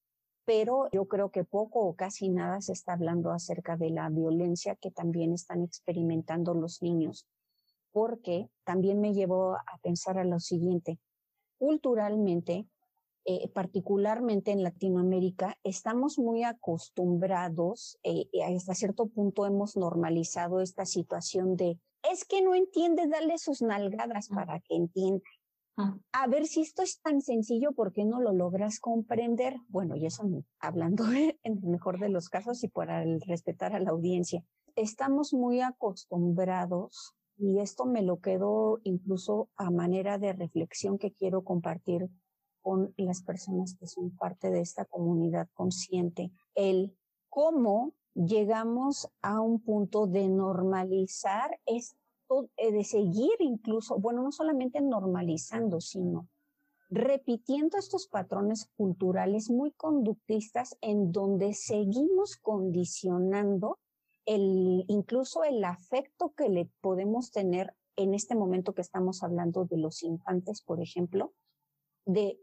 Pero 0.46 0.90
yo 0.92 1.06
creo 1.08 1.32
que 1.32 1.46
poco 1.46 1.80
o 1.80 1.96
casi 1.96 2.30
nada 2.30 2.60
se 2.60 2.74
está 2.74 2.94
hablando 2.94 3.32
acerca 3.32 3.78
de 3.78 3.90
la 3.90 4.10
violencia 4.10 4.76
que 4.76 4.92
también 4.92 5.32
están 5.34 5.64
experimentando 5.64 6.54
los 6.54 6.82
niños, 6.82 7.26
porque 7.94 8.50
también 8.66 9.00
me 9.00 9.14
llevó 9.14 9.56
a 9.56 9.80
pensar 9.82 10.18
a 10.18 10.26
lo 10.26 10.40
siguiente. 10.40 11.00
Culturalmente, 11.58 12.68
eh, 13.26 13.50
particularmente 13.50 14.52
en 14.52 14.64
Latinoamérica, 14.64 15.58
estamos 15.64 16.20
muy 16.20 16.44
acostumbrados, 16.44 17.98
eh, 18.04 18.28
hasta 18.46 18.76
cierto 18.76 19.08
punto 19.08 19.46
hemos 19.46 19.78
normalizado 19.78 20.62
esta 20.62 20.86
situación 20.86 21.56
de, 21.56 21.80
es 22.12 22.26
que 22.26 22.42
no 22.42 22.54
entiende, 22.54 23.08
darle 23.08 23.38
sus 23.38 23.62
nalgadas 23.62 24.28
para 24.28 24.60
que 24.60 24.76
entienda. 24.76 25.24
A 26.12 26.28
ver 26.28 26.46
si 26.46 26.62
esto 26.62 26.84
es 26.84 27.02
tan 27.02 27.22
sencillo, 27.22 27.72
¿por 27.72 27.94
qué 27.94 28.06
no 28.06 28.22
lo 28.22 28.32
logras 28.32 28.80
comprender? 28.80 29.56
Bueno, 29.70 29.96
y 29.96 30.06
eso 30.06 30.24
hablando 30.60 31.06
en 31.12 31.36
el 31.44 31.62
mejor 31.64 32.00
de 32.00 32.10
los 32.10 32.30
casos 32.30 32.64
y 32.64 32.68
para 32.68 33.04
respetar 33.26 33.74
a 33.74 33.80
la 33.80 33.90
audiencia. 33.90 34.44
Estamos 34.76 35.34
muy 35.34 35.62
acostumbrados, 35.62 37.16
y 37.38 37.60
esto 37.60 37.86
me 37.86 38.04
lo 38.04 38.20
quedo 38.20 38.80
incluso 38.84 39.50
a 39.56 39.72
manera 39.72 40.18
de 40.18 40.34
reflexión 40.34 40.98
que 40.98 41.12
quiero 41.12 41.44
compartir 41.44 42.10
con 42.64 42.94
las 42.98 43.22
personas 43.22 43.76
que 43.76 43.86
son 43.86 44.10
parte 44.18 44.50
de 44.50 44.62
esta 44.62 44.86
comunidad 44.86 45.48
consciente, 45.54 46.32
el 46.56 46.98
cómo 47.30 47.94
llegamos 48.16 49.10
a 49.22 49.42
un 49.42 49.60
punto 49.60 50.08
de 50.08 50.30
normalizar 50.30 51.60
esto, 51.66 52.50
eh, 52.58 52.72
de 52.72 52.84
seguir 52.84 53.34
incluso, 53.40 54.00
bueno, 54.00 54.24
no 54.24 54.32
solamente 54.32 54.82
normalizando, 54.82 55.82
sino 55.82 56.28
repitiendo 56.90 57.78
estos 57.78 58.08
patrones 58.08 58.70
culturales 58.78 59.50
muy 59.50 59.72
conductistas 59.72 60.78
en 60.82 61.12
donde 61.12 61.54
seguimos 61.54 62.38
condicionando 62.38 63.80
el, 64.26 64.86
incluso 64.88 65.44
el 65.44 65.64
afecto 65.64 66.34
que 66.38 66.50
le 66.50 66.70
podemos 66.82 67.32
tener 67.32 67.76
en 67.96 68.14
este 68.14 68.36
momento 68.36 68.74
que 68.74 68.82
estamos 68.82 69.24
hablando 69.24 69.66
de 69.66 69.78
los 69.78 70.04
infantes, 70.04 70.62
por 70.62 70.82
ejemplo, 70.82 71.34
de 72.06 72.40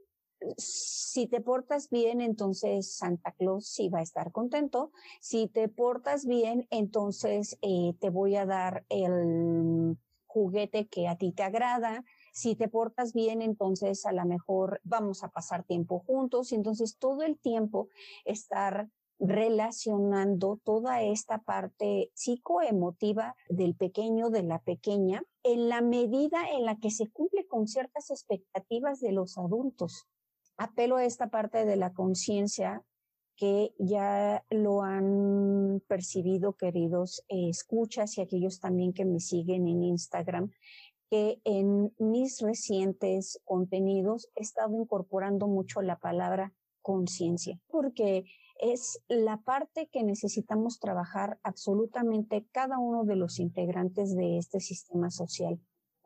si 0.56 1.26
te 1.26 1.40
portas 1.40 1.90
bien, 1.90 2.20
entonces 2.20 2.96
Santa 2.96 3.32
Claus 3.32 3.66
sí 3.66 3.88
va 3.88 3.98
a 4.00 4.02
estar 4.02 4.32
contento. 4.32 4.92
Si 5.20 5.48
te 5.48 5.68
portas 5.68 6.26
bien, 6.26 6.66
entonces 6.70 7.58
eh, 7.62 7.94
te 8.00 8.10
voy 8.10 8.36
a 8.36 8.46
dar 8.46 8.84
el 8.88 9.98
juguete 10.26 10.86
que 10.86 11.08
a 11.08 11.16
ti 11.16 11.32
te 11.32 11.42
agrada. 11.42 12.04
Si 12.32 12.54
te 12.54 12.68
portas 12.68 13.12
bien, 13.12 13.42
entonces 13.42 14.06
a 14.06 14.12
lo 14.12 14.24
mejor 14.24 14.80
vamos 14.84 15.24
a 15.24 15.28
pasar 15.28 15.64
tiempo 15.64 16.00
juntos. 16.06 16.52
Y 16.52 16.54
entonces 16.54 16.96
todo 16.98 17.22
el 17.22 17.38
tiempo 17.38 17.88
estar 18.24 18.88
relacionando 19.18 20.58
toda 20.64 21.02
esta 21.02 21.42
parte 21.42 22.10
psicoemotiva 22.14 23.36
del 23.50 23.74
pequeño, 23.74 24.30
de 24.30 24.44
la 24.44 24.60
pequeña, 24.60 25.22
en 25.42 25.68
la 25.68 25.82
medida 25.82 26.48
en 26.50 26.64
la 26.64 26.76
que 26.76 26.90
se 26.90 27.10
cumple 27.10 27.46
con 27.46 27.66
ciertas 27.66 28.10
expectativas 28.10 29.00
de 29.00 29.12
los 29.12 29.36
adultos 29.36 30.06
apelo 30.60 30.96
a 30.96 31.04
esta 31.06 31.30
parte 31.30 31.64
de 31.64 31.76
la 31.76 31.94
conciencia 31.94 32.82
que 33.34 33.72
ya 33.78 34.44
lo 34.50 34.82
han 34.82 35.82
percibido, 35.88 36.52
queridos 36.52 37.24
escuchas 37.28 38.18
y 38.18 38.20
aquellos 38.20 38.60
también 38.60 38.92
que 38.92 39.06
me 39.06 39.20
siguen 39.20 39.66
en 39.66 39.82
Instagram, 39.82 40.50
que 41.08 41.40
en 41.44 41.94
mis 41.98 42.40
recientes 42.40 43.40
contenidos 43.44 44.28
he 44.34 44.42
estado 44.42 44.76
incorporando 44.78 45.48
mucho 45.48 45.80
la 45.80 45.98
palabra 45.98 46.52
conciencia, 46.82 47.58
porque 47.68 48.26
es 48.60 49.00
la 49.08 49.38
parte 49.38 49.88
que 49.90 50.02
necesitamos 50.02 50.78
trabajar 50.78 51.38
absolutamente 51.42 52.46
cada 52.52 52.78
uno 52.78 53.04
de 53.04 53.16
los 53.16 53.38
integrantes 53.38 54.14
de 54.14 54.36
este 54.36 54.60
sistema 54.60 55.10
social. 55.10 55.58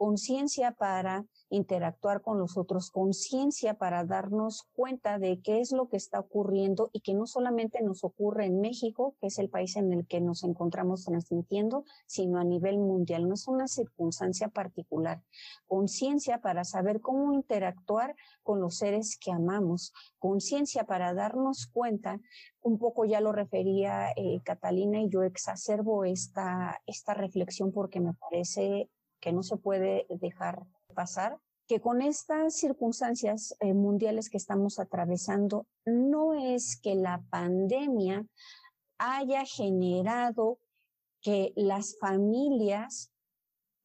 Conciencia 0.04 0.72
para 0.72 1.24
interactuar 1.48 2.20
con 2.20 2.38
los 2.38 2.58
otros, 2.58 2.90
conciencia 2.90 3.72
para 3.78 4.04
darnos 4.04 4.68
cuenta 4.74 5.18
de 5.18 5.40
qué 5.40 5.60
es 5.60 5.72
lo 5.72 5.88
que 5.88 5.96
está 5.96 6.20
ocurriendo 6.20 6.90
y 6.92 7.00
que 7.00 7.14
no 7.14 7.26
solamente 7.26 7.82
nos 7.82 8.04
ocurre 8.04 8.44
en 8.44 8.60
México, 8.60 9.16
que 9.18 9.28
es 9.28 9.38
el 9.38 9.48
país 9.48 9.76
en 9.76 9.94
el 9.94 10.06
que 10.06 10.20
nos 10.20 10.44
encontramos 10.44 11.06
transmitiendo, 11.06 11.86
sino 12.04 12.38
a 12.38 12.44
nivel 12.44 12.76
mundial. 12.76 13.26
No 13.26 13.32
es 13.32 13.48
una 13.48 13.66
circunstancia 13.66 14.48
particular. 14.48 15.22
Conciencia 15.66 16.42
para 16.42 16.64
saber 16.64 17.00
cómo 17.00 17.32
interactuar 17.32 18.14
con 18.42 18.60
los 18.60 18.76
seres 18.76 19.16
que 19.18 19.32
amamos. 19.32 19.94
Conciencia 20.18 20.84
para 20.84 21.14
darnos 21.14 21.66
cuenta, 21.66 22.20
un 22.60 22.78
poco 22.78 23.06
ya 23.06 23.22
lo 23.22 23.32
refería 23.32 24.10
eh, 24.16 24.42
Catalina 24.44 25.00
y 25.00 25.08
yo 25.08 25.22
exacerbo 25.22 26.04
esta, 26.04 26.82
esta 26.84 27.14
reflexión 27.14 27.72
porque 27.72 28.00
me 28.00 28.12
parece 28.12 28.90
que 29.24 29.32
no 29.32 29.42
se 29.42 29.56
puede 29.56 30.06
dejar 30.10 30.66
pasar 30.94 31.40
que 31.66 31.80
con 31.80 32.02
estas 32.02 32.56
circunstancias 32.56 33.56
eh, 33.60 33.72
mundiales 33.72 34.28
que 34.28 34.36
estamos 34.36 34.78
atravesando, 34.78 35.66
no 35.86 36.34
es 36.34 36.78
que 36.78 36.94
la 36.94 37.24
pandemia 37.30 38.26
haya 38.98 39.46
generado 39.46 40.58
que 41.22 41.54
las 41.56 41.96
familias 41.98 43.14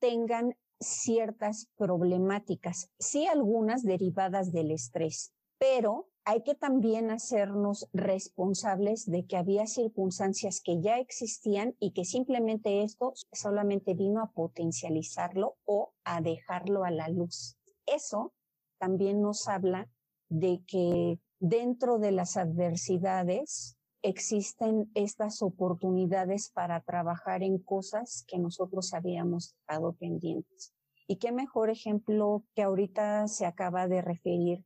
tengan 0.01 0.57
ciertas 0.81 1.69
problemáticas, 1.77 2.89
sí 2.99 3.25
algunas 3.25 3.83
derivadas 3.83 4.51
del 4.51 4.71
estrés, 4.71 5.31
pero 5.57 6.09
hay 6.29 6.43
que 6.43 6.53
también 6.53 7.09
hacernos 7.09 7.89
responsables 7.91 9.09
de 9.09 9.25
que 9.25 9.35
había 9.35 9.65
circunstancias 9.65 10.61
que 10.63 10.79
ya 10.79 10.99
existían 10.99 11.75
y 11.79 11.89
que 11.89 12.05
simplemente 12.05 12.83
esto 12.83 13.13
solamente 13.31 13.95
vino 13.95 14.21
a 14.21 14.29
potencializarlo 14.29 15.57
o 15.65 15.91
a 16.03 16.21
dejarlo 16.21 16.83
a 16.83 16.91
la 16.91 17.09
luz. 17.09 17.57
Eso 17.87 18.31
también 18.77 19.23
nos 19.23 19.47
habla 19.47 19.89
de 20.29 20.61
que 20.67 21.19
dentro 21.39 21.97
de 21.97 22.11
las 22.11 22.37
adversidades 22.37 23.79
existen 24.03 24.91
estas 24.93 25.41
oportunidades 25.41 26.51
para 26.53 26.81
trabajar 26.81 27.41
en 27.41 27.57
cosas 27.57 28.23
que 28.27 28.37
nosotros 28.37 28.93
habíamos 28.93 29.55
dejado 29.67 29.93
pendientes. 29.93 30.75
Y 31.07 31.15
qué 31.15 31.31
mejor 31.31 31.71
ejemplo 31.71 32.43
que 32.53 32.61
ahorita 32.61 33.27
se 33.27 33.47
acaba 33.47 33.87
de 33.87 34.03
referir, 34.03 34.63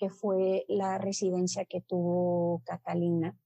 que 0.00 0.08
fue 0.08 0.64
la 0.66 0.96
residencia 0.96 1.66
que 1.66 1.82
tuvo 1.82 2.62
Catalina, 2.64 3.36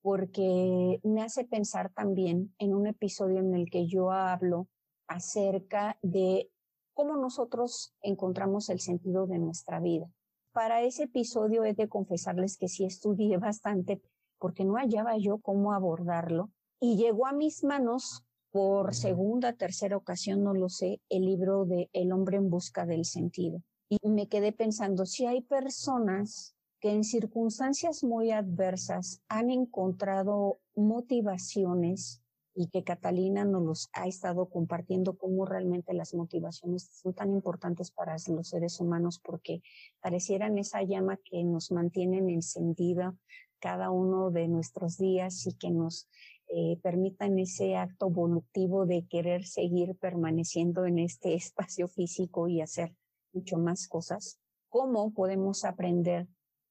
porque 0.00 0.98
me 1.04 1.22
hace 1.22 1.44
pensar 1.44 1.92
también 1.92 2.54
en 2.58 2.74
un 2.74 2.86
episodio 2.86 3.40
en 3.40 3.54
el 3.54 3.70
que 3.70 3.86
yo 3.86 4.10
hablo 4.10 4.68
acerca 5.06 5.98
de 6.00 6.50
cómo 6.94 7.16
nosotros 7.16 7.94
encontramos 8.00 8.70
el 8.70 8.80
sentido 8.80 9.26
de 9.26 9.38
nuestra 9.38 9.80
vida. 9.80 10.10
Para 10.52 10.80
ese 10.80 11.04
episodio 11.04 11.62
he 11.64 11.74
de 11.74 11.90
confesarles 11.90 12.56
que 12.56 12.68
sí 12.68 12.86
estudié 12.86 13.36
bastante 13.38 14.00
porque 14.38 14.64
no 14.64 14.76
hallaba 14.76 15.18
yo 15.18 15.38
cómo 15.38 15.74
abordarlo 15.74 16.50
y 16.80 16.96
llegó 16.96 17.26
a 17.26 17.32
mis 17.32 17.64
manos 17.64 18.24
por 18.50 18.94
segunda, 18.94 19.52
tercera 19.52 19.96
ocasión, 19.96 20.42
no 20.42 20.54
lo 20.54 20.70
sé, 20.70 21.02
el 21.10 21.26
libro 21.26 21.66
de 21.66 21.90
El 21.92 22.12
hombre 22.12 22.38
en 22.38 22.48
busca 22.48 22.86
del 22.86 23.04
sentido. 23.04 23.62
Y 24.00 24.08
me 24.08 24.26
quedé 24.26 24.52
pensando, 24.52 25.04
si 25.04 25.26
hay 25.26 25.42
personas 25.42 26.56
que 26.80 26.92
en 26.92 27.04
circunstancias 27.04 28.02
muy 28.02 28.30
adversas 28.30 29.20
han 29.28 29.50
encontrado 29.50 30.60
motivaciones 30.74 32.22
y 32.54 32.68
que 32.68 32.84
Catalina 32.84 33.44
nos 33.44 33.62
los 33.62 33.90
ha 33.92 34.06
estado 34.06 34.48
compartiendo 34.48 35.18
cómo 35.18 35.44
realmente 35.44 35.92
las 35.92 36.14
motivaciones 36.14 36.88
son 37.02 37.12
tan 37.12 37.34
importantes 37.34 37.90
para 37.90 38.16
los 38.28 38.48
seres 38.48 38.80
humanos 38.80 39.20
porque 39.22 39.62
parecieran 40.00 40.56
esa 40.56 40.82
llama 40.82 41.18
que 41.22 41.44
nos 41.44 41.70
mantiene 41.70 42.16
encendida 42.32 43.14
cada 43.58 43.90
uno 43.90 44.30
de 44.30 44.48
nuestros 44.48 44.96
días 44.96 45.46
y 45.46 45.52
que 45.52 45.70
nos 45.70 46.08
eh, 46.48 46.78
permitan 46.82 47.38
ese 47.38 47.76
acto 47.76 48.08
volutivo 48.08 48.86
de 48.86 49.06
querer 49.06 49.44
seguir 49.44 49.96
permaneciendo 49.96 50.86
en 50.86 50.98
este 50.98 51.34
espacio 51.34 51.88
físico 51.88 52.48
y 52.48 52.62
hacer 52.62 52.94
mucho 53.32 53.58
más 53.58 53.88
cosas. 53.88 54.38
¿Cómo 54.68 55.12
podemos 55.12 55.64
aprender 55.64 56.26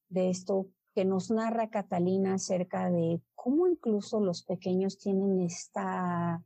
de 0.10 0.30
esto 0.30 0.68
que 0.94 1.06
nos 1.06 1.32
narra 1.32 1.70
Catalina 1.70 2.36
acerca 2.36 2.90
de 2.90 3.22
cómo 3.36 3.68
incluso 3.68 4.20
los 4.20 4.44
pequeños 4.44 4.98
tienen 4.98 5.40
esta 5.42 6.44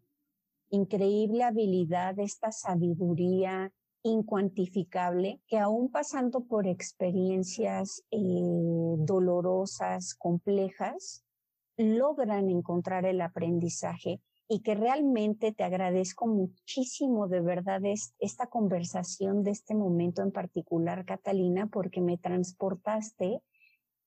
increíble 0.69 1.43
habilidad, 1.43 2.19
esta 2.19 2.51
sabiduría, 2.51 3.71
incuantificable 4.03 5.41
que 5.47 5.57
aún 5.57 5.89
pasando 5.89 6.41
por 6.41 6.67
experiencias 6.67 8.03
eh, 8.11 8.19
dolorosas, 8.99 10.13
complejas, 10.13 11.25
logran 11.75 12.49
encontrar 12.49 13.05
el 13.05 13.19
aprendizaje 13.21 14.21
y 14.47 14.61
que 14.61 14.75
realmente 14.75 15.51
te 15.51 15.63
agradezco 15.63 16.27
muchísimo 16.27 17.27
de 17.27 17.41
verdad 17.41 17.81
esta 18.19 18.47
conversación 18.47 19.43
de 19.43 19.51
este 19.51 19.73
momento 19.73 20.21
en 20.21 20.31
particular, 20.31 21.03
Catalina, 21.05 21.67
porque 21.67 22.01
me 22.01 22.17
transportaste 22.17 23.41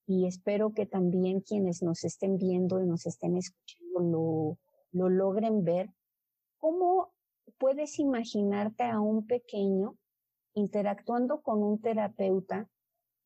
y 0.07 0.26
espero 0.26 0.72
que 0.72 0.86
también 0.86 1.41
quienes 1.41 1.82
nos 1.82 2.05
estén 2.05 2.39
viendo 2.39 2.80
y 2.80 2.86
nos 2.86 3.05
estén 3.05 3.36
escuchando 3.36 4.01
lo, 4.01 4.59
lo 4.93 5.09
logren 5.09 5.64
ver, 5.64 5.91
cómo 6.59 7.12
puedes 7.59 7.99
imaginarte 7.99 8.84
a 8.84 9.01
un 9.01 9.26
pequeño 9.26 9.97
interactuando 10.55 11.43
con 11.43 11.62
un 11.62 11.80
terapeuta 11.80 12.68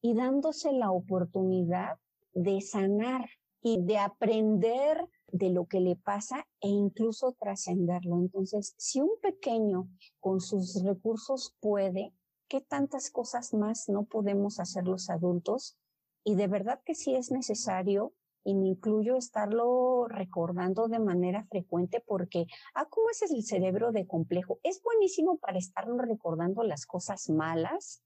y 0.01 0.15
dándose 0.15 0.73
la 0.73 0.91
oportunidad 0.91 1.99
de 2.35 2.61
sanar 2.61 3.29
y 3.63 3.83
de 3.85 3.99
aprender 3.99 5.09
de 5.33 5.51
lo 5.51 5.67
que 5.67 5.81
le 5.81 5.97
pasa 5.97 6.47
e 6.61 6.69
incluso 6.69 7.33
trascenderlo. 7.33 8.17
Entonces, 8.17 8.75
si 8.77 9.01
un 9.01 9.11
pequeño 9.21 9.89
con 10.21 10.41
sus 10.41 10.85
recursos 10.85 11.57
puede, 11.59 12.13
¿qué 12.49 12.61
tantas 12.61 13.11
cosas 13.11 13.55
más 13.55 13.89
no 13.89 14.05
podemos 14.05 14.61
hacer 14.61 14.87
los 14.87 15.11
adultos? 15.11 15.79
Y 16.23 16.37
de 16.37 16.47
verdad 16.47 16.81
que 16.85 16.95
sí 16.95 17.17
es 17.17 17.33
necesario 17.33 18.13
y 18.45 18.55
me 18.55 18.69
incluyo 18.69 19.17
estarlo 19.17 20.07
recordando 20.07 20.89
de 20.89 20.99
manera 20.99 21.45
frecuente 21.45 22.03
porque, 22.07 22.47
ah, 22.75 22.87
¿cómo 22.91 23.09
es 23.11 23.23
el 23.23 23.43
cerebro 23.43 23.91
de 23.91 24.07
complejo? 24.07 24.59
Es 24.63 24.83
buenísimo 24.83 25.39
para 25.39 25.59
estarlo 25.59 25.97
recordando 25.97 26.63
las 26.63 26.85
cosas 26.85 27.31
malas, 27.31 28.03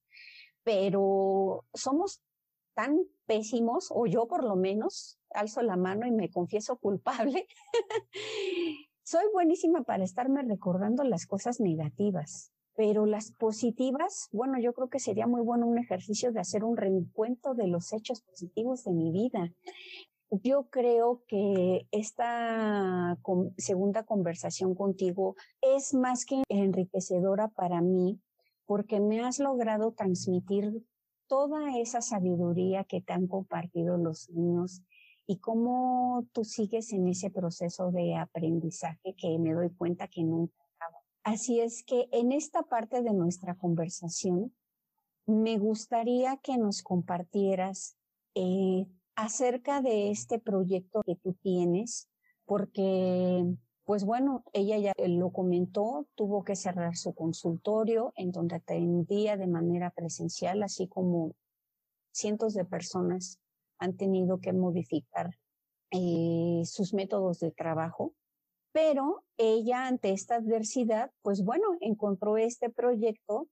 pero 0.62 1.64
somos 1.74 2.22
tan 2.76 3.00
pésimos, 3.24 3.88
o 3.90 4.06
yo 4.06 4.28
por 4.28 4.44
lo 4.44 4.54
menos, 4.54 5.18
alzo 5.30 5.62
la 5.62 5.76
mano 5.76 6.06
y 6.06 6.12
me 6.12 6.30
confieso 6.30 6.76
culpable. 6.76 7.48
Soy 9.02 9.24
buenísima 9.32 9.82
para 9.82 10.04
estarme 10.04 10.42
recordando 10.42 11.02
las 11.02 11.26
cosas 11.26 11.58
negativas, 11.58 12.52
pero 12.76 13.06
las 13.06 13.32
positivas, 13.32 14.28
bueno, 14.30 14.60
yo 14.60 14.74
creo 14.74 14.90
que 14.90 14.98
sería 14.98 15.26
muy 15.26 15.40
bueno 15.40 15.66
un 15.66 15.78
ejercicio 15.78 16.32
de 16.32 16.40
hacer 16.40 16.64
un 16.64 16.76
reencuentro 16.76 17.54
de 17.54 17.66
los 17.66 17.94
hechos 17.94 18.20
positivos 18.20 18.84
de 18.84 18.92
mi 18.92 19.10
vida. 19.10 19.52
Yo 20.30 20.68
creo 20.68 21.22
que 21.26 21.86
esta 21.92 23.16
segunda 23.56 24.02
conversación 24.02 24.74
contigo 24.74 25.34
es 25.62 25.94
más 25.94 26.26
que 26.26 26.42
enriquecedora 26.50 27.48
para 27.48 27.80
mí 27.80 28.20
porque 28.66 29.00
me 29.00 29.24
has 29.24 29.38
logrado 29.38 29.92
transmitir 29.92 30.82
toda 31.28 31.78
esa 31.78 32.00
sabiduría 32.00 32.84
que 32.84 33.00
te 33.00 33.12
han 33.12 33.26
compartido 33.26 33.96
los 33.96 34.30
niños 34.30 34.82
y 35.26 35.38
cómo 35.38 36.24
tú 36.32 36.44
sigues 36.44 36.92
en 36.92 37.08
ese 37.08 37.30
proceso 37.30 37.90
de 37.90 38.14
aprendizaje 38.14 39.14
que 39.16 39.38
me 39.38 39.52
doy 39.54 39.70
cuenta 39.70 40.08
que 40.08 40.22
nunca 40.22 40.54
acaba. 40.76 41.02
Así 41.24 41.60
es 41.60 41.82
que 41.82 42.08
en 42.12 42.32
esta 42.32 42.62
parte 42.62 43.02
de 43.02 43.12
nuestra 43.12 43.56
conversación 43.56 44.52
me 45.26 45.58
gustaría 45.58 46.36
que 46.36 46.56
nos 46.56 46.82
compartieras 46.82 47.96
eh, 48.34 48.86
acerca 49.16 49.80
de 49.80 50.10
este 50.10 50.38
proyecto 50.38 51.02
que 51.02 51.16
tú 51.16 51.34
tienes, 51.42 52.08
porque, 52.44 53.44
pues 53.86 54.04
bueno, 54.04 54.42
ella 54.52 54.78
ya 54.78 54.92
lo 55.06 55.30
comentó, 55.30 56.06
tuvo 56.16 56.42
que 56.42 56.56
cerrar 56.56 56.96
su 56.96 57.14
consultorio 57.14 58.12
en 58.16 58.32
donde 58.32 58.56
atendía 58.56 59.36
de 59.36 59.46
manera 59.46 59.90
presencial, 59.90 60.64
así 60.64 60.88
como 60.88 61.34
cientos 62.12 62.52
de 62.54 62.64
personas 62.64 63.38
han 63.78 63.96
tenido 63.96 64.40
que 64.40 64.52
modificar 64.52 65.30
eh, 65.92 66.62
sus 66.64 66.94
métodos 66.94 67.38
de 67.38 67.52
trabajo. 67.52 68.12
Pero 68.72 69.22
ella 69.36 69.86
ante 69.86 70.10
esta 70.10 70.34
adversidad, 70.34 71.12
pues 71.22 71.44
bueno, 71.44 71.76
encontró 71.80 72.38
este 72.38 72.70
proyecto 72.70 73.46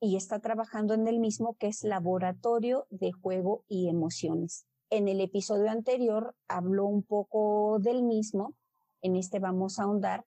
y 0.00 0.14
está 0.14 0.38
trabajando 0.38 0.94
en 0.94 1.08
el 1.08 1.18
mismo 1.18 1.56
que 1.58 1.66
es 1.66 1.82
Laboratorio 1.82 2.86
de 2.90 3.10
Juego 3.10 3.64
y 3.66 3.88
Emociones. 3.88 4.64
En 4.90 5.08
el 5.08 5.20
episodio 5.20 5.70
anterior 5.70 6.36
habló 6.46 6.86
un 6.86 7.02
poco 7.02 7.80
del 7.80 8.04
mismo, 8.04 8.54
en 9.06 9.16
este 9.16 9.38
vamos 9.38 9.78
a 9.78 9.84
ahondar, 9.84 10.24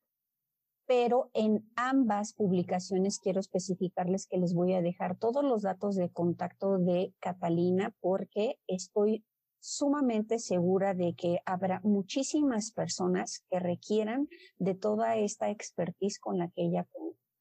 pero 0.88 1.30
en 1.34 1.70
ambas 1.76 2.34
publicaciones 2.34 3.20
quiero 3.20 3.40
especificarles 3.40 4.26
que 4.26 4.38
les 4.38 4.54
voy 4.54 4.74
a 4.74 4.82
dejar 4.82 5.18
todos 5.18 5.44
los 5.44 5.62
datos 5.62 5.96
de 5.96 6.10
contacto 6.10 6.80
de 6.80 7.14
Catalina 7.20 7.94
porque 8.00 8.58
estoy 8.68 9.24
sumamente 9.60 10.40
segura 10.40 10.94
de 10.94 11.14
que 11.14 11.42
habrá 11.46 11.82
muchísimas 11.84 12.72
personas 12.72 13.44
que 13.50 13.60
requieran 13.60 14.30
de 14.58 14.74
toda 14.74 15.18
esta 15.18 15.50
expertise 15.50 16.18
con 16.20 16.38
la 16.38 16.48
que 16.48 16.64
ella. 16.64 16.88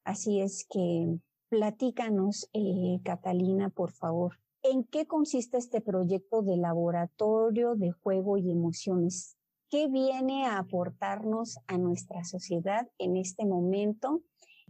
Así 0.03 0.41
es 0.41 0.67
que 0.69 1.17
platícanos, 1.47 2.49
eh, 2.53 2.99
Catalina, 3.03 3.69
por 3.69 3.93
favor. 3.93 4.35
¿En 4.61 4.83
qué 4.83 5.07
consiste 5.07 5.57
este 5.57 5.79
proyecto 5.79 6.41
de 6.41 6.57
laboratorio 6.57 7.75
de 7.75 7.91
juego 7.91 8.37
y 8.37 8.51
emociones? 8.51 9.38
¿Qué 9.69 9.87
viene 9.87 10.47
a 10.47 10.57
aportarnos 10.57 11.59
a 11.67 11.77
nuestra 11.77 12.23
sociedad 12.23 12.87
en 12.97 13.17
este 13.17 13.45
momento? 13.45 14.21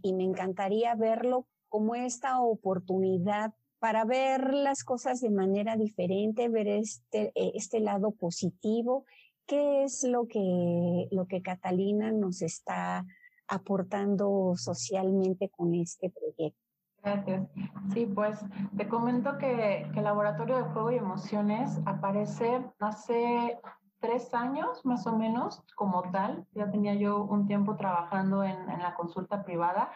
Y 0.02 0.12
me 0.12 0.24
encantaría 0.24 0.94
verlo 0.94 1.46
como 1.70 1.94
esta 1.94 2.40
oportunidad 2.40 3.54
para 3.78 4.04
ver 4.04 4.52
las 4.52 4.84
cosas 4.84 5.22
de 5.22 5.30
manera 5.30 5.76
diferente, 5.76 6.50
ver 6.50 6.68
este, 6.68 7.32
eh, 7.34 7.52
este 7.54 7.80
lado 7.80 8.10
positivo. 8.10 9.06
¿Qué 9.46 9.84
es 9.84 10.04
lo 10.04 10.26
que, 10.26 11.08
lo 11.10 11.26
que 11.26 11.40
Catalina 11.40 12.12
nos 12.12 12.42
está 12.42 13.06
aportando 13.48 14.52
socialmente 14.56 15.48
con 15.48 15.74
este 15.74 16.10
proyecto? 16.10 16.60
Gracias. 17.02 17.48
Sí, 17.94 18.04
pues 18.04 18.38
te 18.76 18.86
comento 18.86 19.38
que, 19.38 19.82
el 19.82 20.04
Laboratorio 20.04 20.58
de 20.58 20.64
Juego 20.64 20.90
y 20.92 20.96
Emociones 20.96 21.70
aparece 21.86 22.62
hace 22.78 23.58
tres 24.00 24.32
años 24.34 24.84
más 24.84 25.06
o 25.06 25.16
menos 25.16 25.62
como 25.74 26.02
tal. 26.10 26.46
Ya 26.52 26.70
tenía 26.70 26.94
yo 26.94 27.22
un 27.22 27.46
tiempo 27.46 27.76
trabajando 27.76 28.42
en, 28.42 28.66
la 28.66 28.94
consulta 28.94 29.44
privada 29.44 29.90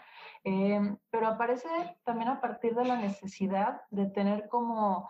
Em, 0.45 0.99
pero 1.11 1.29
aparece 1.29 1.69
también 2.05 2.29
a 2.29 2.41
partir 2.41 2.75
de 2.75 2.85
la 2.85 2.97
necesidad 2.97 3.81
de 3.91 4.07
tener 4.07 4.47
como 4.49 5.09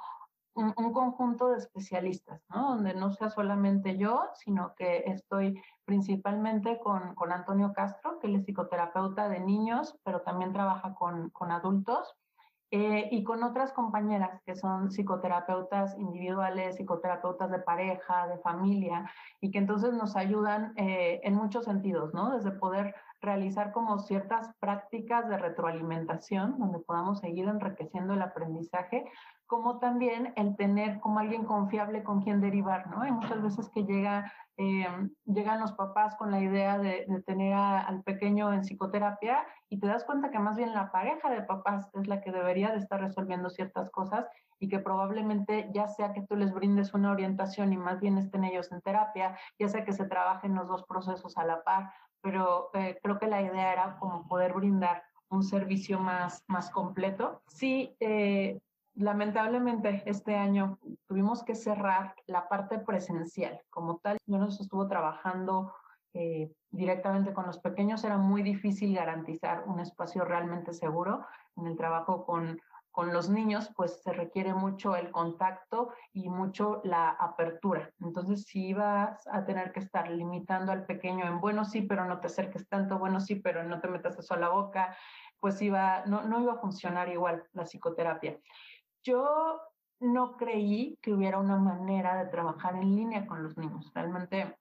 un, 0.55 0.93
conjunto 0.93 1.49
de 1.49 1.59
especialistas, 1.59 2.41
¿no? 2.49 2.77
Donde 2.77 2.95
no 2.95 3.11
sea 3.11 3.31
solamente 3.31 3.99
yo, 3.99 4.29
sino 4.35 4.77
que 4.77 5.03
estoy 5.07 5.61
principalmente 5.85 6.79
con, 6.79 7.17
con 7.17 7.33
Antonio 7.33 7.73
Castro, 7.73 8.21
que 8.21 8.29
él 8.29 8.37
es 8.37 8.45
psicoterapeuta 8.45 9.29
de 9.29 9.41
niños, 9.41 9.99
pero 10.05 10.21
también 10.21 10.53
trabaja 10.53 10.95
con, 10.95 11.31
con 11.31 11.51
adultos. 11.51 12.17
Eh, 12.77 13.09
y 13.13 13.23
con 13.23 13.45
otras 13.45 13.71
compañeras 13.71 14.43
que 14.45 14.57
son 14.57 14.91
psicoterapeutas 14.91 15.97
individuales, 15.97 16.75
psicoterapeutas 16.75 17.49
de 17.49 17.61
pareja, 17.61 18.27
de 18.27 18.37
familia, 18.39 19.09
y 19.41 19.53
que 19.53 19.59
entonces 19.59 19.93
nos 19.93 20.17
ayudan 20.17 20.73
eh, 20.77 21.21
en 21.23 21.37
muchos 21.37 21.67
sentidos, 21.67 22.13
¿no? 22.15 22.37
Desde 22.37 22.51
poder 22.51 22.97
realizar 23.25 23.73
como 23.73 23.99
ciertas 23.99 24.55
prácticas 24.61 25.29
de 25.29 25.39
retroalimentación 25.39 26.59
donde 26.59 26.79
podamos 26.81 27.21
seguir 27.21 27.49
enriqueciendo 27.49 28.15
el 28.15 28.23
aprendizaje, 28.23 29.05
como 29.47 29.79
también 29.79 30.33
el 30.37 30.57
tener 30.57 31.01
como 31.01 31.19
alguien 31.19 31.45
confiable 31.45 32.03
con 32.03 32.23
quien 32.23 32.41
derivar, 32.41 32.89
¿no? 32.91 33.03
Hay 33.03 33.13
muchas 33.13 33.43
veces 33.43 33.69
que 33.71 33.81
eh, 34.57 34.87
llegan 35.27 35.61
los 35.61 35.73
papás 35.73 36.17
con 36.17 36.31
la 36.31 36.41
idea 36.41 36.79
de, 36.79 37.07
tener 37.27 37.53
al 37.55 38.03
pequeño 38.03 38.53
en 38.53 38.63
psicoterapia 38.63 39.45
y 39.69 39.79
te 39.79 39.87
das 39.87 40.05
cuenta 40.05 40.31
que 40.31 40.39
más 40.39 40.57
bien 40.57 40.73
la 40.73 40.91
pareja 40.93 41.31
de 41.31 41.43
papás 41.43 41.91
es 41.95 42.07
la 42.07 42.21
que 42.21 42.33
debería 42.33 42.71
de 42.71 42.79
estar 42.79 43.01
resolviendo 43.01 43.51
ciertas 43.51 43.91
cosas 43.91 44.27
y 44.59 44.69
que 44.69 44.79
probablemente 44.79 45.71
ya 45.75 45.89
sea 45.89 46.13
que 46.13 46.23
tú 46.23 46.37
les 46.37 46.53
brindes 46.53 46.95
una 46.95 47.11
orientación 47.11 47.73
y 47.73 47.77
más 47.77 48.01
bien 48.01 48.17
estén 48.19 48.45
ellos 48.45 48.73
en 48.73 48.81
terapia, 48.81 49.37
ya 49.59 49.69
sea 49.69 49.85
que 49.85 49.93
se 49.93 50.07
trabajen 50.07 50.55
los 50.55 50.69
dos 50.69 50.85
procesos 50.85 51.37
a 51.37 51.45
la 51.45 51.63
par, 51.65 51.93
pero 52.25 52.71
eh, 52.73 52.99
creo 53.03 53.19
que 53.19 53.27
la 53.27 53.43
idea 53.43 53.75
era 53.75 53.99
como 53.99 54.27
poder 54.27 54.55
brindar 54.55 55.05
un 55.29 55.43
servicio 55.43 56.01
más, 56.01 56.43
más 56.49 56.71
completo. 56.71 57.43
Sí, 57.49 57.95
eh, 58.01 58.59
lamentablemente 58.95 60.03
este 60.07 60.35
año 60.35 60.79
tuvimos 61.07 61.45
que 61.45 61.55
cerrar 61.55 62.15
la 62.27 62.49
parte 62.49 62.79
presencial 62.79 63.61
como 63.69 63.99
tal. 63.99 64.17
No 64.27 64.39
nos 64.39 64.59
estuvo 64.59 64.89
trabajando 64.89 65.75
eh, 66.15 66.51
directamente 66.71 67.35
con 67.35 67.45
los 67.45 67.59
pequeños, 67.59 68.03
era 68.05 68.17
muy 68.17 68.43
difícil 68.43 68.95
garantizar 68.95 69.65
un 69.67 69.81
espacio 69.81 70.25
realmente 70.25 70.73
seguro 70.73 71.27
en 71.57 71.67
el 71.67 71.77
trabajo 71.77 72.25
con 72.25 72.59
con 72.95 73.13
los 73.13 73.29
niños, 73.29 73.73
pues 73.75 74.01
se 74.05 74.13
requiere 74.13 74.55
mucho 74.55 74.95
el 74.95 75.11
contacto 75.11 75.93
y 76.13 76.29
mucho 76.29 76.81
la 76.85 77.09
apertura. 77.09 77.93
Entonces, 77.99 78.45
si 78.45 78.73
vas 78.73 79.27
a 79.27 79.45
tener 79.45 79.73
que 79.73 79.81
estar 79.81 80.09
limitando 80.09 80.71
al 80.71 80.87
pequeño 80.87 81.27
en 81.27 81.41
bueno 81.41 81.65
sí, 81.65 81.83
pero 81.83 82.05
no 82.05 82.21
te 82.21 82.29
acerques 82.29 82.69
tanto, 82.69 83.01
bueno 83.01 83.19
sí, 83.19 83.35
pero 83.35 83.65
no 83.65 83.81
te 83.81 83.89
metas 83.89 84.17
eso 84.17 84.35
a 84.35 84.39
la 84.39 84.51
boca, 84.51 84.97
pues 85.41 85.61
iba, 85.61 86.07
no, 86.07 86.23
no 86.23 86.41
iba 86.41 86.53
a 86.53 86.61
funcionar 86.61 87.09
igual 87.09 87.43
la 87.53 87.65
psicoterapia. 87.65 88.39
Yo 89.03 89.61
no 89.99 90.37
creí 90.37 90.97
que 91.03 91.13
hubiera 91.13 91.41
una 91.41 91.57
manera 91.57 92.23
de 92.23 92.31
trabajar 92.31 92.77
en 92.77 92.95
línea 92.95 93.27
con 93.27 93.43
los 93.43 93.59
niños. 93.59 93.91
Realmente, 93.93 94.57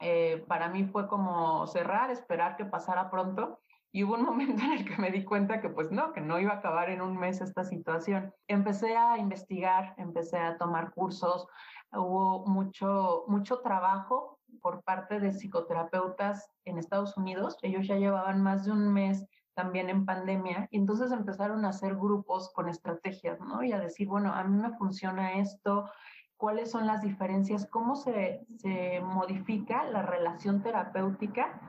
eh, 0.00 0.44
para 0.48 0.68
mí 0.68 0.86
fue 0.86 1.06
como 1.06 1.68
cerrar, 1.68 2.10
esperar 2.10 2.56
que 2.56 2.64
pasara 2.64 3.10
pronto 3.10 3.60
y 3.92 4.04
hubo 4.04 4.14
un 4.14 4.24
momento 4.24 4.62
en 4.64 4.72
el 4.72 4.84
que 4.84 5.00
me 5.00 5.10
di 5.10 5.24
cuenta 5.24 5.60
que 5.60 5.68
pues 5.68 5.90
no, 5.90 6.12
que 6.12 6.20
no 6.20 6.38
iba 6.38 6.52
a 6.52 6.56
acabar 6.56 6.90
en 6.90 7.02
un 7.02 7.16
mes 7.16 7.40
esta 7.40 7.64
situación. 7.64 8.32
Empecé 8.48 8.96
a 8.96 9.18
investigar, 9.18 9.94
empecé 9.96 10.38
a 10.38 10.56
tomar 10.58 10.92
cursos, 10.92 11.46
hubo 11.92 12.46
mucho, 12.46 13.24
mucho 13.26 13.60
trabajo 13.60 14.38
por 14.60 14.82
parte 14.82 15.20
de 15.20 15.32
psicoterapeutas 15.32 16.50
en 16.64 16.78
Estados 16.78 17.16
Unidos. 17.16 17.56
Ellos 17.62 17.86
ya 17.86 17.96
llevaban 17.96 18.42
más 18.42 18.64
de 18.64 18.72
un 18.72 18.92
mes 18.92 19.26
también 19.54 19.90
en 19.90 20.06
pandemia 20.06 20.68
y 20.70 20.78
entonces 20.78 21.12
empezaron 21.12 21.64
a 21.64 21.70
hacer 21.70 21.96
grupos 21.96 22.52
con 22.54 22.68
estrategias, 22.68 23.40
¿no? 23.40 23.62
Y 23.62 23.72
a 23.72 23.80
decir, 23.80 24.08
bueno, 24.08 24.32
a 24.32 24.44
mí 24.44 24.56
me 24.56 24.72
funciona 24.76 25.34
esto, 25.34 25.90
cuáles 26.36 26.70
son 26.70 26.86
las 26.86 27.02
diferencias, 27.02 27.66
cómo 27.66 27.96
se, 27.96 28.46
se 28.56 29.00
modifica 29.00 29.84
la 29.84 30.02
relación 30.02 30.62
terapéutica 30.62 31.60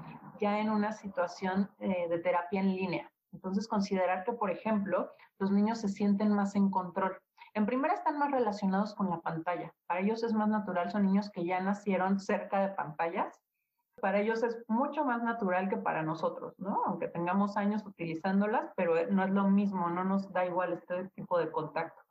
ya 0.41 0.59
en 0.59 0.69
una 0.69 0.91
situación 0.91 1.69
eh, 1.79 2.07
de 2.09 2.19
terapia 2.19 2.59
en 2.59 2.75
línea. 2.75 3.11
Entonces, 3.31 3.67
considerar 3.67 4.25
que, 4.25 4.33
por 4.33 4.49
ejemplo, 4.49 5.11
los 5.39 5.51
niños 5.51 5.79
se 5.79 5.87
sienten 5.87 6.33
más 6.33 6.55
en 6.55 6.69
control. 6.69 7.17
En 7.53 7.65
primera, 7.65 7.93
están 7.93 8.17
más 8.17 8.31
relacionados 8.31 8.95
con 8.95 9.09
la 9.09 9.21
pantalla. 9.21 9.73
Para 9.87 10.01
ellos 10.01 10.23
es 10.23 10.33
más 10.33 10.49
natural, 10.49 10.91
son 10.91 11.05
niños 11.05 11.29
que 11.31 11.45
ya 11.45 11.61
nacieron 11.61 12.19
cerca 12.19 12.59
de 12.59 12.73
pantallas. 12.73 13.39
Para 14.01 14.19
ellos 14.19 14.41
es 14.41 14.63
mucho 14.67 15.05
más 15.05 15.21
natural 15.21 15.69
que 15.69 15.77
para 15.77 16.01
nosotros, 16.01 16.55
¿no? 16.57 16.81
Aunque 16.85 17.07
tengamos 17.07 17.55
años 17.55 17.85
utilizándolas, 17.85 18.71
pero 18.75 18.95
no 19.11 19.23
es 19.23 19.29
lo 19.29 19.47
mismo, 19.47 19.89
no 19.89 20.03
nos 20.03 20.31
da 20.33 20.45
igual 20.45 20.73
este 20.73 21.09
tipo 21.09 21.37
de 21.37 21.51
contacto. 21.51 22.01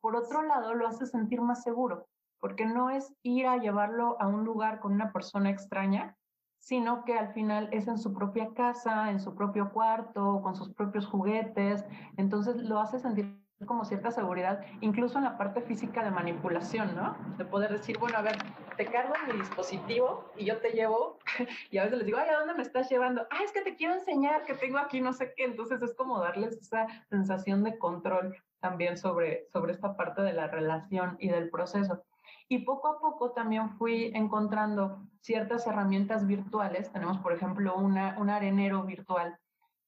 Por 0.00 0.16
otro 0.16 0.42
lado, 0.42 0.74
lo 0.74 0.86
hace 0.86 1.06
sentir 1.06 1.40
más 1.40 1.62
seguro, 1.62 2.06
porque 2.40 2.64
no 2.64 2.88
es 2.90 3.12
ir 3.22 3.46
a 3.46 3.58
llevarlo 3.58 4.16
a 4.20 4.26
un 4.28 4.44
lugar 4.44 4.80
con 4.80 4.92
una 4.92 5.12
persona 5.12 5.50
extraña 5.50 6.16
sino 6.64 7.04
que 7.04 7.12
al 7.12 7.28
final 7.34 7.68
es 7.72 7.88
en 7.88 7.98
su 7.98 8.14
propia 8.14 8.48
casa, 8.54 9.10
en 9.10 9.20
su 9.20 9.34
propio 9.34 9.70
cuarto, 9.70 10.40
con 10.42 10.56
sus 10.56 10.70
propios 10.70 11.06
juguetes, 11.06 11.84
entonces 12.16 12.56
lo 12.56 12.80
hace 12.80 12.98
sentir 12.98 13.38
como 13.66 13.84
cierta 13.84 14.10
seguridad, 14.10 14.62
incluso 14.80 15.18
en 15.18 15.24
la 15.24 15.36
parte 15.36 15.60
física 15.60 16.02
de 16.02 16.10
manipulación, 16.10 16.94
¿no? 16.94 17.16
De 17.36 17.44
poder 17.44 17.70
decir, 17.70 17.98
bueno, 17.98 18.16
a 18.16 18.22
ver, 18.22 18.36
te 18.78 18.86
cargo 18.86 19.12
en 19.14 19.32
mi 19.34 19.40
dispositivo 19.40 20.32
y 20.38 20.46
yo 20.46 20.56
te 20.58 20.70
llevo, 20.70 21.18
y 21.70 21.76
a 21.76 21.84
veces 21.84 21.98
les 21.98 22.06
digo, 22.06 22.18
ay, 22.18 22.30
¿a 22.30 22.38
dónde 22.38 22.54
me 22.54 22.62
estás 22.62 22.88
llevando? 22.88 23.26
Ah, 23.30 23.42
es 23.44 23.52
que 23.52 23.60
te 23.60 23.76
quiero 23.76 23.94
enseñar 23.94 24.44
que 24.44 24.54
tengo 24.54 24.78
aquí 24.78 25.02
no 25.02 25.12
sé 25.12 25.34
qué, 25.36 25.44
entonces 25.44 25.82
es 25.82 25.94
como 25.94 26.18
darles 26.18 26.56
esa 26.56 26.86
sensación 27.10 27.62
de 27.62 27.78
control 27.78 28.34
también 28.60 28.96
sobre, 28.96 29.46
sobre 29.52 29.72
esta 29.72 29.98
parte 29.98 30.22
de 30.22 30.32
la 30.32 30.46
relación 30.46 31.18
y 31.20 31.28
del 31.28 31.50
proceso. 31.50 32.02
Y 32.48 32.58
poco 32.58 32.88
a 32.88 33.00
poco 33.00 33.32
también 33.32 33.70
fui 33.78 34.12
encontrando 34.14 34.98
ciertas 35.20 35.66
herramientas 35.66 36.26
virtuales. 36.26 36.92
Tenemos, 36.92 37.18
por 37.18 37.32
ejemplo, 37.32 37.76
una, 37.76 38.16
un 38.18 38.30
arenero 38.30 38.82
virtual 38.82 39.38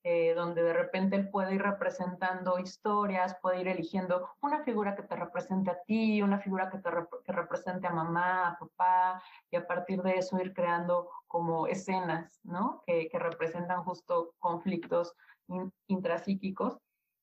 eh, 0.08 0.34
donde 0.34 0.62
de 0.62 0.72
repente 0.72 1.16
él 1.16 1.30
puede 1.30 1.56
ir 1.56 1.62
representando 1.62 2.60
historias, 2.60 3.36
puede 3.42 3.60
ir 3.60 3.66
eligiendo 3.66 4.30
una 4.40 4.62
figura 4.62 4.94
que 4.94 5.02
te 5.02 5.16
represente 5.16 5.72
a 5.72 5.82
ti, 5.82 6.22
una 6.22 6.38
figura 6.38 6.70
que 6.70 6.78
te 6.78 6.90
que 7.24 7.32
represente 7.32 7.88
a 7.88 7.90
mamá, 7.90 8.50
a 8.50 8.56
papá, 8.56 9.20
y 9.50 9.56
a 9.56 9.66
partir 9.66 10.02
de 10.02 10.18
eso 10.18 10.38
ir 10.38 10.54
creando 10.54 11.10
como 11.26 11.66
escenas, 11.66 12.38
¿no? 12.44 12.82
Que, 12.86 13.08
que 13.08 13.18
representan 13.18 13.82
justo 13.82 14.32
conflictos 14.38 15.12
intrapsíquicos. 15.88 16.78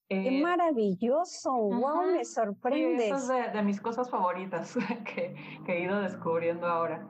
¡Qué 0.09 0.39
eh, 0.39 0.41
maravilloso! 0.41 1.51
¡Wow! 1.53 2.11
Me 2.11 2.25
sorprende. 2.25 3.03
Sí, 3.03 3.11
es 3.11 3.53
de, 3.53 3.61
mis 3.63 3.79
cosas 3.79 4.09
favoritas 4.09 4.75
que, 5.15 5.35
he 5.67 5.79
ido 5.79 6.01
descubriendo 6.01 6.67
ahora. 6.67 7.07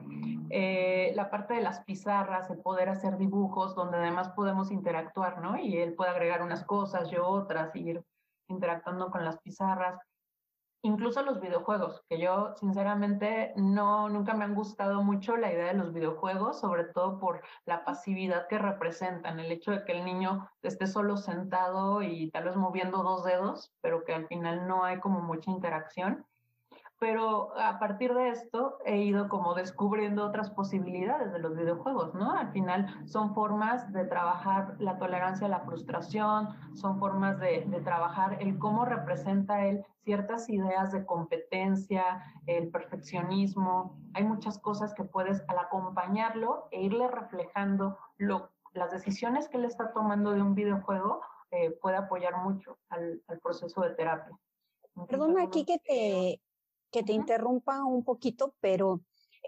Eh, 0.50 1.12
la 1.14 1.30
parte 1.30 1.54
de 1.54 1.62
las 1.62 1.80
pizarras, 1.84 2.50
el 2.50 2.58
poder 2.58 2.88
hacer 2.88 3.16
dibujos, 3.16 3.74
donde 3.74 3.98
además 3.98 4.30
podemos 4.30 4.70
interactuar, 4.70 5.40
¿no? 5.40 5.58
Y 5.58 5.78
él 5.78 5.94
puede 5.94 6.10
agregar 6.10 6.42
unas 6.42 6.64
cosas, 6.64 7.10
yo 7.10 7.26
otras, 7.26 7.74
ir 7.74 8.02
interactuando 8.48 9.10
con 9.10 9.24
las 9.24 9.40
pizarras 9.40 9.98
incluso 10.84 11.22
los 11.22 11.40
videojuegos, 11.40 12.02
que 12.08 12.20
yo 12.20 12.54
sinceramente 12.56 13.54
no, 13.56 14.08
nunca 14.10 14.34
me 14.34 14.44
han 14.44 14.54
gustado 14.54 15.02
mucho 15.02 15.36
la 15.36 15.50
idea 15.50 15.68
de 15.68 15.78
los 15.78 15.92
videojuegos, 15.94 16.60
sobre 16.60 16.84
todo 16.84 17.18
por 17.18 17.42
la 17.64 17.84
pasividad 17.84 18.46
que 18.48 18.58
representan, 18.58 19.40
el 19.40 19.50
hecho 19.50 19.70
de 19.70 19.84
que 19.84 19.92
el 19.92 20.04
niño 20.04 20.48
esté 20.62 20.86
solo 20.86 21.16
sentado 21.16 22.02
y 22.02 22.30
tal 22.30 22.44
vez 22.44 22.56
moviendo 22.56 23.02
dos 23.02 23.24
dedos, 23.24 23.72
pero 23.80 24.04
que 24.04 24.14
al 24.14 24.26
final 24.26 24.68
no 24.68 24.84
hay 24.84 25.00
como 25.00 25.20
mucha 25.20 25.50
interacción 25.50 26.26
pero 27.04 27.54
a 27.58 27.78
partir 27.78 28.14
de 28.14 28.30
esto 28.30 28.78
he 28.86 28.96
ido 28.96 29.28
como 29.28 29.52
descubriendo 29.52 30.24
otras 30.24 30.48
posibilidades 30.48 31.34
de 31.34 31.38
los 31.38 31.54
videojuegos, 31.54 32.14
¿no? 32.14 32.32
Al 32.32 32.50
final 32.50 33.06
son 33.06 33.34
formas 33.34 33.92
de 33.92 34.06
trabajar 34.06 34.76
la 34.78 34.96
tolerancia 34.96 35.46
a 35.46 35.50
la 35.50 35.60
frustración, 35.60 36.48
son 36.72 36.98
formas 36.98 37.38
de, 37.40 37.60
trabajar 37.84 38.38
el 38.40 38.58
cómo 38.58 38.86
representa 38.86 39.66
él 39.66 39.84
ciertas 40.02 40.48
ideas 40.48 40.92
de 40.92 41.04
competencia, 41.04 42.24
el 42.46 42.70
perfeccionismo. 42.70 43.98
Hay 44.14 44.24
muchas 44.24 44.58
cosas 44.58 44.94
que 44.94 45.04
puedes 45.04 45.44
al 45.48 45.58
acompañarlo 45.58 46.68
e 46.70 46.84
irle 46.84 47.06
reflejando 47.08 47.98
lo, 48.16 48.48
las 48.72 48.92
decisiones 48.92 49.50
que 49.50 49.58
él 49.58 49.66
está 49.66 49.92
tomando 49.92 50.32
de 50.32 50.40
un 50.40 50.54
videojuego, 50.54 51.20
eh, 51.50 51.70
puede 51.82 51.98
apoyar 51.98 52.42
mucho 52.42 52.78
al, 52.88 53.20
proceso 53.42 53.82
de 53.82 53.90
terapia. 53.90 54.34
Perdona 55.06 55.42
aquí 55.42 55.66
que 55.66 55.78
te, 55.78 56.40
que 56.94 57.02
te 57.02 57.12
interrumpa 57.12 57.84
un 57.84 58.04
poquito, 58.04 58.54
pero 58.60 59.00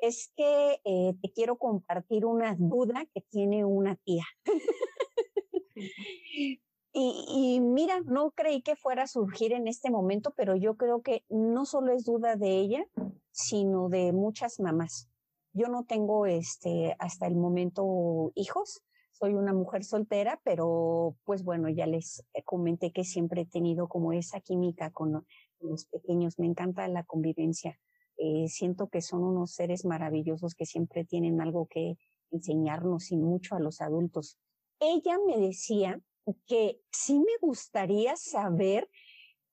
es 0.02 0.32
que 0.34 0.80
eh, 0.84 1.14
te 1.22 1.32
quiero 1.32 1.56
compartir 1.56 2.26
una 2.26 2.56
duda 2.58 3.06
que 3.14 3.20
tiene 3.20 3.64
una 3.64 3.94
tía. 3.94 4.24
Y, 6.98 7.60
mira, 7.60 8.00
no 8.06 8.30
creí 8.30 8.62
que 8.62 8.74
fuera 8.74 9.02
a 9.02 9.06
surgir 9.06 9.52
en 9.52 9.68
este 9.68 9.90
momento, 9.90 10.32
pero 10.34 10.56
yo 10.56 10.78
creo 10.78 11.02
que 11.02 11.26
no 11.28 11.66
solo 11.66 11.92
es 11.92 12.06
duda 12.06 12.36
de 12.36 12.56
ella, 12.56 12.86
sino 13.32 13.90
de 13.90 14.14
muchas 14.14 14.60
mamás. 14.60 15.10
Yo 15.52 15.68
no 15.68 15.84
tengo 15.84 16.24
este 16.24 16.96
hasta 16.98 17.26
el 17.26 17.36
momento 17.36 18.32
hijos, 18.34 18.82
soy 19.12 19.34
una 19.34 19.52
mujer 19.52 19.84
soltera, 19.84 20.40
pero 20.42 21.18
pues 21.24 21.44
bueno, 21.44 21.68
ya 21.68 21.86
les 21.86 22.24
comenté 22.46 22.92
que 22.92 23.04
siempre 23.04 23.42
he 23.42 23.46
tenido 23.46 23.88
como 23.88 24.14
esa 24.14 24.40
química 24.40 24.90
con, 24.90 25.26
los 25.60 25.86
pequeños. 25.86 26.38
Me 26.38 26.46
encanta 26.46 26.86
la 26.88 27.04
convivencia. 27.04 27.78
Eh, 28.16 28.48
siento 28.48 28.88
que 28.88 29.02
son 29.02 29.24
unos 29.24 29.52
seres 29.52 29.84
maravillosos 29.84 30.54
que 30.54 30.66
siempre 30.66 31.04
tienen 31.04 31.40
algo 31.40 31.66
que 31.66 31.96
enseñarnos 32.30 33.12
y 33.12 33.16
mucho 33.16 33.54
a 33.54 33.60
los 33.60 33.80
adultos. 33.80 34.38
Ella 34.80 35.18
me 35.26 35.38
decía 35.38 36.00
que 36.46 36.80
sí 36.90 37.18
me 37.18 37.36
gustaría 37.40 38.16
saber 38.16 38.88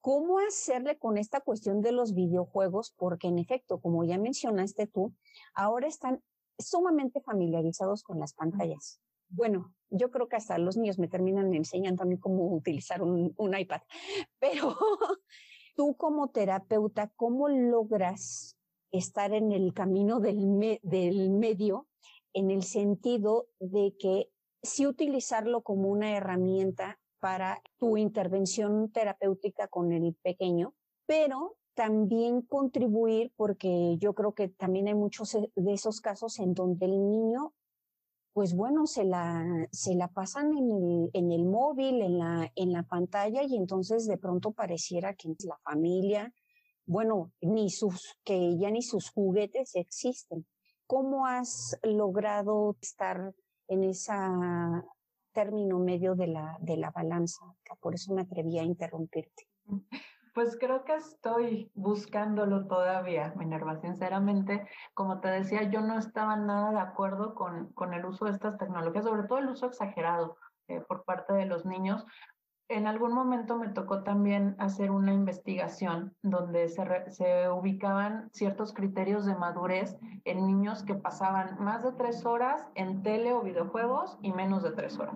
cómo 0.00 0.38
hacerle 0.38 0.98
con 0.98 1.16
esta 1.16 1.40
cuestión 1.40 1.80
de 1.80 1.92
los 1.92 2.14
videojuegos, 2.14 2.92
porque 2.96 3.28
en 3.28 3.38
efecto, 3.38 3.80
como 3.80 4.04
ya 4.04 4.18
mencionaste 4.18 4.86
tú, 4.86 5.14
ahora 5.54 5.86
están 5.88 6.22
sumamente 6.58 7.20
familiarizados 7.20 8.02
con 8.02 8.18
las 8.18 8.34
pantallas. 8.34 9.00
Bueno, 9.28 9.74
yo 9.90 10.10
creo 10.10 10.28
que 10.28 10.36
hasta 10.36 10.58
los 10.58 10.76
niños 10.76 10.98
me 10.98 11.08
terminan 11.08 11.54
enseñando 11.54 12.02
a 12.02 12.06
mí 12.06 12.18
cómo 12.18 12.54
utilizar 12.54 13.02
un, 13.02 13.34
iPad, 13.58 13.80
pero 14.38 14.76
tú 15.74 15.96
como 15.96 16.28
terapeuta, 16.28 17.10
¿cómo 17.16 17.48
logras 17.48 18.56
estar 18.90 19.32
en 19.32 19.52
el 19.52 19.74
camino 19.74 20.20
del, 20.20 20.80
del 20.82 21.30
medio 21.30 21.88
en 22.32 22.50
el 22.50 22.62
sentido 22.62 23.46
de 23.58 23.94
que 23.98 24.30
sí 24.62 24.86
utilizarlo 24.86 25.62
como 25.62 25.88
una 25.88 26.16
herramienta 26.16 26.98
para 27.20 27.62
tu 27.78 27.96
intervención 27.96 28.90
terapéutica 28.90 29.68
con 29.68 29.92
el 29.92 30.14
pequeño, 30.22 30.74
pero 31.06 31.56
también 31.74 32.42
contribuir 32.42 33.32
porque 33.36 33.96
yo 33.98 34.14
creo 34.14 34.32
que 34.32 34.48
también 34.48 34.88
hay 34.88 34.94
muchos 34.94 35.34
e, 35.34 35.50
de 35.54 35.72
esos 35.72 36.00
casos 36.00 36.38
en 36.38 36.54
donde 36.54 36.86
el 36.86 37.08
niño, 37.08 37.54
pues 38.34 38.54
bueno, 38.54 38.86
se 38.86 39.04
la, 39.04 39.46
se 39.72 39.94
la 39.94 40.08
pasan 40.08 40.52
en 40.58 40.70
el, 40.70 41.10
en 41.14 41.32
el 41.32 41.44
móvil, 41.44 42.02
en 42.02 42.18
la, 42.18 42.52
en 42.56 42.72
la 42.72 42.82
pantalla 42.82 43.42
y 43.44 43.56
entonces 43.56 44.06
de 44.06 44.18
pronto 44.18 44.52
pareciera 44.52 45.14
que 45.14 45.34
la 45.44 45.56
familia, 45.64 46.34
bueno, 46.84 47.32
ni 47.40 47.70
sus, 47.70 48.16
que 48.24 48.58
ya 48.58 48.70
ni 48.70 48.82
sus 48.82 49.10
juguetes 49.10 49.76
existen. 49.76 50.46
¿Cómo 50.86 51.26
has 51.26 51.78
logrado 51.82 52.76
estar 52.82 53.32
en 53.68 53.84
ese 53.84 54.12
término 55.32 55.78
medio 55.78 56.14
de 56.14 56.28
la, 56.28 56.56
de 56.60 56.76
la 56.76 56.90
balanza, 56.90 57.44
por 57.80 57.94
eso 57.94 58.14
me 58.14 58.22
atreví 58.22 58.58
a 58.58 58.62
interrumpirte. 58.62 59.48
Pues 60.34 60.56
creo 60.58 60.84
que 60.84 60.96
estoy 60.96 61.70
buscándolo 61.74 62.66
todavía, 62.66 63.32
Minerva. 63.36 63.76
Sinceramente, 63.76 64.66
como 64.92 65.20
te 65.20 65.28
decía, 65.28 65.62
yo 65.70 65.80
no 65.80 65.96
estaba 65.96 66.34
nada 66.34 66.72
de 66.72 66.80
acuerdo 66.80 67.36
con, 67.36 67.72
con 67.72 67.94
el 67.94 68.04
uso 68.04 68.24
de 68.24 68.32
estas 68.32 68.58
tecnologías, 68.58 69.04
sobre 69.04 69.28
todo 69.28 69.38
el 69.38 69.48
uso 69.48 69.66
exagerado 69.66 70.36
eh, 70.66 70.80
por 70.80 71.04
parte 71.04 71.34
de 71.34 71.46
los 71.46 71.64
niños, 71.64 72.04
en 72.68 72.86
algún 72.86 73.12
momento 73.12 73.56
me 73.56 73.68
tocó 73.68 74.02
también 74.02 74.56
hacer 74.58 74.90
una 74.90 75.12
investigación 75.12 76.14
donde 76.22 76.68
se, 76.68 77.50
ubicaban 77.50 78.30
ciertos 78.32 78.72
criterios 78.72 79.26
de 79.26 79.34
madurez 79.34 79.98
en 80.24 80.46
niños 80.46 80.82
que 80.82 80.94
pasaban 80.94 81.62
más 81.62 81.82
de 81.82 81.92
tres 81.92 82.24
horas 82.24 82.66
en 82.74 83.02
tele 83.02 83.32
o 83.32 83.42
videojuegos 83.42 84.18
y 84.22 84.32
menos 84.32 84.62
de 84.62 84.72
tres 84.72 84.98
horas. 84.98 85.14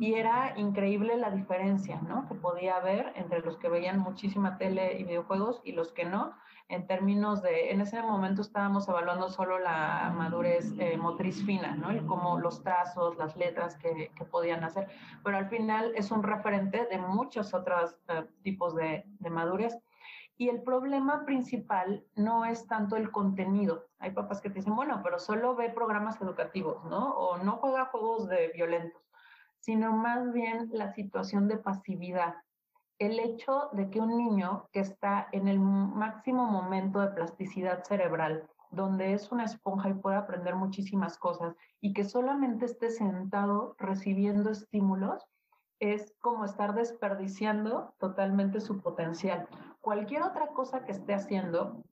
Y 0.00 0.14
era 0.14 0.58
increíble 0.58 1.16
la 1.16 1.30
diferencia 1.30 2.00
¿no? 2.02 2.28
que 2.28 2.34
podía 2.34 2.76
haber 2.76 3.12
entre 3.16 3.40
los 3.40 3.56
que 3.56 3.68
veían 3.68 3.98
muchísima 3.98 4.58
tele 4.58 4.98
y 4.98 5.04
videojuegos 5.04 5.62
y 5.64 5.72
los 5.72 5.92
que 5.92 6.04
no 6.04 6.34
en 6.70 6.86
términos 6.86 7.42
de, 7.42 7.72
en 7.72 7.80
ese 7.80 8.00
momento 8.00 8.42
estábamos 8.42 8.88
evaluando 8.88 9.28
solo 9.28 9.58
la 9.58 10.12
madurez 10.16 10.72
eh, 10.78 10.96
motriz 10.96 11.44
fina, 11.44 11.74
¿no? 11.74 11.92
Y 11.92 12.00
como 12.06 12.38
los 12.38 12.62
trazos, 12.62 13.16
las 13.18 13.36
letras 13.36 13.76
que, 13.76 14.12
que, 14.14 14.24
podían 14.24 14.62
hacer, 14.62 14.86
pero 15.24 15.36
al 15.36 15.48
final 15.48 15.92
es 15.96 16.12
un 16.12 16.22
referente 16.22 16.86
de 16.86 16.98
muchos 16.98 17.52
otros 17.54 17.96
eh, 18.08 18.24
tipos 18.42 18.76
de, 18.76 19.04
de 19.18 19.30
madurez. 19.30 19.76
Y 20.36 20.48
el 20.48 20.62
problema 20.62 21.26
principal 21.26 22.06
no 22.14 22.46
es 22.46 22.66
tanto 22.66 22.96
el 22.96 23.10
contenido. 23.10 23.88
Hay 23.98 24.12
papás 24.12 24.40
que 24.40 24.48
te 24.48 24.60
dicen, 24.60 24.74
bueno, 24.74 25.00
pero 25.02 25.18
solo 25.18 25.54
ve 25.54 25.70
programas 25.70 26.20
educativos, 26.22 26.82
¿no? 26.84 27.10
O 27.10 27.38
no 27.38 27.56
juega 27.56 27.86
juegos 27.86 28.28
de 28.28 28.48
violentos, 28.54 29.02
sino 29.58 29.92
más 29.92 30.32
bien 30.32 30.70
la 30.72 30.94
situación 30.94 31.48
de 31.48 31.58
pasividad 31.58 32.36
el 33.00 33.18
hecho 33.18 33.70
de 33.72 33.90
que 33.90 33.98
un 33.98 34.16
niño 34.16 34.68
que 34.72 34.80
está 34.80 35.28
en 35.32 35.48
el 35.48 35.58
máximo 35.58 36.44
momento 36.46 37.00
de 37.00 37.08
plasticidad 37.08 37.82
cerebral, 37.82 38.46
donde 38.70 39.14
es 39.14 39.32
una 39.32 39.44
esponja 39.44 39.88
y 39.88 39.94
puede 39.94 40.16
aprender 40.16 40.54
muchísimas 40.54 41.16
cosas, 41.16 41.56
y 41.80 41.94
que 41.94 42.04
solamente 42.04 42.66
esté 42.66 42.90
sentado 42.90 43.74
recibiendo 43.78 44.50
estímulos, 44.50 45.26
es 45.80 46.14
como 46.20 46.44
estar 46.44 46.74
desperdiciando 46.74 47.94
totalmente 47.98 48.60
su 48.60 48.82
potencial. 48.82 49.48
Cualquier 49.80 50.22
otra 50.22 50.48
cosa 50.48 50.84
que 50.84 50.92
esté 50.92 51.14
haciendo, 51.14 51.82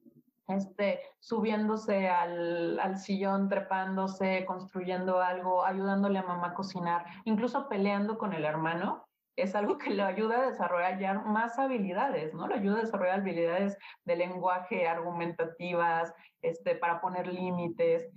este, 0.47 0.99
subiéndose 1.19 2.07
al, 2.07 2.79
al, 2.79 2.99
sillón, 2.99 3.49
trepándose, 3.49 4.45
construyendo 4.45 5.21
algo, 5.21 5.65
ayudándole 5.65 6.19
a 6.19 6.23
mamá 6.23 6.49
a 6.49 6.53
cocinar, 6.53 7.03
incluso 7.25 7.67
peleando 7.67 8.19
con 8.19 8.33
el 8.33 8.45
hermano, 8.45 9.08
es 9.41 9.55
algo 9.55 9.77
que 9.77 9.91
le 9.91 10.03
ayuda 10.03 10.37
a 10.37 10.49
desarrollar 10.49 11.25
más 11.25 11.57
habilidades, 11.59 12.33
¿no? 12.33 12.47
Le 12.47 12.55
ayuda 12.55 12.79
a 12.79 12.81
desarrollar 12.81 13.19
habilidades 13.19 13.77
de 14.05 14.15
lenguaje, 14.15 14.87
argumentativas, 14.87 16.13
este, 16.41 16.75
para 16.75 17.01
poner 17.01 17.27
límites, 17.27 18.09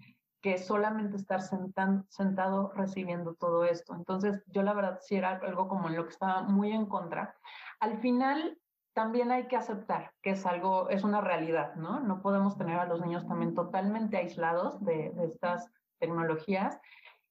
que 0.42 0.58
solamente 0.58 1.16
estar 1.16 1.40
sentado 1.40 2.72
recibiendo 2.74 3.34
todo 3.34 3.64
esto. 3.64 3.94
Entonces, 3.94 4.42
yo 4.48 4.62
la 4.62 4.74
verdad 4.74 4.98
sí 5.00 5.14
era 5.14 5.36
algo 5.36 5.68
como 5.68 5.88
en 5.88 5.96
lo 5.96 6.04
que 6.04 6.10
estaba 6.10 6.42
muy 6.42 6.72
en 6.72 6.86
contra. 6.86 7.36
Al 7.78 7.98
final, 7.98 8.58
también 8.92 9.30
hay 9.30 9.46
que 9.46 9.56
aceptar 9.56 10.12
que 10.20 10.30
es 10.30 10.44
algo, 10.44 10.90
es 10.90 11.04
una 11.04 11.20
realidad, 11.20 11.76
¿no? 11.76 12.00
No 12.00 12.20
podemos 12.22 12.58
tener 12.58 12.78
a 12.78 12.86
los 12.86 13.00
niños 13.00 13.26
también 13.26 13.54
totalmente 13.54 14.16
aislados 14.16 14.84
de, 14.84 15.12
estas 15.24 15.70
tecnologías 15.98 16.78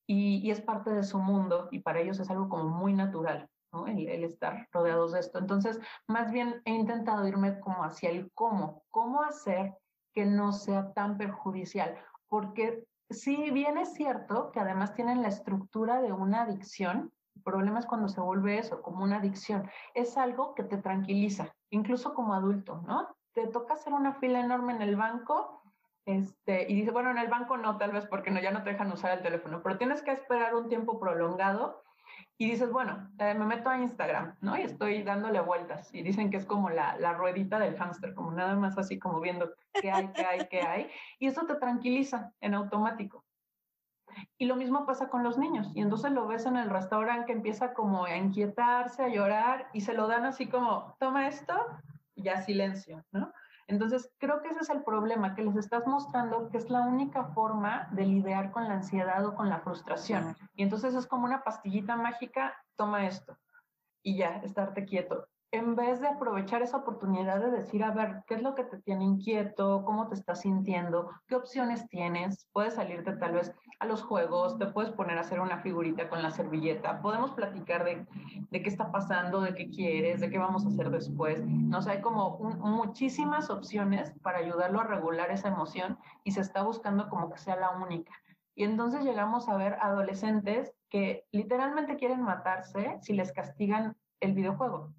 y, 0.08 0.38
y, 0.38 0.52
es 0.52 0.62
parte 0.62 0.92
de 0.92 1.04
su 1.04 1.20
mundo 1.20 1.68
y 1.72 1.80
para 1.80 2.00
ellos 2.00 2.20
es 2.20 2.30
algo 2.30 2.48
como 2.50 2.70
muy 2.70 2.94
natural. 2.94 3.50
El, 3.88 4.24
estar 4.26 4.68
rodeados 4.74 5.14
de 5.14 5.20
esto. 5.22 5.40
Entonces, 5.40 5.80
más 6.08 6.32
bien 6.32 6.62
he 6.66 6.72
intentado 6.74 7.26
irme 7.26 7.60
como 7.62 7.84
hacia 7.84 8.10
el 8.10 8.30
cómo, 8.34 8.84
cómo 8.90 9.22
hacer 9.24 9.74
que 10.14 10.26
no 10.26 10.52
sea 10.52 10.92
tan 10.92 11.18
perjudicial, 11.18 11.98
porque 12.28 12.84
si 13.10 13.50
bien 13.52 13.78
es 13.78 13.94
cierto 13.94 14.52
que 14.52 14.60
además 14.60 14.94
tienen 14.94 15.22
la 15.22 15.30
estructura 15.30 16.02
de 16.02 16.12
una 16.12 16.44
adicción, 16.44 17.14
el 17.36 17.44
problema 17.44 17.80
es 17.80 17.86
cuando 17.86 18.10
se 18.10 18.20
vuelve 18.20 18.58
eso, 18.58 18.82
como 18.82 19.04
una 19.04 19.18
adicción, 19.18 19.70
es 19.94 20.18
algo 20.18 20.54
que 20.54 20.64
te 20.64 20.78
tranquiliza, 20.78 21.54
incluso 21.70 22.14
como 22.14 22.34
adulto, 22.34 22.82
¿no? 22.86 23.08
Te 23.34 23.48
toca 23.48 23.76
hacer 23.76 23.94
una 23.94 24.16
fila 24.16 24.42
enorme 24.42 24.74
en 24.74 24.82
el 24.82 24.98
banco 24.98 25.62
este, 26.06 26.70
y 26.70 26.76
dice, 26.76 26.92
bueno, 26.92 27.12
en 27.12 27.20
el 27.20 27.30
banco 27.30 27.56
no, 27.56 27.78
tal 27.78 27.92
vez 27.92 28.06
porque 28.06 28.32
no, 28.32 28.42
ya 28.42 28.52
no 28.52 28.64
te 28.64 28.72
dejan 28.72 28.92
usar 28.92 29.18
el 29.18 29.24
teléfono, 29.24 29.62
pero 29.64 29.78
tienes 29.78 30.02
que 30.02 30.12
esperar 30.12 30.56
un 30.56 30.68
tiempo 30.68 31.00
prolongado 31.00 31.82
y 32.42 32.50
dices, 32.50 32.72
bueno, 32.72 33.08
eh, 33.20 33.36
me 33.36 33.46
meto 33.46 33.70
a 33.70 33.78
Instagram, 33.78 34.36
¿no? 34.42 34.58
Y 34.58 34.62
estoy 34.62 35.04
dándole 35.04 35.40
vueltas. 35.42 35.94
Y 35.94 36.02
dicen 36.02 36.32
que 36.32 36.38
es 36.38 36.46
como 36.48 36.72
la, 36.72 36.98
la 36.98 37.14
ruedita 37.14 37.60
del 37.60 37.78
hámster, 37.78 38.16
como 38.16 38.32
nada 38.32 38.56
más 38.56 38.80
así 38.80 38.98
como 38.98 39.20
viendo 39.20 39.54
qué 39.80 39.92
hay, 39.92 40.08
qué 40.08 40.26
hay, 40.26 40.48
qué 40.48 40.62
hay. 40.64 40.90
Y 41.20 41.28
eso 41.28 41.46
te 41.46 41.54
tranquiliza 41.54 42.34
en 42.42 42.56
automático. 42.56 43.24
Y 44.40 44.46
lo 44.46 44.56
mismo 44.56 44.88
pasa 44.88 45.08
con 45.08 45.22
los 45.22 45.38
niños. 45.38 45.70
Y 45.76 45.82
entonces 45.82 46.14
lo 46.14 46.26
ves 46.26 46.48
en 46.48 46.58
el 46.58 46.72
restaurante 46.72 47.28
que 47.28 47.34
empieza 47.34 47.76
como 47.76 48.06
a 48.06 48.18
inquietarse, 48.18 49.04
a 49.04 49.10
llorar, 49.10 49.68
y 49.72 49.82
se 49.82 49.94
lo 49.94 50.08
dan 50.08 50.26
así 50.26 50.50
como, 50.50 50.96
toma 51.00 51.28
esto, 51.28 51.54
y 52.16 52.24
ya 52.24 52.42
silencio, 52.42 53.06
¿no? 53.12 53.32
Entonces, 53.72 54.12
creo 54.18 54.42
que 54.42 54.50
ese 54.50 54.60
es 54.60 54.70
el 54.70 54.84
problema, 54.84 55.34
que 55.34 55.44
les 55.44 55.56
estás 55.56 55.88
mostrando 55.88 56.50
que 56.50 56.58
es 56.58 56.70
la 56.70 56.82
única 56.82 57.24
forma 57.28 57.88
de 57.94 58.06
lidiar 58.06 58.52
con 58.52 58.66
la 58.66 58.74
ansiedad 58.74 59.26
o 59.26 59.34
con 59.34 59.48
la 59.48 59.62
frustración. 59.62 60.36
Y 60.56 60.64
entonces 60.64 60.94
es 60.94 61.08
como 61.08 61.24
una 61.24 61.42
pastillita 61.46 61.96
mágica, 61.96 62.54
toma 62.76 63.08
esto 63.08 63.38
y 64.04 64.18
ya, 64.18 64.42
estarte 64.44 64.84
quieto. 64.84 65.26
En 65.54 65.76
vez 65.76 66.00
de 66.00 66.08
aprovechar 66.08 66.62
esa 66.62 66.78
oportunidad 66.78 67.42
de 67.42 67.52
decir, 67.52 67.84
a 67.84 67.92
ver, 67.92 68.24
¿qué 68.26 68.36
es 68.36 68.42
lo 68.42 68.56
que 68.56 68.64
te 68.64 68.78
tiene 68.80 69.04
inquieto? 69.04 69.84
¿Cómo 69.84 70.08
te 70.08 70.16
estás 70.16 70.42
sintiendo? 70.42 71.10
¿Qué 71.28 71.36
opciones 71.36 71.90
tienes? 71.90 72.48
Puedes 72.54 72.76
salirte 72.76 73.12
tal 73.18 73.34
vez 73.34 73.54
a 73.80 73.86
los 73.86 74.02
juegos, 74.02 74.58
te 74.58 74.68
puedes 74.68 74.92
poner 74.92 75.18
a 75.18 75.22
hacer 75.22 75.42
una 75.42 75.60
figurita 75.60 76.08
con 76.08 76.22
la 76.22 76.32
servilleta, 76.32 77.02
podemos 77.02 77.32
platicar 77.32 77.84
de, 77.84 78.06
qué 78.52 78.70
está 78.70 78.92
pasando, 78.92 79.42
de 79.42 79.54
qué 79.54 79.70
quieres, 79.70 80.22
de 80.22 80.30
qué 80.30 80.38
vamos 80.38 80.66
a 80.66 80.70
hacer 80.70 80.90
después. 80.90 81.44
No 81.46 81.80
hay 81.86 82.00
como 82.00 82.40
muchísimas 82.40 83.50
opciones 83.50 84.14
para 84.22 84.38
ayudarlo 84.38 84.80
a 84.80 84.86
regular 84.86 85.32
esa 85.32 85.50
emoción 85.50 85.98
y 86.24 86.32
se 86.32 86.42
está 86.42 86.64
buscando 86.64 87.10
como 87.10 87.30
que 87.30 87.40
sea 87.40 87.58
la 87.58 87.72
única. 87.72 88.14
Y 88.56 88.64
entonces 88.64 89.04
llegamos 89.04 89.50
a 89.50 89.58
ver 89.58 89.74
adolescentes 89.82 90.74
que 90.90 91.26
literalmente 91.32 91.98
quieren 91.98 92.22
matarse 92.22 93.00
si 93.02 93.14
les 93.14 93.34
castigan 93.34 93.98
el 94.22 94.34
videojuego. 94.34 94.94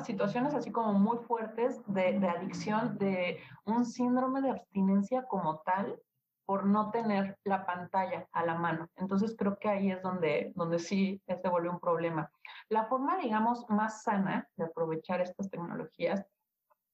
Situaciones 0.00 0.54
así 0.54 0.72
como 0.72 0.92
muy 0.94 1.18
fuertes 1.18 1.80
de, 1.86 2.18
de 2.18 2.28
adicción, 2.28 2.98
de 2.98 3.38
un 3.64 3.84
síndrome 3.84 4.42
de 4.42 4.50
abstinencia 4.50 5.26
como 5.26 5.58
tal 5.60 6.00
por 6.44 6.64
no 6.64 6.90
tener 6.90 7.38
la 7.44 7.66
pantalla 7.66 8.26
a 8.32 8.44
la 8.44 8.54
mano. 8.54 8.88
Entonces 8.96 9.34
creo 9.36 9.58
que 9.58 9.68
ahí 9.68 9.90
es 9.90 10.02
donde, 10.02 10.52
donde 10.54 10.78
sí 10.78 11.20
se 11.26 11.48
vuelve 11.48 11.68
un 11.68 11.80
problema. 11.80 12.30
La 12.68 12.86
forma, 12.86 13.18
digamos, 13.18 13.68
más 13.68 14.02
sana 14.02 14.48
de 14.56 14.64
aprovechar 14.64 15.20
estas 15.20 15.50
tecnologías 15.50 16.24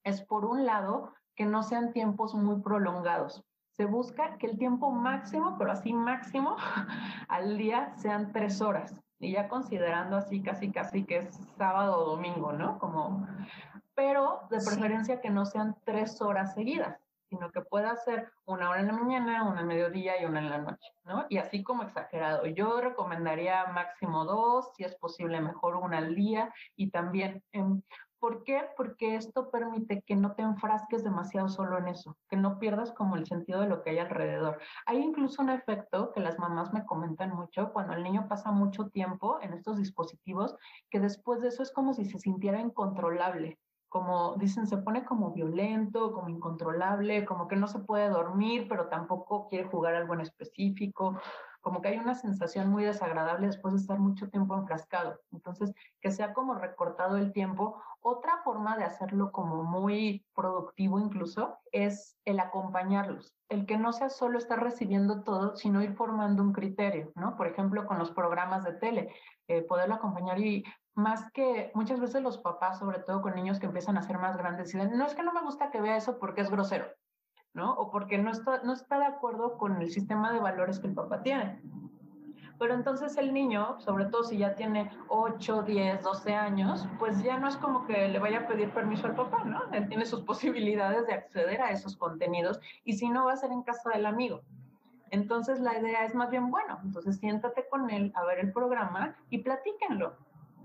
es, 0.05 0.23
por 0.23 0.45
un 0.45 0.65
lado, 0.65 1.13
que 1.35 1.45
no 1.45 1.63
sean 1.63 1.93
tiempos 1.93 2.35
muy 2.35 2.61
prolongados. 2.61 3.45
Se 3.73 3.85
busca 3.85 4.37
que 4.39 4.47
el 4.47 4.59
tiempo 4.59 4.91
máximo, 4.91 5.57
pero 5.59 5.73
así 5.73 5.93
máximo, 5.93 6.57
al 7.29 7.57
día 7.57 7.95
sean 7.97 8.33
tres 8.33 8.61
horas 8.61 8.95
y 9.23 9.33
ya 9.33 9.49
considerando 9.49 10.17
así 10.17 10.43
casi 10.43 10.71
casi 10.71 11.05
que 11.05 11.19
es 11.19 11.41
sábado 11.57 11.99
o 11.99 12.11
domingo, 12.11 12.53
¿no? 12.53 12.79
Como, 12.79 13.27
pero 13.95 14.41
de 14.51 14.59
preferencia 14.59 15.21
que 15.21 15.31
no 15.31 15.47
sean 15.47 15.77
tres 15.85 16.21
horas 16.21 16.55
seguidas, 16.55 16.99
sino 17.31 17.53
que 17.53 17.61
pueda 17.61 17.95
ser 17.97 18.31
una 18.45 18.69
hora 18.69 18.81
en 18.81 18.89
la 18.89 18.95
mañana, 18.95 19.45
una 19.45 19.61
en 19.61 19.69
mediodía 19.69 20.21
y 20.21 20.25
una 20.25 20.41
en 20.41 20.51
la 20.51 20.59
noche, 20.59 20.93
¿no? 21.05 21.25
Y 21.29 21.39
así 21.39 21.63
como 21.63 21.85
exagerado. 21.85 22.47
Yo 22.47 22.81
recomendaría 22.81 23.67
máximo 23.67 24.25
dos, 24.25 24.75
si 24.77 24.83
es 24.83 24.97
posible 24.97 25.41
mejor 25.41 25.77
una 25.77 25.99
al 25.99 26.17
día 26.17 26.53
y 26.75 26.91
también 26.91 27.45
en 27.53 27.85
¿Por 28.23 28.45
qué? 28.45 28.67
Porque 28.77 29.17
esto 29.17 29.51
permite 29.51 30.01
que 30.03 30.15
no 30.15 30.37
te 30.37 30.43
enfrasques 30.43 31.03
demasiado 31.03 31.49
solo 31.49 31.77
en 31.79 31.89
eso, 31.89 32.17
que 32.29 32.37
no 32.37 32.61
pierdas 32.61 32.93
como 32.93 33.17
el 33.17 33.27
sentido 33.27 33.61
de 33.61 33.67
lo 33.67 33.83
que 33.83 33.91
hay 33.91 33.99
alrededor. 33.99 34.61
Hay 34.87 34.99
incluso 34.99 35.43
un 35.43 35.51
efecto 35.51 36.13
que 36.13 36.21
las 36.21 36.39
mamás 36.39 36.73
me 36.73 36.87
comentan 36.87 37.35
mucho 37.35 37.73
cuando 37.73 37.95
el 37.95 38.05
niño 38.05 38.29
pasa 38.29 38.53
mucho 38.53 38.91
tiempo 38.91 39.41
en 39.43 39.55
estos 39.55 39.77
dispositivos, 39.77 40.55
que 40.89 41.01
después 41.01 41.41
de 41.41 41.49
eso 41.49 41.65
es 41.65 41.73
como 41.73 41.95
si 41.95 42.05
se 42.05 42.21
sintiera 42.21 42.61
incontrolable, 42.61 43.59
como 43.89 44.37
dicen, 44.37 44.69
se 44.69 44.79
pone 44.79 45.05
como 45.05 45.33
violento, 45.33 46.13
como 46.13 46.29
incontrolable, 46.29 47.25
como 47.25 47.49
que 47.49 47.57
no 47.57 47.67
se 47.67 47.81
puede 47.81 48.09
dormir, 48.09 48.69
pero 48.69 48.87
tampoco 48.87 49.49
quiere 49.49 49.69
jugar 49.69 49.97
algo 49.97 50.15
en 50.15 50.21
específico 50.21 51.19
como 51.63 51.81
que 51.81 51.89
hay 51.89 51.99
una 51.99 52.15
sensación 52.15 52.69
muy 52.69 52.85
desagradable 52.85 53.47
después 53.47 53.73
de 53.73 53.81
estar 53.81 53.99
mucho 53.99 54.29
tiempo 54.29 54.57
enfrascado. 54.57 55.21
Entonces, 55.31 55.73
que 56.01 56.11
sea 56.11 56.35
como 56.35 56.55
recortado 56.55 57.17
el 57.17 57.33
tiempo. 57.33 57.81
Otra 58.01 58.43
forma 58.43 58.77
de 58.77 58.85
hacerlo 58.85 59.31
como 59.31 59.63
muy 59.63 60.27
productivo 60.35 60.99
incluso 60.99 61.59
es 61.71 62.19
el 62.25 62.41
acompañarlos. 62.41 63.33
El 63.49 63.65
que 63.65 63.79
no 63.79 63.93
sea 63.93 64.11
solo 64.11 64.39
estar 64.39 64.61
recibiendo 64.61 65.23
todo, 65.23 65.55
sino 65.57 65.83
ir 65.83 65.95
formando 65.95 66.43
un 66.43 66.53
criterio, 66.53 67.13
¿no? 67.15 67.37
Por 67.37 67.47
ejemplo, 67.47 67.87
con 67.87 67.99
los 67.99 68.11
programas 68.11 68.65
de 68.65 68.73
tele, 68.75 69.15
eh, 69.47 69.63
poderlo 69.63 69.95
acompañar 69.95 70.41
y 70.41 70.65
más 70.95 71.31
que 71.33 71.71
muchas 71.75 72.01
veces 72.01 72.23
los 72.23 72.39
papás, 72.39 72.81
sobre 72.81 72.99
todo 72.99 73.23
con 73.23 73.35
niños 73.37 73.61
que 73.61 73.67
empiezan 73.67 73.97
a 73.97 74.03
ser 74.03 74.19
más 74.19 74.37
grandes, 74.37 74.73
dicen, 74.73 74.99
no 74.99 75.07
es 75.07 75.15
que 75.15 75.23
no 75.23 75.33
me 75.33 75.43
gusta 75.43 75.71
que 75.71 75.81
vea 75.81 75.97
eso 75.97 76.19
porque 76.19 76.41
es 76.41 76.51
grosero. 76.51 76.87
¿No? 77.55 77.75
O 77.75 77.91
porque 77.91 78.19
no 78.19 78.31
está, 78.31 78.63
no 78.63 78.73
está 78.73 78.99
de 78.99 79.07
acuerdo 79.07 79.59
con 79.59 79.81
el 79.81 79.91
sistema 79.91 80.33
de 80.33 80.41
valores 80.41 80.81
que 80.81 80.87
el 80.87 80.95
papá 80.95 81.23
tiene. 81.23 81.61
Pero 82.59 82.75
entonces 82.75 83.17
el 83.17 83.35
niño, 83.35 83.81
sobre 83.81 84.05
todo 84.07 84.23
si 84.23 84.39
ya 84.39 84.55
tiene 84.55 84.91
8, 85.09 85.63
10, 85.63 86.03
12 86.03 86.35
años, 86.35 86.87
pues 86.99 87.23
ya 87.23 87.39
no 87.39 87.49
es 87.49 87.57
como 87.57 87.87
que 87.87 88.09
le 88.09 88.19
vaya 88.19 88.41
a 88.41 88.47
pedir 88.47 88.71
permiso 88.71 89.07
al 89.07 89.17
papá, 89.17 89.43
¿no? 89.45 89.65
Él 89.73 89.89
tiene 89.89 90.07
sus 90.07 90.21
posibilidades 90.25 91.07
de 91.07 91.15
acceder 91.15 91.61
a 91.61 91.71
esos 91.71 91.97
contenidos 91.97 92.61
y 92.85 92.93
si 92.95 93.09
no 93.09 93.27
va 93.27 93.33
a 93.33 93.37
ser 93.37 93.51
en 93.51 93.63
casa 93.63 93.91
del 93.91 94.07
amigo. 94.07 94.43
Entonces 95.11 95.61
la 95.61 95.79
idea 95.79 96.05
es 96.05 96.15
más 96.15 96.31
bien, 96.31 96.51
bueno, 96.51 96.79
entonces 96.85 97.19
siéntate 97.19 97.67
con 97.69 97.91
él 97.91 98.13
a 98.15 98.25
ver 98.25 98.39
el 98.39 98.53
programa 98.53 99.17
y 99.29 99.39
platíquenlo 99.39 100.17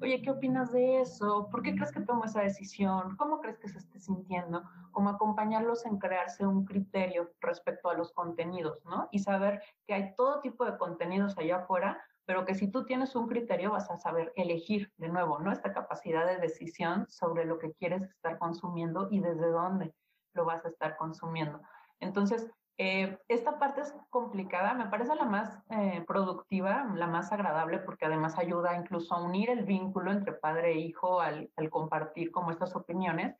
oye, 0.01 0.21
¿qué 0.21 0.31
opinas 0.31 0.71
de 0.71 1.01
eso? 1.01 1.49
¿Por 1.49 1.61
qué 1.61 1.75
crees 1.75 1.91
que 1.91 2.01
tomó 2.01 2.25
esa 2.25 2.41
decisión? 2.41 3.15
¿Cómo 3.17 3.39
crees 3.39 3.57
que 3.57 3.67
se 3.67 3.79
esté 3.79 3.99
sintiendo? 3.99 4.63
Como 4.91 5.09
acompañarlos 5.09 5.85
en 5.85 5.97
crearse 5.97 6.45
un 6.45 6.65
criterio 6.65 7.31
respecto 7.41 7.89
a 7.89 7.95
los 7.95 8.11
contenidos, 8.11 8.83
¿no? 8.85 9.07
Y 9.11 9.19
saber 9.19 9.61
que 9.85 9.93
hay 9.93 10.15
todo 10.15 10.41
tipo 10.41 10.65
de 10.65 10.77
contenidos 10.77 11.37
allá 11.37 11.57
afuera, 11.57 12.01
pero 12.25 12.45
que 12.45 12.55
si 12.55 12.69
tú 12.69 12.85
tienes 12.85 13.15
un 13.15 13.27
criterio 13.27 13.71
vas 13.71 13.89
a 13.89 13.97
saber 13.97 14.33
elegir 14.35 14.91
de 14.97 15.09
nuevo, 15.09 15.39
¿no? 15.39 15.51
Esta 15.51 15.73
capacidad 15.73 16.25
de 16.25 16.37
decisión 16.37 17.05
sobre 17.09 17.45
lo 17.45 17.57
que 17.57 17.73
quieres 17.73 18.03
estar 18.03 18.37
consumiendo 18.37 19.07
y 19.11 19.19
desde 19.19 19.49
dónde 19.49 19.93
lo 20.33 20.45
vas 20.45 20.65
a 20.65 20.69
estar 20.69 20.97
consumiendo. 20.97 21.61
Entonces, 21.99 22.47
eh, 22.79 23.17
esta 23.27 23.57
parte 23.57 23.81
es 23.81 23.93
complicada, 24.11 24.75
me 24.75 24.85
parece 24.85 25.15
la 25.15 25.25
más 25.25 25.59
eh, 25.71 26.03
productiva, 26.05 26.91
la 26.95 27.07
más 27.07 27.31
agradable, 27.31 27.79
porque 27.79 28.05
además 28.05 28.37
ayuda 28.37 28.75
incluso 28.75 29.15
a 29.15 29.23
unir 29.23 29.49
el 29.49 29.63
vínculo 29.65 30.11
entre 30.11 30.33
padre 30.33 30.73
e 30.73 30.79
hijo 30.79 31.19
al, 31.19 31.49
al, 31.55 31.69
compartir 31.71 32.31
como 32.31 32.51
estas 32.51 32.75
opiniones. 32.75 33.35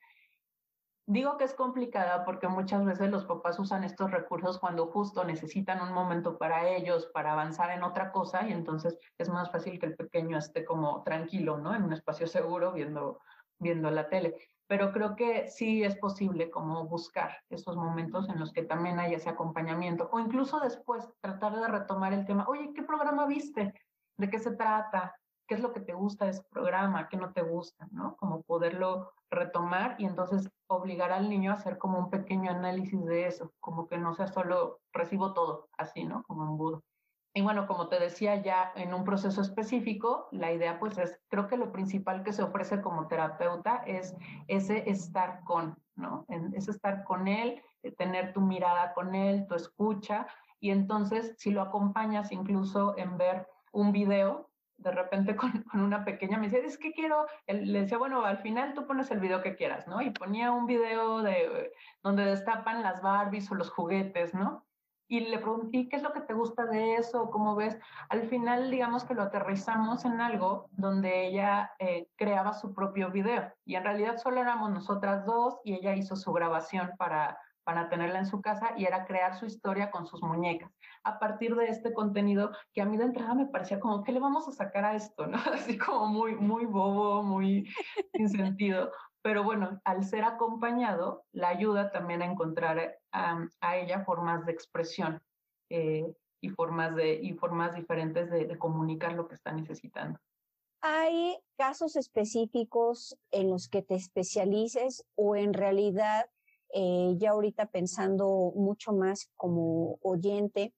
Digo 1.05 1.37
que 1.37 1.43
es 1.43 1.53
complicada 1.53 2.25
porque 2.25 2.47
muchas 2.47 2.83
veces 2.83 3.11
los 3.11 3.25
papás 3.25 3.59
usan 3.59 3.83
estos 3.83 4.09
recursos 4.09 4.59
cuando 4.59 4.87
justo 4.87 5.23
necesitan 5.23 5.81
un 5.81 5.93
momento 5.93 6.37
para 6.37 6.67
ellos, 6.67 7.05
para 7.13 7.33
avanzar 7.33 7.69
en 7.69 7.83
otra 7.83 8.11
cosa, 8.11 8.47
y 8.47 8.51
entonces 8.51 8.97
es 9.19 9.29
más 9.29 9.51
fácil 9.51 9.79
que 9.79 9.85
el 9.85 9.95
pequeño 9.95 10.37
esté 10.37 10.65
como 10.65 11.03
tranquilo, 11.03 11.59
¿no? 11.59 11.75
En 11.75 11.83
un 11.83 11.93
espacio 11.93 12.25
seguro 12.25 12.73
viendo, 12.73 13.19
viendo 13.59 13.91
la 13.91 14.09
tele 14.09 14.35
pero 14.67 14.91
creo 14.91 15.15
que 15.15 15.47
sí 15.47 15.83
es 15.83 15.95
posible 15.97 16.49
como 16.49 16.85
buscar 16.85 17.37
esos 17.49 17.75
momentos 17.75 18.29
en 18.29 18.39
los 18.39 18.51
que 18.51 18.63
también 18.63 18.99
haya 18.99 19.17
ese 19.17 19.29
acompañamiento 19.29 20.09
o 20.11 20.19
incluso 20.19 20.59
después 20.59 21.09
tratar 21.21 21.55
de 21.55 21.67
retomar 21.67 22.13
el 22.13 22.25
tema, 22.25 22.45
oye, 22.47 22.73
¿qué 22.75 22.83
programa 22.83 23.25
viste? 23.25 23.73
¿De 24.17 24.29
qué 24.29 24.39
se 24.39 24.55
trata? 24.55 25.15
¿Qué 25.47 25.55
es 25.55 25.61
lo 25.61 25.71
que 25.71 25.79
te 25.79 25.93
gusta 25.93 26.25
de 26.25 26.31
ese 26.31 26.43
programa? 26.51 27.07
¿Qué 27.07 27.15
no 27.15 27.31
te 27.31 27.41
gusta? 27.41 27.87
¿No? 27.91 28.17
Como 28.17 28.43
poderlo 28.43 29.13
retomar 29.29 29.95
y 29.97 30.05
entonces 30.05 30.49
obligar 30.67 31.11
al 31.13 31.29
niño 31.29 31.51
a 31.51 31.55
hacer 31.55 31.77
como 31.77 31.99
un 31.99 32.09
pequeño 32.09 32.51
análisis 32.51 33.03
de 33.05 33.27
eso, 33.27 33.53
como 33.61 33.87
que 33.87 33.97
no 33.97 34.13
sea 34.13 34.27
solo 34.27 34.81
recibo 34.91 35.33
todo, 35.33 35.69
así, 35.77 36.03
¿no? 36.03 36.23
Como 36.23 36.43
embudo. 36.43 36.83
Y 37.37 37.41
bueno, 37.41 37.67
como 37.67 37.87
te 37.87 37.99
decía 37.99 38.41
ya 38.41 38.71
en 38.73 38.95
un 38.95 39.03
proceso 39.03 39.41
específico, 39.41 40.27
la 40.31 40.51
idea 40.51 40.79
pues 40.79 40.97
es, 40.97 41.19
creo 41.29 41.47
que 41.47 41.55
lo 41.55 41.71
principal 41.71 42.23
que 42.23 42.33
se 42.33 42.41
ofrece 42.41 42.81
como 42.81 43.07
terapeuta 43.07 43.83
es 43.85 44.15
ese 44.47 44.89
estar 44.89 45.41
con, 45.43 45.77
¿no? 45.95 46.25
Es 46.55 46.67
estar 46.67 47.03
con 47.03 47.27
él, 47.27 47.61
eh, 47.83 47.91
tener 47.91 48.33
tu 48.33 48.41
mirada 48.41 48.91
con 48.95 49.13
él, 49.13 49.45
tu 49.45 49.53
escucha, 49.53 50.25
y 50.59 50.71
entonces 50.71 51.35
si 51.37 51.51
lo 51.51 51.61
acompañas 51.61 52.31
incluso 52.31 52.97
en 52.97 53.19
ver 53.19 53.47
un 53.71 53.91
video, 53.91 54.49
de 54.77 54.89
repente 54.89 55.35
con, 55.35 55.61
con 55.61 55.81
una 55.81 56.05
pequeña, 56.05 56.39
me 56.39 56.49
decía, 56.49 56.65
es 56.65 56.79
que 56.79 56.91
quiero, 56.91 57.27
le 57.45 57.81
decía, 57.81 57.99
bueno, 57.99 58.25
al 58.25 58.39
final 58.39 58.73
tú 58.73 58.87
pones 58.87 59.11
el 59.11 59.19
video 59.19 59.43
que 59.43 59.55
quieras, 59.55 59.87
¿no? 59.87 60.01
Y 60.01 60.09
ponía 60.09 60.51
un 60.51 60.65
video 60.65 61.21
de 61.21 61.71
donde 62.01 62.25
destapan 62.25 62.81
las 62.81 63.03
Barbies 63.03 63.51
o 63.51 63.53
los 63.53 63.69
juguetes, 63.69 64.33
¿no? 64.33 64.66
Y 65.07 65.21
le 65.21 65.39
pregunté, 65.39 65.87
¿qué 65.89 65.95
es 65.95 66.03
lo 66.03 66.11
que 66.11 66.21
te 66.21 66.33
gusta 66.33 66.65
de 66.65 66.95
eso? 66.95 67.29
¿Cómo 67.29 67.55
ves? 67.55 67.77
Al 68.09 68.27
final, 68.27 68.69
digamos 68.69 69.05
que 69.05 69.13
lo 69.13 69.23
aterrizamos 69.23 70.03
en 70.05 70.19
algo 70.19 70.67
donde 70.71 71.27
ella 71.27 71.71
eh, 71.79 72.07
creaba 72.15 72.53
su 72.53 72.73
propio 72.73 73.09
video 73.09 73.51
y 73.65 73.75
en 73.75 73.83
realidad 73.83 74.17
solo 74.17 74.41
éramos 74.41 74.71
nosotras 74.71 75.25
dos 75.25 75.59
y 75.63 75.75
ella 75.75 75.95
hizo 75.95 76.15
su 76.15 76.33
grabación 76.33 76.91
para, 76.97 77.37
para 77.63 77.89
tenerla 77.89 78.19
en 78.19 78.25
su 78.25 78.41
casa 78.41 78.71
y 78.75 78.85
era 78.85 79.05
crear 79.05 79.35
su 79.35 79.45
historia 79.45 79.91
con 79.91 80.07
sus 80.07 80.21
muñecas. 80.21 80.71
A 81.03 81.19
partir 81.19 81.55
de 81.55 81.67
este 81.67 81.93
contenido 81.93 82.51
que 82.73 82.81
a 82.81 82.85
mí 82.85 82.97
de 82.97 83.05
entrada 83.05 83.33
me 83.33 83.45
parecía 83.45 83.79
como, 83.79 84.03
¿qué 84.03 84.11
le 84.11 84.19
vamos 84.19 84.47
a 84.47 84.51
sacar 84.51 84.83
a 84.83 84.95
esto? 84.95 85.25
¿no? 85.27 85.37
Así 85.53 85.77
como 85.77 86.07
muy, 86.07 86.35
muy 86.35 86.65
bobo, 86.65 87.23
muy 87.23 87.69
sin 88.13 88.29
sentido 88.29 88.91
pero 89.21 89.43
bueno, 89.43 89.81
al 89.83 90.03
ser 90.03 90.23
acompañado, 90.23 91.25
la 91.31 91.49
ayuda 91.49 91.91
también 91.91 92.21
a 92.21 92.25
encontrar 92.25 92.99
a 93.11 93.77
ella 93.77 94.03
formas 94.05 94.45
de 94.45 94.51
expresión 94.51 95.21
eh, 95.69 96.05
y, 96.41 96.49
formas 96.49 96.95
de, 96.95 97.15
y 97.21 97.33
formas 97.33 97.75
diferentes 97.75 98.29
de, 98.29 98.57
comunicar 98.57 99.13
lo 99.13 99.27
que 99.27 99.35
está 99.35 99.51
necesitando. 99.51 100.19
¿Hay 100.81 101.37
casos 101.57 101.95
específicos 101.95 103.17
en 103.31 103.49
los 103.49 103.67
que 103.67 103.81
te 103.81 103.95
especialices 103.95 105.03
o 105.15 105.35
en 105.35 105.53
realidad, 105.53 106.29
eh, 106.73 107.15
ya 107.17 107.31
ahorita 107.31 107.65
pensando 107.65 108.53
mucho 108.55 108.93
más 108.93 109.29
como 109.35 109.97
oyente 110.01 110.73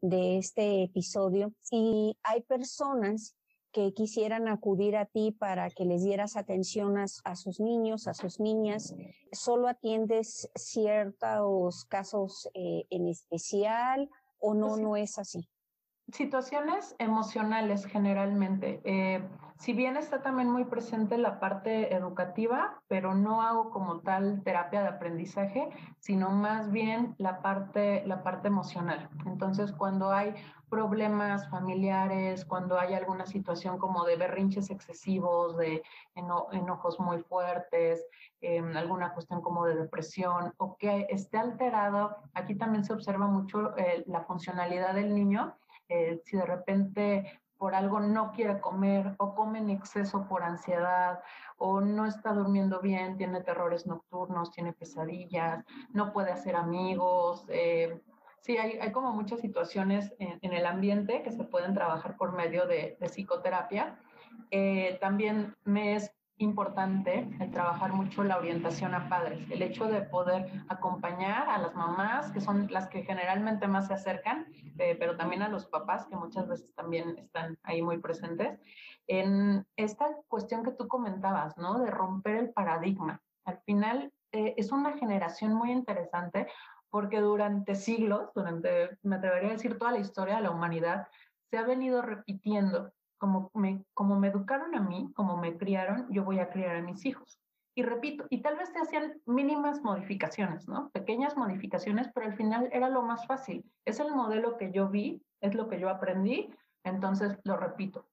de 0.00 0.38
este 0.38 0.82
episodio, 0.82 1.52
si 1.60 2.18
hay 2.24 2.42
personas 2.42 3.36
que 3.72 3.92
quisieran 3.94 4.48
acudir 4.48 4.96
a 4.96 5.06
ti 5.06 5.32
para 5.32 5.70
que 5.70 5.84
les 5.84 6.04
dieras 6.04 6.36
atención 6.36 6.98
a, 6.98 7.36
sus 7.36 7.58
niños, 7.58 8.06
a 8.06 8.14
sus 8.14 8.38
niñas, 8.38 8.94
¿solo 9.32 9.68
atiendes 9.68 10.50
ciertos 10.54 11.84
casos 11.86 12.48
eh, 12.54 12.84
en 12.90 13.08
especial 13.08 14.10
o 14.38 14.54
no, 14.54 14.76
no 14.76 14.96
es 14.96 15.18
así? 15.18 15.48
Situaciones 16.12 16.94
emocionales 16.98 17.86
generalmente. 17.86 18.82
Eh, 18.84 19.26
si 19.56 19.72
bien 19.72 19.96
está 19.96 20.20
también 20.20 20.50
muy 20.50 20.64
presente 20.66 21.16
la 21.16 21.40
parte 21.40 21.94
educativa, 21.94 22.82
pero 22.86 23.14
no 23.14 23.40
hago 23.40 23.70
como 23.70 24.00
tal 24.00 24.42
terapia 24.42 24.82
de 24.82 24.88
aprendizaje, 24.88 25.70
sino 26.00 26.28
más 26.30 26.70
bien 26.70 27.14
la 27.16 27.40
parte, 27.40 28.02
la 28.06 28.22
parte 28.22 28.48
emocional. 28.48 29.08
Entonces, 29.24 29.72
cuando 29.72 30.12
hay 30.12 30.34
problemas 30.68 31.48
familiares, 31.48 32.44
cuando 32.44 32.78
hay 32.78 32.92
alguna 32.92 33.24
situación 33.24 33.78
como 33.78 34.04
de 34.04 34.16
berrinches 34.16 34.68
excesivos, 34.68 35.56
de 35.56 35.82
enojos 36.14 37.00
muy 37.00 37.20
fuertes, 37.20 38.04
em, 38.42 38.76
alguna 38.76 39.14
cuestión 39.14 39.40
como 39.40 39.64
de 39.64 39.76
depresión 39.76 40.52
o 40.58 40.76
que 40.76 41.06
esté 41.08 41.38
alterado, 41.38 42.16
aquí 42.34 42.54
también 42.54 42.84
se 42.84 42.92
observa 42.92 43.26
mucho 43.28 43.76
eh, 43.78 44.04
la 44.06 44.22
funcionalidad 44.24 44.94
del 44.94 45.14
niño. 45.14 45.54
Eh, 45.92 46.22
si 46.24 46.36
de 46.36 46.46
repente 46.46 47.40
por 47.58 47.74
algo 47.74 48.00
no 48.00 48.32
quiere 48.32 48.60
comer 48.60 49.14
o 49.18 49.34
come 49.34 49.58
en 49.58 49.70
exceso 49.70 50.26
por 50.26 50.42
ansiedad 50.42 51.20
o 51.58 51.80
no 51.80 52.06
está 52.06 52.32
durmiendo 52.32 52.80
bien, 52.80 53.16
tiene 53.16 53.40
terrores 53.42 53.86
nocturnos, 53.86 54.50
tiene 54.50 54.72
pesadillas, 54.72 55.64
no 55.92 56.12
puede 56.12 56.32
hacer 56.32 56.56
amigos, 56.56 57.44
eh, 57.48 58.00
Sí, 58.40 58.58
hay, 58.58 58.72
hay, 58.80 58.90
como 58.90 59.12
muchas 59.12 59.38
situaciones 59.38 60.12
en, 60.18 60.52
el 60.52 60.66
ambiente 60.66 61.22
que 61.22 61.30
se 61.30 61.44
pueden 61.44 61.74
trabajar 61.74 62.16
por 62.16 62.32
medio 62.32 62.66
de, 62.66 62.96
de 62.98 63.08
psicoterapia. 63.08 63.96
Eh, 64.50 64.98
también 65.00 65.54
me 65.64 65.94
es 65.94 66.12
importante 66.38 67.28
el 67.40 67.50
trabajar 67.50 67.92
mucho 67.92 68.24
la 68.24 68.38
orientación 68.38 68.94
a 68.94 69.08
padres, 69.08 69.48
el 69.50 69.62
hecho 69.62 69.86
de 69.86 70.02
poder 70.02 70.50
acompañar 70.68 71.48
a 71.48 71.58
las 71.58 71.74
mamás, 71.74 72.32
que 72.32 72.40
son 72.40 72.66
las 72.70 72.88
que 72.88 73.04
generalmente 73.04 73.68
más 73.68 73.86
se 73.86 73.94
acercan, 73.94 74.46
eh, 74.78 74.96
pero 74.98 75.16
también 75.16 75.42
a 75.42 75.48
los 75.48 75.66
papás, 75.66 76.06
que 76.06 76.16
muchas 76.16 76.48
veces 76.48 76.74
también 76.74 77.18
están 77.18 77.58
ahí 77.62 77.82
muy 77.82 77.98
presentes, 77.98 78.58
en 79.06 79.66
esta 79.76 80.16
cuestión 80.28 80.62
que 80.64 80.72
tú 80.72 80.88
comentabas, 80.88 81.56
¿no? 81.58 81.78
De 81.78 81.90
romper 81.90 82.36
el 82.36 82.50
paradigma. 82.52 83.20
Al 83.44 83.58
final 83.66 84.12
eh, 84.32 84.54
es 84.56 84.72
una 84.72 84.96
generación 84.96 85.54
muy 85.54 85.70
interesante 85.70 86.46
porque 86.90 87.20
durante 87.20 87.74
siglos, 87.74 88.30
durante, 88.34 88.98
me 89.02 89.16
atrevería 89.16 89.50
a 89.50 89.52
decir, 89.54 89.78
toda 89.78 89.92
la 89.92 89.98
historia 89.98 90.36
de 90.36 90.42
la 90.42 90.50
humanidad, 90.50 91.08
se 91.50 91.58
ha 91.58 91.62
venido 91.62 92.02
repitiendo, 92.02 92.92
como 93.18 93.50
me, 93.54 93.84
como 93.94 94.18
me 94.18 94.28
educaron 94.28 94.74
a 94.74 94.80
mí, 94.80 95.10
como 95.14 95.36
me 95.36 95.56
criaron, 95.56 96.06
yo 96.10 96.24
voy 96.24 96.38
a 96.38 96.50
criar 96.50 96.76
a 96.76 96.82
mis 96.82 97.04
hijos. 97.06 97.41
Y 97.74 97.82
repito, 97.82 98.26
y 98.28 98.42
tal 98.42 98.56
vez 98.56 98.68
se 98.70 98.78
hacían 98.78 99.20
mínimas 99.24 99.82
modificaciones, 99.82 100.68
¿no? 100.68 100.90
Pequeñas 100.90 101.36
modificaciones, 101.36 102.08
pero 102.14 102.26
al 102.26 102.36
final 102.36 102.68
era 102.72 102.90
lo 102.90 103.02
más 103.02 103.26
fácil. 103.26 103.64
Es 103.86 103.98
el 103.98 104.14
modelo 104.14 104.58
que 104.58 104.72
yo 104.72 104.88
vi, 104.88 105.22
es 105.40 105.54
lo 105.54 105.68
que 105.68 105.80
yo 105.80 105.88
aprendí, 105.88 106.54
entonces 106.84 107.38
lo 107.44 107.56
repito. 107.56 108.06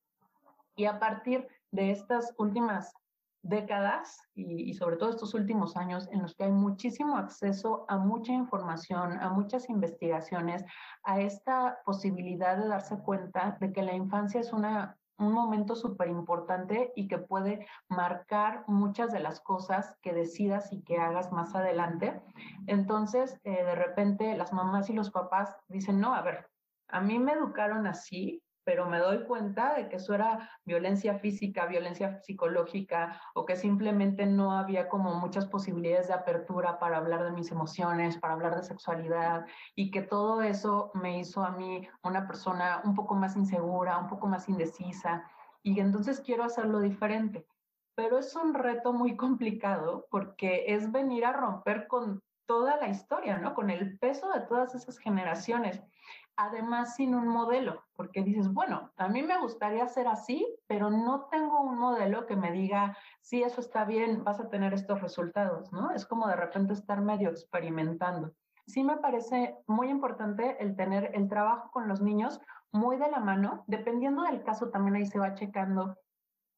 Y 0.75 0.85
a 0.85 0.99
partir 0.99 1.47
de 1.71 1.91
estas 1.91 2.33
últimas 2.37 2.93
décadas 3.41 4.21
y, 4.35 4.73
sobre 4.73 4.97
todo 4.97 5.09
estos 5.09 5.33
últimos 5.33 5.77
años 5.77 6.09
en 6.11 6.21
los 6.21 6.35
que 6.35 6.43
hay 6.43 6.51
muchísimo 6.51 7.17
acceso 7.17 7.85
a 7.87 7.97
mucha 7.97 8.33
información, 8.33 9.13
a 9.13 9.29
muchas 9.29 9.69
investigaciones, 9.69 10.63
a 11.03 11.21
esta 11.21 11.79
posibilidad 11.85 12.57
de 12.57 12.67
darse 12.67 12.97
cuenta 12.99 13.57
de 13.59 13.71
que 13.71 13.81
la 13.81 13.93
infancia 13.93 14.41
es 14.41 14.51
una, 14.51 14.97
un 15.19 15.33
momento 15.33 15.75
súper 15.75 16.07
importante 16.07 16.91
y 16.95 17.07
que 17.07 17.17
puede 17.17 17.67
marcar 17.89 18.63
muchas 18.67 19.11
de 19.11 19.19
las 19.19 19.41
cosas 19.41 19.95
que 20.01 20.13
decidas 20.13 20.71
y 20.71 20.81
que 20.81 20.97
hagas 20.97 21.31
más 21.31 21.55
adelante. 21.55 22.21
Entonces, 22.67 23.39
eh, 23.43 23.63
de 23.63 23.75
repente 23.75 24.35
las 24.37 24.53
mamás 24.53 24.89
y 24.89 24.93
los 24.93 25.11
papás 25.11 25.55
dicen, 25.67 25.99
no, 25.99 26.15
a 26.15 26.21
ver, 26.21 26.49
a 26.87 27.01
mí 27.01 27.19
me 27.19 27.33
educaron 27.33 27.85
así, 27.85 28.41
pero 28.69 28.85
me 28.85 28.99
doy 28.99 29.23
cuenta 29.23 29.73
de 29.73 29.89
que 29.89 29.95
eso 29.95 30.13
era 30.13 30.47
violencia 30.63 31.15
física, 31.15 31.65
violencia 31.65 32.21
psicológica, 32.21 33.19
o 33.33 33.43
que 33.43 33.55
simplemente 33.55 34.27
no 34.27 34.51
había 34.51 34.87
como 34.89 35.15
muchas 35.15 35.47
posibilidades 35.47 36.09
de 36.09 36.13
apertura 36.13 36.77
para 36.77 36.97
hablar 36.97 37.23
de 37.23 37.31
mis 37.31 37.49
emociones, 37.49 38.19
para 38.19 38.35
hablar 38.35 38.55
de 38.55 38.61
sexualidad, 38.61 39.47
y 39.73 39.89
que 39.89 40.03
todo 40.03 40.43
eso 40.43 40.91
me 40.93 41.17
hizo 41.17 41.43
a 41.43 41.49
mí 41.49 41.89
una 42.03 42.27
persona 42.27 42.83
un 42.85 42.93
poco 42.93 43.15
más 43.15 43.35
insegura, 43.35 43.97
un 43.97 44.07
poco 44.07 44.27
más 44.27 44.47
indecisa, 44.47 45.23
y 45.63 45.79
entonces 45.79 46.21
quiero 46.21 46.43
hacerlo 46.43 46.79
diferente. 46.79 47.47
Pero 47.95 48.19
es 48.19 48.35
un 48.35 48.53
reto 48.53 48.93
muy 48.93 49.17
complicado 49.17 50.05
porque 50.11 50.65
es 50.67 50.91
venir 50.91 51.25
a 51.25 51.33
romper 51.33 51.87
con 51.87 52.21
toda 52.45 52.77
la 52.77 52.87
historia, 52.87 53.39
¿no? 53.39 53.55
Con 53.55 53.71
el 53.71 53.97
peso 53.97 54.31
de 54.31 54.41
todas 54.41 54.75
esas 54.75 54.99
generaciones 54.99 55.81
además 56.39 56.95
sin 56.95 57.15
un 57.15 57.27
modelo, 57.27 57.83
porque 57.97 58.23
dices, 58.23 58.51
bueno, 58.53 58.91
a 58.95 59.09
mí 59.09 59.21
me 59.21 59.37
gustaría 59.41 59.85
ser 59.89 60.07
así, 60.07 60.47
pero 60.67 60.89
no 60.89 61.25
tengo 61.25 61.59
un 61.59 61.77
modelo 61.77 62.25
que 62.27 62.37
me 62.37 62.53
diga, 62.53 62.95
si 63.19 63.43
eso 63.43 63.59
está 63.59 63.83
bien, 63.83 64.23
vas 64.23 64.39
a 64.39 64.49
tener 64.49 64.73
estos 64.73 65.01
resultados, 65.01 65.73
¿no? 65.73 65.91
Es 65.91 66.05
como 66.05 66.29
de 66.29 66.37
repente 66.37 66.71
estar 66.71 67.01
medio 67.01 67.29
experimentando. 67.29 68.31
Sí 68.67 68.85
me 68.85 68.95
parece 68.97 69.57
muy 69.67 69.89
importante 69.89 70.55
el 70.63 70.77
tener 70.77 71.11
el 71.13 71.27
trabajo 71.27 71.71
con 71.71 71.89
los 71.89 71.99
niños 71.99 72.39
muy 72.71 72.95
de 72.95 73.11
la 73.11 73.19
mano, 73.19 73.65
dependiendo 73.67 74.23
del 74.23 74.41
caso 74.43 74.69
también 74.69 74.95
ahí 74.95 75.05
se 75.07 75.19
va 75.19 75.33
checando 75.33 75.97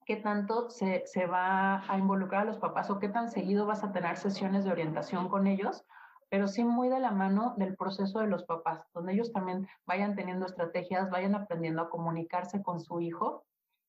qué 0.06 0.18
tanto 0.18 0.70
se, 0.70 1.02
se 1.08 1.26
va 1.26 1.84
a 1.92 1.98
involucrar 1.98 2.44
a 2.44 2.46
los 2.46 2.60
papás 2.60 2.92
o 2.92 3.00
qué 3.00 3.10
tan 3.10 3.32
seguido 3.32 3.66
vas 3.66 3.84
a 3.84 3.92
tener 3.92 4.18
sesiones 4.18 4.64
de 4.64 4.72
orientación 4.72 5.28
con 5.28 5.48
ellos 5.48 5.86
pero 6.32 6.48
sí 6.48 6.64
muy 6.64 6.88
de 6.88 7.02
la 7.02 7.12
mano 7.12 7.56
del 7.58 7.76
proceso 7.76 8.20
de 8.20 8.28
los 8.28 8.46
papás, 8.46 8.88
donde 8.94 9.12
ellos 9.12 9.34
también 9.34 9.68
vayan 9.86 10.16
teniendo 10.16 10.46
estrategias, 10.46 11.10
vayan 11.10 11.36
aprendiendo 11.36 11.82
a 11.82 11.90
comunicarse 11.90 12.64
con 12.64 12.80
su 12.80 13.02
hijo. 13.02 13.44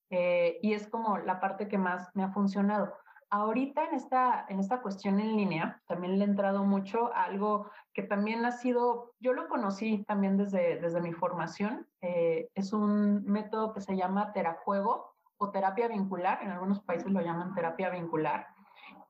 Eh, 0.09 0.59
y 0.61 0.73
es 0.73 0.89
como 0.89 1.17
la 1.19 1.39
parte 1.39 1.69
que 1.69 1.77
más 1.77 2.13
me 2.13 2.21
ha 2.21 2.33
funcionado. 2.33 2.93
Ahorita 3.29 3.85
en 3.85 3.95
esta, 3.95 4.45
en 4.49 4.59
esta 4.59 4.81
cuestión 4.81 5.21
en 5.21 5.37
línea, 5.37 5.81
también 5.87 6.19
le 6.19 6.25
he 6.25 6.27
entrado 6.27 6.65
mucho 6.65 7.13
a 7.15 7.23
algo 7.23 7.71
que 7.93 8.03
también 8.03 8.45
ha 8.45 8.51
sido, 8.51 9.13
yo 9.21 9.31
lo 9.31 9.47
conocí 9.47 10.03
también 10.03 10.35
desde, 10.35 10.81
desde 10.81 10.99
mi 10.99 11.13
formación, 11.13 11.87
eh, 12.01 12.49
es 12.55 12.73
un 12.73 13.23
método 13.23 13.73
que 13.73 13.79
se 13.79 13.95
llama 13.95 14.33
terajuego 14.33 15.15
o 15.37 15.49
terapia 15.49 15.87
vincular, 15.87 16.43
en 16.43 16.51
algunos 16.51 16.81
países 16.81 17.09
lo 17.09 17.21
llaman 17.21 17.55
terapia 17.55 17.89
vincular 17.89 18.52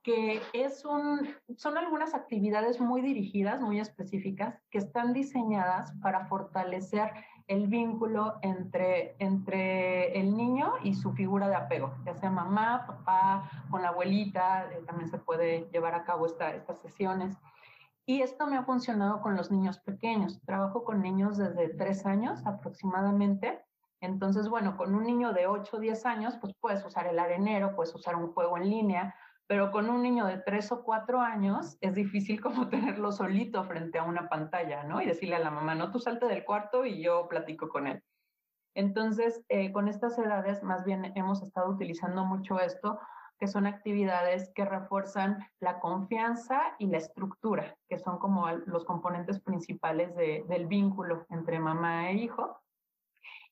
que 0.03 0.41
son 0.69 1.77
algunas 1.77 2.13
actividades 2.13 2.79
muy 2.81 3.01
dirigidas, 3.01 3.61
muy 3.61 3.79
específicas, 3.79 4.61
que 4.69 4.77
están 4.77 5.13
diseñadas 5.13 5.93
para 6.01 6.27
fortalecer 6.27 7.11
el 7.47 7.67
vínculo 7.67 8.35
entre, 8.41 9.15
entre 9.19 10.17
el 10.19 10.35
niño 10.37 10.73
y 10.81 10.93
su 10.93 11.11
figura 11.13 11.47
de 11.49 11.55
apego, 11.55 11.93
ya 12.05 12.15
sea 12.15 12.29
mamá, 12.29 12.85
papá, 12.87 13.49
con 13.69 13.81
la 13.81 13.89
abuelita, 13.89 14.71
eh, 14.71 14.81
también 14.85 15.09
se 15.09 15.17
puede 15.17 15.69
llevar 15.71 15.93
a 15.95 16.03
cabo 16.03 16.25
esta, 16.25 16.53
estas 16.55 16.79
sesiones. 16.79 17.37
Y 18.05 18.21
esto 18.21 18.47
me 18.47 18.57
ha 18.57 18.63
funcionado 18.63 19.21
con 19.21 19.35
los 19.35 19.51
niños 19.51 19.79
pequeños. 19.79 20.41
Trabajo 20.45 20.83
con 20.83 21.01
niños 21.01 21.37
desde 21.37 21.69
tres 21.69 22.05
años 22.05 22.45
aproximadamente. 22.45 23.61
Entonces, 24.01 24.49
bueno, 24.49 24.75
con 24.75 24.93
un 24.93 25.05
niño 25.05 25.31
de 25.31 25.47
8 25.47 25.77
o 25.77 25.79
10 25.79 26.05
años, 26.05 26.35
pues 26.41 26.53
puedes 26.59 26.83
usar 26.85 27.07
el 27.07 27.17
arenero, 27.17 27.73
puedes 27.73 27.95
usar 27.95 28.17
un 28.17 28.33
juego 28.33 28.57
en 28.57 28.69
línea, 28.69 29.15
pero 29.47 29.71
con 29.71 29.89
un 29.89 30.01
niño 30.01 30.25
de 30.25 30.37
tres 30.37 30.71
o 30.71 30.83
cuatro 30.83 31.19
años 31.19 31.77
es 31.81 31.95
difícil 31.95 32.41
como 32.41 32.67
tenerlo 32.69 33.11
solito 33.11 33.63
frente 33.63 33.99
a 33.99 34.03
una 34.03 34.29
pantalla, 34.29 34.83
¿no? 34.83 35.01
Y 35.01 35.05
decirle 35.05 35.35
a 35.35 35.39
la 35.39 35.51
mamá, 35.51 35.75
no, 35.75 35.91
tú 35.91 35.99
salte 35.99 36.27
del 36.27 36.45
cuarto 36.45 36.85
y 36.85 37.01
yo 37.01 37.27
platico 37.27 37.69
con 37.69 37.87
él. 37.87 38.03
Entonces, 38.75 39.43
eh, 39.49 39.71
con 39.71 39.87
estas 39.87 40.17
edades, 40.17 40.63
más 40.63 40.83
bien 40.83 41.11
hemos 41.15 41.43
estado 41.43 41.69
utilizando 41.69 42.25
mucho 42.25 42.59
esto, 42.59 42.99
que 43.39 43.47
son 43.47 43.67
actividades 43.67 44.51
que 44.55 44.65
refuerzan 44.65 45.37
la 45.59 45.79
confianza 45.79 46.75
y 46.79 46.87
la 46.87 46.97
estructura, 46.97 47.75
que 47.89 47.99
son 47.99 48.17
como 48.17 48.49
los 48.49 48.85
componentes 48.85 49.41
principales 49.41 50.15
del 50.15 50.67
vínculo 50.67 51.25
entre 51.29 51.59
mamá 51.59 52.09
e 52.09 52.13
hijo. 52.13 52.62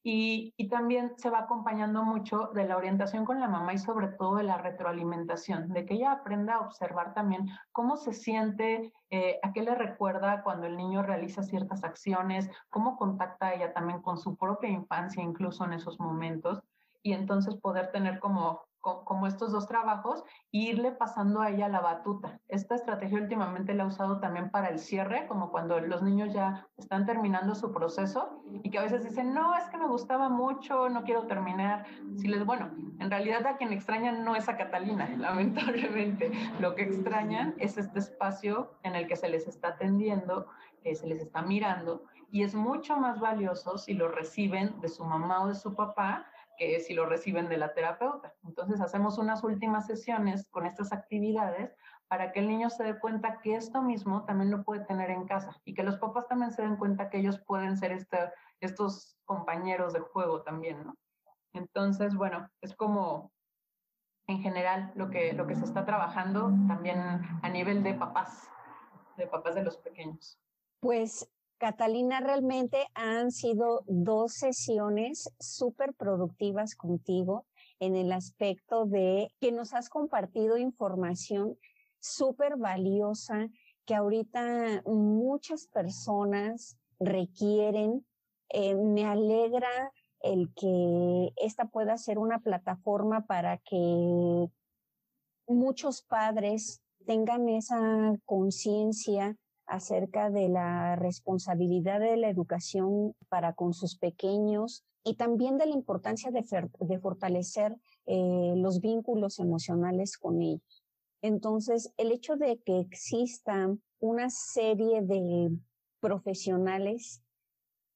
Y, 0.03 0.53
también 0.69 1.13
se 1.17 1.29
va 1.29 1.39
acompañando 1.39 2.03
mucho 2.03 2.49
de 2.55 2.65
la 2.65 2.77
orientación 2.77 3.25
con 3.25 3.39
la 3.39 3.49
mamá 3.49 3.73
y 3.73 3.77
sobre 3.77 4.07
todo 4.07 4.35
de 4.35 4.43
la 4.43 4.57
retroalimentación, 4.57 5.67
de 5.73 5.85
que 5.85 5.95
ella 5.95 6.13
aprenda 6.13 6.55
a 6.55 6.61
observar 6.61 7.13
también 7.13 7.49
cómo 7.71 7.97
se 7.97 8.13
siente, 8.13 8.93
eh, 9.09 9.39
a 9.43 9.51
qué 9.51 9.61
le 9.61 9.75
recuerda 9.75 10.43
cuando 10.43 10.65
el 10.65 10.77
niño 10.77 11.03
realiza 11.03 11.43
ciertas 11.43 11.83
acciones, 11.83 12.49
cómo 12.69 12.97
contacta 12.97 13.53
ella 13.53 13.73
también 13.73 14.01
con 14.01 14.17
su 14.17 14.37
propia 14.37 14.69
infancia 14.69 15.21
incluso 15.21 15.65
en 15.65 15.73
esos 15.73 15.99
momentos 15.99 16.63
y 17.03 17.13
entonces 17.13 17.55
poder 17.55 17.91
tener 17.91 18.19
como 18.19 18.61
como 18.81 19.27
estos 19.27 19.51
dos 19.51 19.67
trabajos 19.67 20.23
e 20.51 20.57
irle 20.57 20.91
pasando 20.91 21.41
a 21.41 21.49
ella 21.49 21.69
la 21.69 21.81
batuta. 21.81 22.39
Esta 22.47 22.75
estrategia 22.75 23.19
últimamente 23.19 23.73
la 23.73 23.83
he 23.83 23.87
usado 23.87 24.19
también 24.19 24.49
para 24.49 24.69
el 24.69 24.79
cierre, 24.79 25.27
como 25.27 25.51
cuando 25.51 25.79
los 25.79 26.01
niños 26.01 26.33
ya 26.33 26.67
están 26.77 27.05
terminando 27.05 27.55
su 27.55 27.71
proceso 27.71 28.43
y 28.63 28.69
que 28.69 28.79
a 28.79 28.83
veces 28.83 29.03
dicen, 29.03 29.33
no, 29.33 29.55
es 29.55 29.65
que 29.65 29.77
me 29.77 29.87
gustaba 29.87 30.29
mucho, 30.29 30.89
no 30.89 31.03
quiero 31.03 31.27
terminar. 31.27 31.85
Si 32.17 32.27
les, 32.27 32.45
bueno, 32.45 32.71
en 32.99 33.09
realidad 33.09 33.45
a 33.45 33.57
quien 33.57 33.71
extrañan 33.71 34.23
no 34.25 34.35
es 34.35 34.49
a 34.49 34.57
Catalina, 34.57 35.09
lamentablemente. 35.17 36.31
Lo 36.59 36.75
que 36.75 36.83
extrañan 36.83 37.55
es 37.57 37.77
este 37.77 37.99
espacio 37.99 38.71
en 38.83 38.95
el 38.95 39.07
que 39.07 39.15
se 39.15 39.29
les 39.29 39.47
está 39.47 39.69
atendiendo, 39.69 40.47
que 40.83 40.95
se 40.95 41.07
les 41.07 41.21
está 41.21 41.41
mirando 41.41 42.03
y 42.31 42.43
es 42.43 42.55
mucho 42.55 42.97
más 42.97 43.19
valioso 43.19 43.77
si 43.77 43.93
lo 43.93 44.07
reciben 44.07 44.79
de 44.79 44.87
su 44.87 45.03
mamá 45.03 45.43
o 45.43 45.47
de 45.49 45.55
su 45.55 45.75
papá 45.75 46.25
si 46.79 46.93
lo 46.93 47.05
reciben 47.05 47.49
de 47.49 47.57
la 47.57 47.73
terapeuta. 47.73 48.33
Entonces 48.43 48.81
hacemos 48.81 49.17
unas 49.17 49.43
últimas 49.43 49.87
sesiones 49.87 50.47
con 50.49 50.65
estas 50.65 50.93
actividades 50.93 51.75
para 52.07 52.31
que 52.31 52.39
el 52.39 52.47
niño 52.47 52.69
se 52.69 52.83
dé 52.83 52.99
cuenta 52.99 53.39
que 53.41 53.55
esto 53.55 53.81
mismo 53.81 54.25
también 54.25 54.51
lo 54.51 54.63
puede 54.63 54.85
tener 54.85 55.09
en 55.09 55.25
casa 55.25 55.59
y 55.65 55.73
que 55.73 55.83
los 55.83 55.97
papás 55.97 56.27
también 56.27 56.51
se 56.51 56.61
den 56.61 56.75
cuenta 56.75 57.09
que 57.09 57.19
ellos 57.19 57.39
pueden 57.39 57.77
ser 57.77 57.97
estos 58.59 59.17
compañeros 59.25 59.93
de 59.93 60.01
juego 60.01 60.43
también, 60.43 60.83
¿no? 60.85 60.95
Entonces, 61.53 62.15
bueno, 62.15 62.49
es 62.61 62.75
como 62.75 63.31
en 64.27 64.39
general 64.39 64.91
lo 64.95 65.09
que, 65.09 65.33
lo 65.33 65.47
que 65.47 65.55
se 65.55 65.65
está 65.65 65.85
trabajando 65.85 66.51
también 66.67 66.99
a 67.41 67.49
nivel 67.49 67.83
de 67.83 67.93
papás, 67.93 68.49
de 69.17 69.27
papás 69.27 69.55
de 69.55 69.63
los 69.63 69.77
pequeños. 69.77 70.37
Pues 70.79 71.29
Catalina, 71.61 72.21
realmente 72.21 72.87
han 72.95 73.29
sido 73.29 73.83
dos 73.85 74.33
sesiones 74.33 75.31
súper 75.39 75.93
productivas 75.93 76.73
contigo 76.73 77.45
en 77.79 77.95
el 77.95 78.11
aspecto 78.13 78.87
de 78.87 79.27
que 79.39 79.51
nos 79.51 79.75
has 79.75 79.87
compartido 79.87 80.57
información 80.57 81.59
súper 81.99 82.57
valiosa 82.57 83.47
que 83.85 83.93
ahorita 83.93 84.81
muchas 84.87 85.67
personas 85.67 86.79
requieren. 86.99 88.07
Eh, 88.49 88.73
me 88.73 89.05
alegra 89.05 89.93
el 90.21 90.51
que 90.55 91.31
esta 91.35 91.65
pueda 91.65 91.95
ser 91.99 92.17
una 92.17 92.39
plataforma 92.39 93.27
para 93.27 93.59
que 93.59 94.47
muchos 95.45 96.01
padres 96.01 96.81
tengan 97.05 97.47
esa 97.49 98.15
conciencia 98.25 99.37
acerca 99.65 100.29
de 100.29 100.49
la 100.49 100.95
responsabilidad 100.95 101.99
de 101.99 102.17
la 102.17 102.29
educación 102.29 103.15
para 103.29 103.53
con 103.53 103.73
sus 103.73 103.97
pequeños 103.97 104.83
y 105.03 105.15
también 105.15 105.57
de 105.57 105.65
la 105.65 105.73
importancia 105.73 106.31
de, 106.31 106.99
fortalecer 106.99 107.75
eh, 108.05 108.53
los 108.57 108.81
vínculos 108.81 109.39
emocionales 109.39 110.17
con 110.17 110.41
ellos. 110.41 110.83
Entonces, 111.21 111.93
el 111.97 112.11
hecho 112.11 112.35
de 112.35 112.59
que 112.59 112.79
exista 112.79 113.75
una 113.99 114.29
serie 114.29 115.01
de 115.01 115.49
profesionales 115.99 117.21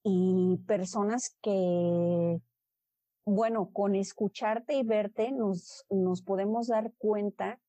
y 0.03 0.57
personas 0.67 1.35
que, 1.41 2.39
bueno, 3.25 3.71
con 3.73 3.95
escucharte 3.95 4.75
y 4.75 4.83
verte 4.83 5.31
nos 5.31 6.21
podemos 6.23 6.67
dar 6.67 6.93
cuenta 6.97 7.59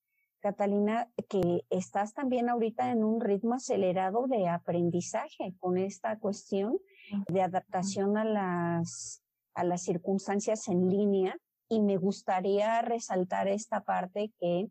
Catalina, 0.41 1.11
que 1.29 1.65
estás 1.71 2.15
también 2.15 2.49
ahorita 2.49 2.91
en 2.91 3.05
un 3.05 3.21
ritmo 3.21 3.55
acelerado 3.55 4.27
de 4.27 4.49
aprendizaje 4.49 5.55
con 5.59 5.79
esta 5.79 6.19
cuestión 6.19 6.79
de 7.29 7.43
adaptación 7.43 8.17
a 8.17 8.25
las, 8.25 9.23
a 9.55 9.65
las 9.65 9.83
circunstancias 9.83 10.69
en 10.69 10.89
línea. 10.89 11.37
Y 11.69 11.81
me 11.81 11.97
gustaría 11.97 12.81
resaltar 12.83 13.49
esta 13.49 13.83
parte 13.83 14.33
que 14.39 14.69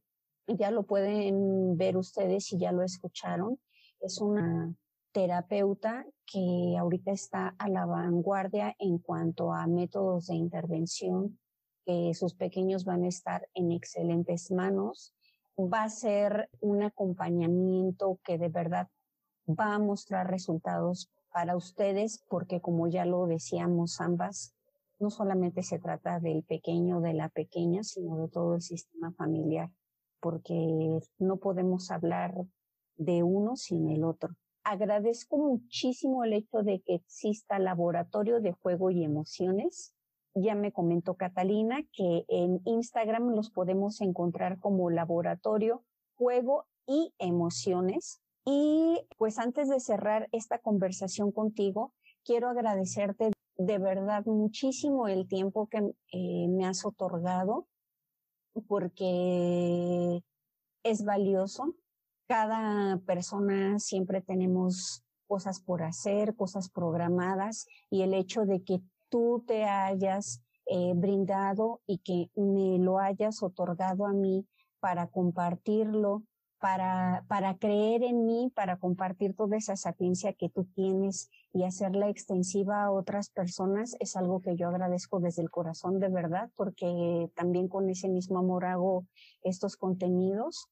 ya 0.47 0.71
lo 0.71 0.83
pueden 0.83 1.75
ver 1.75 1.97
ustedes 1.97 2.45
si 2.45 2.57
ya 2.57 2.71
lo 2.71 2.83
escucharon. 2.83 3.59
Es 3.99 4.21
una 4.21 4.73
terapeuta 5.11 6.05
que 6.25 6.75
ahorita 6.79 7.11
está 7.11 7.55
a 7.57 7.69
la 7.69 7.85
vanguardia 7.85 8.75
en 8.79 8.99
cuanto 8.99 9.51
a 9.51 9.67
métodos 9.67 10.27
de 10.27 10.35
intervención, 10.35 11.39
que 11.85 12.13
sus 12.13 12.33
pequeños 12.33 12.85
van 12.85 13.03
a 13.03 13.07
estar 13.07 13.47
en 13.53 13.71
excelentes 13.71 14.51
manos 14.51 15.14
va 15.57 15.83
a 15.83 15.89
ser 15.89 16.49
un 16.59 16.83
acompañamiento 16.83 18.19
que 18.23 18.37
de 18.37 18.49
verdad 18.49 18.87
va 19.47 19.75
a 19.75 19.79
mostrar 19.79 20.29
resultados 20.29 21.09
para 21.31 21.55
ustedes, 21.55 22.23
porque 22.29 22.61
como 22.61 22.87
ya 22.87 23.05
lo 23.05 23.25
decíamos 23.27 23.99
ambas, 24.01 24.53
no 24.99 25.09
solamente 25.09 25.63
se 25.63 25.79
trata 25.79 26.19
del 26.19 26.43
pequeño, 26.43 27.01
de 27.01 27.13
la 27.13 27.29
pequeña, 27.29 27.83
sino 27.83 28.17
de 28.17 28.29
todo 28.29 28.55
el 28.55 28.61
sistema 28.61 29.11
familiar, 29.13 29.69
porque 30.19 30.99
no 31.19 31.37
podemos 31.37 31.91
hablar 31.91 32.33
de 32.97 33.23
uno 33.23 33.55
sin 33.55 33.89
el 33.89 34.03
otro. 34.03 34.35
Agradezco 34.63 35.37
muchísimo 35.37 36.23
el 36.23 36.33
hecho 36.33 36.63
de 36.63 36.81
que 36.81 36.95
exista 36.95 37.59
laboratorio 37.59 38.39
de 38.39 38.53
juego 38.53 38.89
y 38.89 39.03
emociones 39.03 39.94
ya 40.35 40.53
me 40.53 40.71
comentó 40.71 41.15
Catalina 41.15 41.81
que 41.93 42.25
en 42.27 42.61
Instagram 42.65 43.29
los 43.29 43.49
podemos 43.49 44.01
encontrar 44.01 44.59
como 44.59 44.89
laboratorio, 44.89 45.83
juego 46.15 46.65
y 46.85 47.13
emociones. 47.17 48.21
Y 48.45 49.01
pues 49.17 49.39
antes 49.39 49.69
de 49.69 49.79
cerrar 49.79 50.27
esta 50.31 50.59
conversación 50.59 51.31
contigo, 51.31 51.93
quiero 52.23 52.49
agradecerte 52.49 53.31
de 53.57 53.77
verdad 53.79 54.25
muchísimo 54.25 55.07
el 55.07 55.27
tiempo 55.27 55.67
que 55.67 55.77
eh, 56.11 56.47
me 56.49 56.65
has 56.65 56.85
otorgado 56.85 57.67
porque 58.67 60.21
es 60.83 61.03
valioso. 61.05 61.75
Cada 62.27 62.97
persona 63.05 63.79
siempre 63.79 64.21
tenemos 64.21 65.03
cosas 65.27 65.61
por 65.61 65.83
hacer, 65.83 66.35
cosas 66.35 66.69
programadas 66.69 67.67
y 67.89 68.01
el 68.01 68.13
hecho 68.13 68.45
de 68.45 68.63
que 68.63 68.81
tú 69.09 69.43
te 69.47 69.65
hayas 69.65 70.41
eh, 70.67 70.93
brindado 70.95 71.81
y 71.85 71.99
que 71.99 72.29
me 72.35 72.79
lo 72.79 72.99
hayas 72.99 73.43
otorgado 73.43 74.05
a 74.05 74.13
mí 74.13 74.47
para 74.79 75.07
compartirlo, 75.07 76.23
para, 76.59 77.23
para 77.27 77.57
creer 77.57 78.03
en 78.03 78.25
mí, 78.25 78.51
para 78.55 78.77
compartir 78.77 79.35
toda 79.35 79.57
esa 79.57 79.75
sapiencia 79.75 80.33
que 80.33 80.49
tú 80.49 80.65
tienes 80.75 81.29
y 81.53 81.63
hacerla 81.63 82.09
extensiva 82.09 82.83
a 82.83 82.91
otras 82.91 83.29
personas, 83.29 83.95
es 83.99 84.15
algo 84.15 84.41
que 84.41 84.55
yo 84.55 84.69
agradezco 84.69 85.19
desde 85.19 85.43
el 85.43 85.51
corazón 85.51 85.99
de 85.99 86.09
verdad, 86.09 86.49
porque 86.55 87.29
también 87.35 87.67
con 87.67 87.89
ese 87.89 88.09
mismo 88.09 88.39
amor 88.39 88.65
hago 88.65 89.05
estos 89.43 89.77
contenidos 89.77 90.67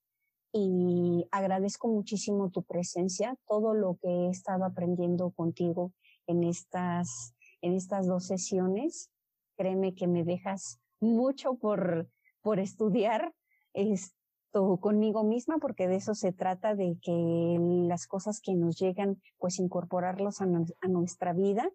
y 0.52 1.28
agradezco 1.32 1.88
muchísimo 1.88 2.50
tu 2.50 2.64
presencia, 2.64 3.36
todo 3.48 3.74
lo 3.74 3.98
que 4.02 4.10
he 4.10 4.30
estado 4.30 4.66
aprendiendo 4.66 5.32
contigo 5.32 5.92
en 6.28 6.44
estas 6.44 7.36
en 7.64 7.74
estas 7.74 8.06
dos 8.06 8.26
sesiones. 8.26 9.10
Créeme 9.58 9.96
que 9.96 10.06
me 10.06 10.24
dejas 10.24 10.80
mucho 11.00 11.56
por, 11.56 12.10
por 12.42 12.60
estudiar 12.60 13.34
esto 13.74 14.80
conmigo 14.80 15.24
misma, 15.24 15.58
porque 15.58 15.88
de 15.88 15.96
eso 15.96 16.14
se 16.14 16.34
trata, 16.34 16.76
de 16.76 16.98
que 17.02 17.58
las 17.88 18.06
cosas 18.06 18.40
que 18.40 18.54
nos 18.54 18.78
llegan, 18.78 19.20
pues 19.40 19.60
incorporarlos 19.60 20.42
a, 20.42 20.46
a 20.46 20.88
nuestra 20.88 21.34
vida. 21.34 21.68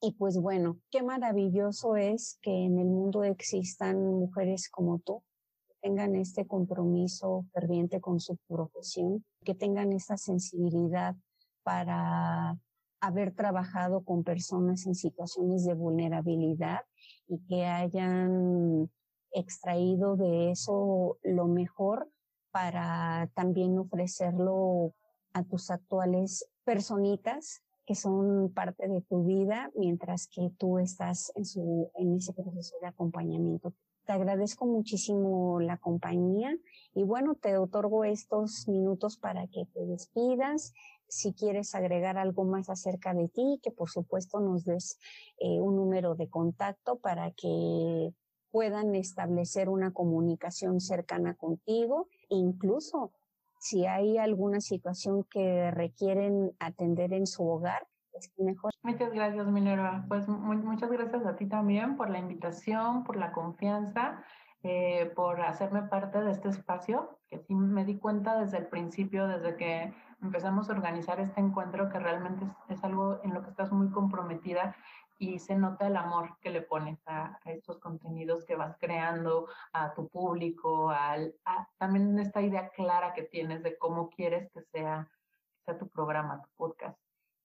Y 0.00 0.12
pues 0.12 0.36
bueno, 0.36 0.78
qué 0.90 1.02
maravilloso 1.02 1.96
es 1.96 2.38
que 2.42 2.50
en 2.50 2.78
el 2.78 2.88
mundo 2.88 3.22
existan 3.22 4.04
mujeres 4.04 4.68
como 4.68 4.98
tú, 4.98 5.22
que 5.68 5.74
tengan 5.80 6.16
este 6.16 6.44
compromiso 6.44 7.46
ferviente 7.52 8.00
con 8.00 8.18
su 8.18 8.36
profesión, 8.48 9.24
que 9.44 9.54
tengan 9.54 9.92
esta 9.92 10.16
sensibilidad 10.16 11.14
para 11.62 12.58
haber 13.02 13.34
trabajado 13.34 14.04
con 14.04 14.22
personas 14.22 14.86
en 14.86 14.94
situaciones 14.94 15.64
de 15.64 15.74
vulnerabilidad 15.74 16.82
y 17.26 17.40
que 17.48 17.66
hayan 17.66 18.88
extraído 19.32 20.16
de 20.16 20.52
eso 20.52 21.18
lo 21.24 21.48
mejor 21.48 22.08
para 22.52 23.28
también 23.34 23.76
ofrecerlo 23.76 24.94
a 25.32 25.42
tus 25.42 25.70
actuales 25.70 26.48
personitas 26.64 27.62
que 27.84 27.96
son 27.96 28.52
parte 28.54 28.86
de 28.86 29.00
tu 29.00 29.24
vida 29.24 29.72
mientras 29.74 30.28
que 30.28 30.52
tú 30.56 30.78
estás 30.78 31.32
en 31.34 31.44
su 31.44 31.90
en 31.96 32.14
ese 32.14 32.32
proceso 32.32 32.76
de 32.80 32.86
acompañamiento. 32.86 33.74
Te 34.06 34.12
agradezco 34.12 34.66
muchísimo 34.66 35.58
la 35.58 35.76
compañía 35.76 36.56
y 36.94 37.02
bueno, 37.02 37.34
te 37.34 37.56
otorgo 37.56 38.04
estos 38.04 38.68
minutos 38.68 39.16
para 39.16 39.48
que 39.48 39.64
te 39.74 39.86
despidas 39.86 40.72
si 41.12 41.34
quieres 41.34 41.74
agregar 41.74 42.16
algo 42.16 42.44
más 42.44 42.70
acerca 42.70 43.12
de 43.12 43.28
ti, 43.28 43.60
que 43.62 43.70
por 43.70 43.90
supuesto 43.90 44.40
nos 44.40 44.64
des 44.64 44.98
eh, 45.38 45.60
un 45.60 45.76
número 45.76 46.14
de 46.14 46.30
contacto 46.30 46.96
para 46.96 47.32
que 47.32 48.14
puedan 48.50 48.94
establecer 48.94 49.68
una 49.68 49.92
comunicación 49.92 50.80
cercana 50.80 51.34
contigo, 51.34 52.08
incluso 52.30 53.12
si 53.58 53.84
hay 53.84 54.16
alguna 54.16 54.60
situación 54.60 55.24
que 55.24 55.70
requieren 55.70 56.52
atender 56.58 57.12
en 57.12 57.26
su 57.26 57.46
hogar, 57.46 57.86
es 58.14 58.32
mejor. 58.38 58.72
Muchas 58.82 59.12
gracias, 59.12 59.46
Minerva. 59.46 60.04
Pues 60.08 60.26
muchas 60.28 60.90
gracias 60.90 61.24
a 61.26 61.36
ti 61.36 61.46
también 61.46 61.96
por 61.96 62.08
la 62.10 62.18
invitación, 62.18 63.04
por 63.04 63.16
la 63.16 63.32
confianza 63.32 64.24
eh, 64.64 65.10
por 65.16 65.40
hacerme 65.40 65.82
parte 65.82 66.22
de 66.22 66.30
este 66.30 66.48
espacio, 66.48 67.18
que 67.28 67.40
sí 67.40 67.52
me 67.52 67.84
di 67.84 67.98
cuenta 67.98 68.38
desde 68.38 68.58
el 68.58 68.68
principio, 68.68 69.26
desde 69.26 69.56
que 69.56 69.92
empezamos 70.22 70.68
a 70.68 70.72
organizar 70.72 71.20
este 71.20 71.40
encuentro, 71.40 71.88
que 71.88 71.98
realmente 71.98 72.46
es, 72.68 72.82
algo 72.84 73.20
en 73.22 73.34
lo 73.34 73.42
que 73.42 73.50
estás 73.50 73.72
muy 73.72 73.90
comprometida 73.90 74.74
y 75.18 75.38
se 75.38 75.54
nota 75.54 75.86
el 75.86 75.96
amor 75.96 76.36
que 76.40 76.50
le 76.50 76.62
pones 76.62 76.98
a, 77.06 77.38
estos 77.44 77.78
contenidos 77.78 78.44
que 78.44 78.56
vas 78.56 78.76
creando, 78.78 79.48
a 79.72 79.94
tu 79.94 80.08
público, 80.08 80.90
al, 80.90 81.34
a, 81.44 81.68
también 81.78 82.18
esta 82.18 82.40
idea 82.40 82.70
clara 82.70 83.12
que 83.14 83.22
tienes 83.22 83.62
de 83.62 83.76
cómo 83.78 84.10
quieres 84.10 84.50
que 84.50 84.62
sea, 84.62 85.08
que 85.56 85.64
sea 85.64 85.78
tu 85.78 85.88
programa, 85.88 86.42
tu 86.42 86.48
podcast. 86.56 86.98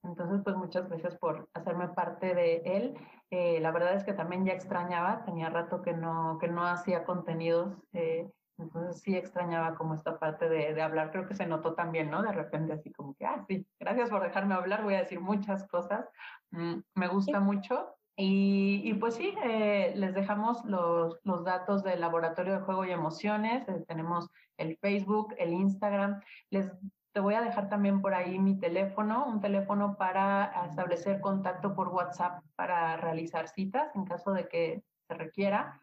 Entonces, 0.03 0.41
pues 0.43 0.55
muchas 0.55 0.87
gracias 0.87 1.15
por 1.17 1.49
hacerme 1.53 1.89
parte 1.89 2.33
de 2.33 2.61
él. 2.65 2.95
Eh, 3.29 3.59
la 3.59 3.71
verdad 3.71 3.95
es 3.95 4.03
que 4.03 4.13
también 4.13 4.45
ya 4.45 4.53
extrañaba, 4.53 5.25
tenía 5.25 5.49
rato 5.49 5.81
que 5.81 5.93
no, 5.93 6.37
que 6.39 6.47
no 6.47 6.65
hacía 6.65 7.03
contenidos, 7.03 7.75
eh, 7.93 8.31
entonces 8.57 9.01
sí 9.01 9.15
extrañaba 9.15 9.75
como 9.75 9.93
esta 9.93 10.17
parte 10.19 10.49
de, 10.49 10.73
de, 10.73 10.81
hablar, 10.81 11.11
creo 11.11 11.27
que 11.27 11.35
se 11.35 11.45
notó 11.45 11.75
también, 11.75 12.09
¿no? 12.09 12.23
De 12.23 12.31
repente 12.31 12.73
así 12.73 12.91
como 12.91 13.13
que, 13.15 13.25
ah, 13.25 13.43
sí, 13.47 13.67
gracias 13.79 14.09
por 14.09 14.23
dejarme 14.23 14.55
hablar, 14.55 14.83
voy 14.83 14.95
a 14.95 14.99
decir 14.99 15.19
muchas 15.19 15.67
cosas, 15.67 16.09
mm, 16.51 16.75
me 16.95 17.07
gusta 17.07 17.39
mucho. 17.39 17.93
Y, 18.19 18.81
y, 18.83 18.95
pues 18.95 19.13
sí, 19.13 19.35
eh, 19.43 19.93
les 19.95 20.15
dejamos 20.15 20.65
los, 20.65 21.19
los, 21.23 21.43
datos 21.43 21.83
del 21.83 22.01
Laboratorio 22.01 22.53
de 22.53 22.61
Juego 22.61 22.83
y 22.83 22.89
Emociones. 22.91 23.67
tenemos 23.87 24.27
el 24.57 24.75
Facebook, 24.77 25.35
el 25.37 25.53
Instagram. 25.53 26.19
Les 26.49 26.71
te 27.13 27.19
voy 27.19 27.35
a 27.35 27.41
dejar 27.41 27.69
también 27.69 28.01
por 28.01 28.15
ahí 28.15 28.39
mi 28.39 28.59
teléfono, 28.59 29.25
un 29.27 29.39
teléfono 29.39 29.97
para 29.97 30.65
establecer 30.67 31.21
contacto 31.21 31.75
por 31.75 31.89
WhatsApp 31.89 32.43
para 32.55 32.97
realizar 32.97 33.47
citas 33.49 33.95
en 33.95 34.05
caso 34.05 34.33
de 34.33 34.47
que 34.47 34.83
se 35.07 35.13
requiera. 35.13 35.79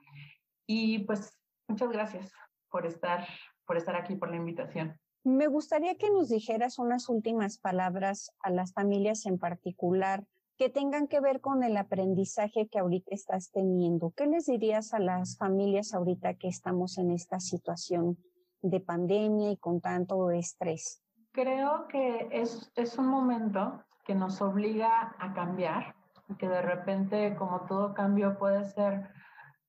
Y 0.67 1.01
pues 1.01 1.39
muchas 1.69 1.91
gracias 1.91 2.33
por 2.75 2.87
estar, 2.87 3.25
por 3.69 3.77
estar 3.77 3.95
aquí, 3.95 4.17
por 4.17 4.31
la 4.31 4.37
invitación. 4.37 4.99
Me 5.23 5.47
gustaría 5.47 5.95
que 5.95 6.11
nos 6.11 6.29
dijeras 6.29 6.81
unas 6.81 7.09
últimas 7.09 7.57
palabras 7.57 8.33
a 8.41 8.51
las 8.51 8.73
familias 8.73 9.27
en 9.27 9.39
particular 9.39 10.25
que 10.59 10.71
tengan 10.71 11.07
que 11.07 11.21
ver 11.21 11.41
con 11.41 11.63
el 11.63 11.77
aprendizaje 11.77 12.67
que 12.67 12.81
ahorita 12.81 13.15
estás 13.15 13.53
teniendo. 13.53 14.13
¿Qué 14.17 14.27
les 14.27 14.47
dirías 14.47 14.93
a 14.93 14.99
las 14.99 15.37
familias 15.39 15.95
ahorita 15.95 16.35
que 16.35 16.49
estamos 16.49 16.99
en 16.99 17.13
esta 17.13 17.39
situación 17.39 18.19
de 18.61 18.81
pandemia 18.81 19.53
y 19.53 19.57
con 19.57 19.81
tanto 19.81 20.33
estrés? 20.33 21.01
Creo 21.31 21.87
que 21.87 22.29
es, 22.33 22.73
es 22.75 22.99
un 22.99 23.07
momento 23.07 23.85
que 24.05 24.17
nos 24.17 24.43
obliga 24.43 25.15
a 25.21 25.33
cambiar 25.33 25.95
y 26.29 26.35
que 26.35 26.49
de 26.49 26.61
repente, 26.61 27.37
como 27.37 27.67
todo 27.69 27.95
cambio, 27.95 28.37
puede 28.37 28.65
ser 28.65 29.11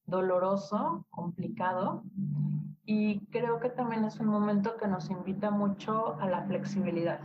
doloroso, 0.07 1.06
complicado. 1.11 2.03
Y 2.85 3.25
creo 3.27 3.59
que 3.59 3.69
también 3.69 4.05
es 4.05 4.19
un 4.19 4.27
momento 4.27 4.77
que 4.77 4.87
nos 4.87 5.09
invita 5.09 5.49
mucho 5.49 6.17
a 6.19 6.27
la 6.27 6.43
flexibilidad. 6.43 7.19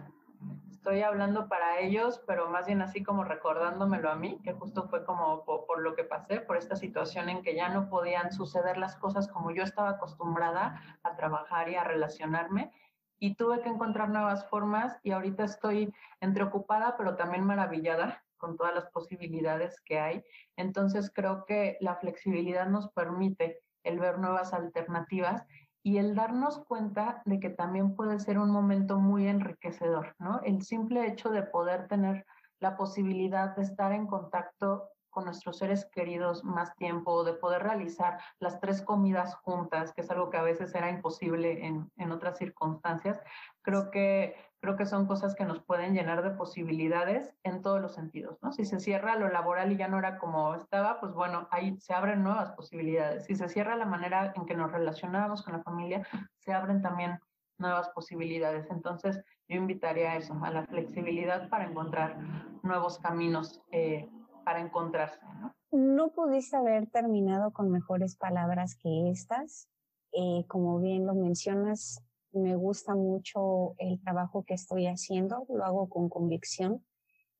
Estoy 0.70 1.02
hablando 1.02 1.48
para 1.48 1.80
ellos, 1.80 2.22
pero 2.26 2.48
más 2.48 2.66
bien 2.66 2.80
así 2.80 3.02
como 3.02 3.24
recordándomelo 3.24 4.10
a 4.10 4.16
mí, 4.16 4.40
que 4.42 4.54
justo 4.54 4.88
fue 4.88 5.04
como 5.04 5.44
por, 5.44 5.66
por, 5.66 5.82
lo 5.82 5.94
que 5.94 6.04
pasé, 6.04 6.40
por 6.40 6.56
esta 6.56 6.76
situación 6.76 7.28
en 7.28 7.42
que 7.42 7.54
ya 7.54 7.68
no 7.68 7.90
podían 7.90 8.32
suceder 8.32 8.78
las 8.78 8.96
cosas 8.96 9.28
como 9.28 9.50
yo 9.50 9.62
estaba 9.62 9.90
acostumbrada 9.90 10.80
a 11.02 11.16
trabajar 11.16 11.68
y 11.68 11.74
a 11.74 11.84
relacionarme 11.84 12.72
y 13.18 13.34
tuve 13.34 13.60
que 13.60 13.68
encontrar 13.68 14.08
nuevas 14.08 14.48
formas 14.48 14.98
y 15.02 15.12
ahorita 15.12 15.44
estoy 15.44 15.92
entre 16.20 16.42
ocupada 16.42 16.96
pero 16.96 17.16
también 17.16 17.44
maravillada 17.44 18.24
con 18.38 18.56
todas 18.56 18.74
las 18.74 18.86
posibilidades 18.86 19.80
que 19.82 20.00
hay. 20.00 20.24
Entonces 20.56 21.12
creo 21.14 21.44
que 21.44 21.76
la 21.80 21.96
flexibilidad 21.96 22.66
nos 22.66 22.88
permite 22.88 23.60
el 23.84 23.98
ver 23.98 24.18
nuevas 24.18 24.52
alternativas 24.52 25.46
y 25.82 25.98
el 25.98 26.14
darnos 26.14 26.58
cuenta 26.64 27.22
de 27.24 27.40
que 27.40 27.50
también 27.50 27.94
puede 27.94 28.18
ser 28.18 28.38
un 28.38 28.50
momento 28.50 28.98
muy 28.98 29.26
enriquecedor, 29.26 30.14
¿no? 30.18 30.40
El 30.42 30.62
simple 30.62 31.06
hecho 31.06 31.30
de 31.30 31.42
poder 31.42 31.88
tener 31.88 32.26
la 32.60 32.76
posibilidad 32.76 33.56
de 33.56 33.62
estar 33.62 33.92
en 33.92 34.06
contacto 34.06 34.90
con 35.10 35.24
nuestros 35.24 35.58
seres 35.58 35.86
queridos 35.92 36.44
más 36.44 36.74
tiempo, 36.76 37.24
de 37.24 37.34
poder 37.34 37.62
realizar 37.62 38.18
las 38.38 38.60
tres 38.60 38.82
comidas 38.82 39.34
juntas, 39.36 39.92
que 39.92 40.00
es 40.00 40.10
algo 40.10 40.30
que 40.30 40.38
a 40.38 40.42
veces 40.42 40.74
era 40.74 40.90
imposible 40.90 41.66
en, 41.66 41.90
en 41.96 42.12
otras 42.12 42.38
circunstancias, 42.38 43.20
creo 43.62 43.90
que, 43.90 44.36
creo 44.60 44.76
que 44.76 44.86
son 44.86 45.06
cosas 45.06 45.34
que 45.34 45.44
nos 45.44 45.62
pueden 45.62 45.94
llenar 45.94 46.22
de 46.22 46.30
posibilidades 46.30 47.34
en 47.42 47.62
todos 47.62 47.80
los 47.80 47.94
sentidos, 47.94 48.38
¿no? 48.42 48.52
Si 48.52 48.64
se 48.64 48.80
cierra 48.80 49.16
lo 49.16 49.28
laboral 49.28 49.72
y 49.72 49.76
ya 49.76 49.88
no 49.88 49.98
era 49.98 50.18
como 50.18 50.54
estaba, 50.54 51.00
pues 51.00 51.12
bueno, 51.12 51.48
ahí 51.50 51.76
se 51.78 51.94
abren 51.94 52.22
nuevas 52.22 52.52
posibilidades. 52.52 53.24
Si 53.24 53.34
se 53.34 53.48
cierra 53.48 53.76
la 53.76 53.86
manera 53.86 54.32
en 54.36 54.46
que 54.46 54.54
nos 54.54 54.70
relacionamos 54.70 55.42
con 55.42 55.54
la 55.54 55.62
familia, 55.62 56.06
se 56.38 56.52
abren 56.52 56.82
también 56.82 57.18
nuevas 57.58 57.90
posibilidades. 57.90 58.70
Entonces, 58.70 59.22
yo 59.48 59.56
invitaría 59.56 60.12
a 60.12 60.16
eso, 60.16 60.38
a 60.42 60.50
la 60.50 60.66
flexibilidad 60.66 61.48
para 61.48 61.64
encontrar 61.64 62.18
nuevos 62.62 62.98
caminos 62.98 63.60
eh, 63.70 64.08
para. 64.50 65.54
¿no? 65.70 66.10
pudiste 66.12 66.56
haber 66.56 66.88
terminado 66.88 67.52
con 67.52 67.70
mejores 67.70 68.16
palabras 68.16 68.74
que 68.74 69.10
estas. 69.10 69.68
Eh, 70.12 70.44
como 70.48 70.80
bien 70.80 71.06
lo 71.06 71.14
mencionas, 71.14 72.02
me 72.32 72.56
gusta 72.56 72.94
mucho 72.96 73.74
el 73.78 74.00
trabajo 74.00 74.44
que 74.44 74.54
estoy 74.54 74.86
haciendo, 74.86 75.46
lo 75.48 75.64
hago 75.64 75.88
con 75.88 76.08
convicción 76.08 76.84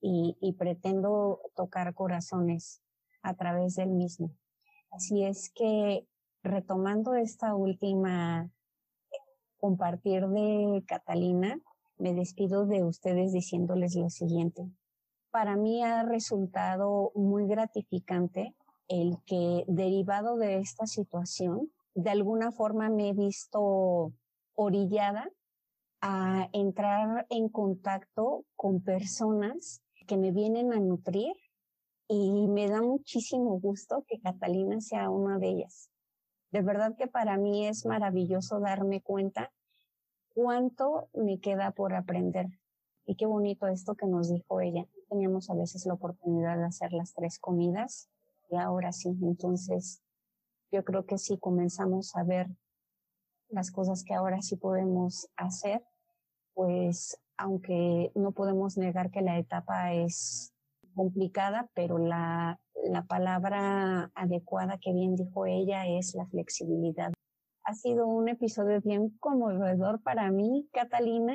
y, 0.01 0.37
y 0.41 0.53
pretendo 0.53 1.41
tocar 1.57 1.95
corazones 1.95 2.83
a 3.23 3.35
través 3.35 3.75
del 3.75 3.91
mismo. 3.91 4.31
Así 4.93 5.25
es 5.25 5.51
que 5.53 6.07
retomando 6.45 7.15
esta 7.15 7.55
última 7.55 8.51
compartir 9.59 10.29
de 10.29 10.85
Catalina, 10.87 11.61
me 11.99 12.15
despido 12.15 12.67
de 12.67 12.85
ustedes 12.85 13.33
diciéndoles 13.33 13.97
lo 13.97 14.09
siguiente 14.11 14.71
para 15.31 15.57
mí 15.57 15.83
ha 15.83 16.03
resultado 16.03 17.13
muy 17.15 17.47
gratificante 17.47 18.55
el 18.89 19.19
que 19.25 19.65
derivado 19.69 20.37
de 20.37 20.59
esta 20.59 20.87
situación, 20.87 21.71
de 21.95 22.11
alguna 22.11 22.51
forma 22.51 22.91
me 22.91 23.11
he 23.11 23.13
visto 23.13 24.13
orillada 24.55 25.31
a 26.01 26.49
entrar 26.53 27.27
en 27.31 27.49
contacto 27.49 28.45
con 28.57 28.83
personas 28.83 29.83
que 30.07 30.17
me 30.17 30.33
vienen 30.33 30.73
a 30.73 30.81
nutrir 30.81 31.35
y 32.09 32.49
me 32.49 32.69
da 32.69 32.83
muchísimo 32.83 33.61
gusto 33.61 34.05
que 34.09 34.19
Catalina 34.21 34.81
sea 34.81 35.11
una 35.11 35.39
de 35.39 35.51
ellas. 35.51 35.91
De 36.51 36.63
verdad 36.63 36.97
que 36.97 37.07
para 37.07 37.37
mí 37.37 37.67
es 37.67 37.87
maravilloso 37.87 38.59
darme 38.59 39.01
cuenta 39.01 39.53
cuánto 40.35 41.09
me 41.13 41.39
queda 41.39 41.71
por 41.71 41.95
aprender. 41.95 42.47
Y 43.07 43.15
qué 43.15 43.27
bonito 43.27 43.69
esto 43.69 43.95
que 43.95 44.07
nos 44.07 44.33
dijo 44.33 44.61
ella 44.61 44.87
teníamos 45.11 45.51
a 45.51 45.55
veces 45.55 45.85
la 45.85 45.95
oportunidad 45.95 46.57
de 46.57 46.65
hacer 46.65 46.93
las 46.93 47.13
tres 47.13 47.39
comidas 47.39 48.09
y 48.51 48.57
ahora 48.57 48.93
sí. 48.93 49.11
Entonces, 49.23 50.03
yo 50.73 50.85
creo 50.85 51.05
que 51.05 51.19
si 51.19 51.37
comenzamos 51.39 52.15
a 52.17 52.23
ver 52.23 52.49
las 53.49 53.71
cosas 53.71 54.05
que 54.05 54.15
ahora 54.15 54.41
sí 54.41 54.57
podemos 54.57 55.29
hacer, 55.37 55.85
pues 56.55 57.21
aunque 57.37 58.13
no 58.15 58.33
podemos 58.33 58.77
negar 58.79 59.11
que 59.11 59.23
la 59.23 59.39
etapa 59.39 59.93
es 59.93 60.53
complicada, 60.95 61.69
pero 61.75 61.99
la, 61.99 62.61
la 62.85 63.03
palabra 63.03 64.11
adecuada 64.15 64.79
que 64.79 64.93
bien 64.93 65.17
dijo 65.17 65.47
ella 65.47 65.87
es 65.87 66.15
la 66.15 66.27
flexibilidad. 66.27 67.13
Ha 67.65 67.75
sido 67.75 68.07
un 68.07 68.29
episodio 68.29 68.81
bien 68.81 69.11
conmovedor 69.19 70.03
para 70.03 70.31
mí, 70.31 70.69
Catalina, 70.73 71.35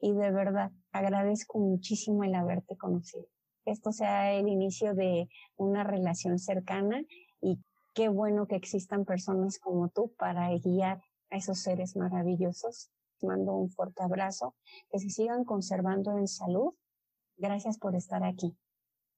y 0.00 0.12
de 0.12 0.30
verdad 0.30 0.70
agradezco 0.94 1.58
muchísimo 1.58 2.22
el 2.22 2.34
haberte 2.36 2.76
conocido. 2.76 3.26
Esto 3.64 3.90
sea 3.92 4.32
el 4.32 4.48
inicio 4.48 4.94
de 4.94 5.28
una 5.56 5.82
relación 5.82 6.38
cercana 6.38 7.02
y 7.40 7.58
qué 7.94 8.08
bueno 8.08 8.46
que 8.46 8.54
existan 8.54 9.04
personas 9.04 9.58
como 9.58 9.88
tú 9.88 10.14
para 10.16 10.48
guiar 10.56 11.02
a 11.30 11.36
esos 11.36 11.58
seres 11.58 11.96
maravillosos. 11.96 12.90
Mando 13.22 13.54
un 13.54 13.70
fuerte 13.70 14.04
abrazo, 14.04 14.54
que 14.90 15.00
se 15.00 15.10
sigan 15.10 15.44
conservando 15.44 16.16
en 16.16 16.28
salud. 16.28 16.74
Gracias 17.36 17.78
por 17.78 17.96
estar 17.96 18.22
aquí. 18.22 18.56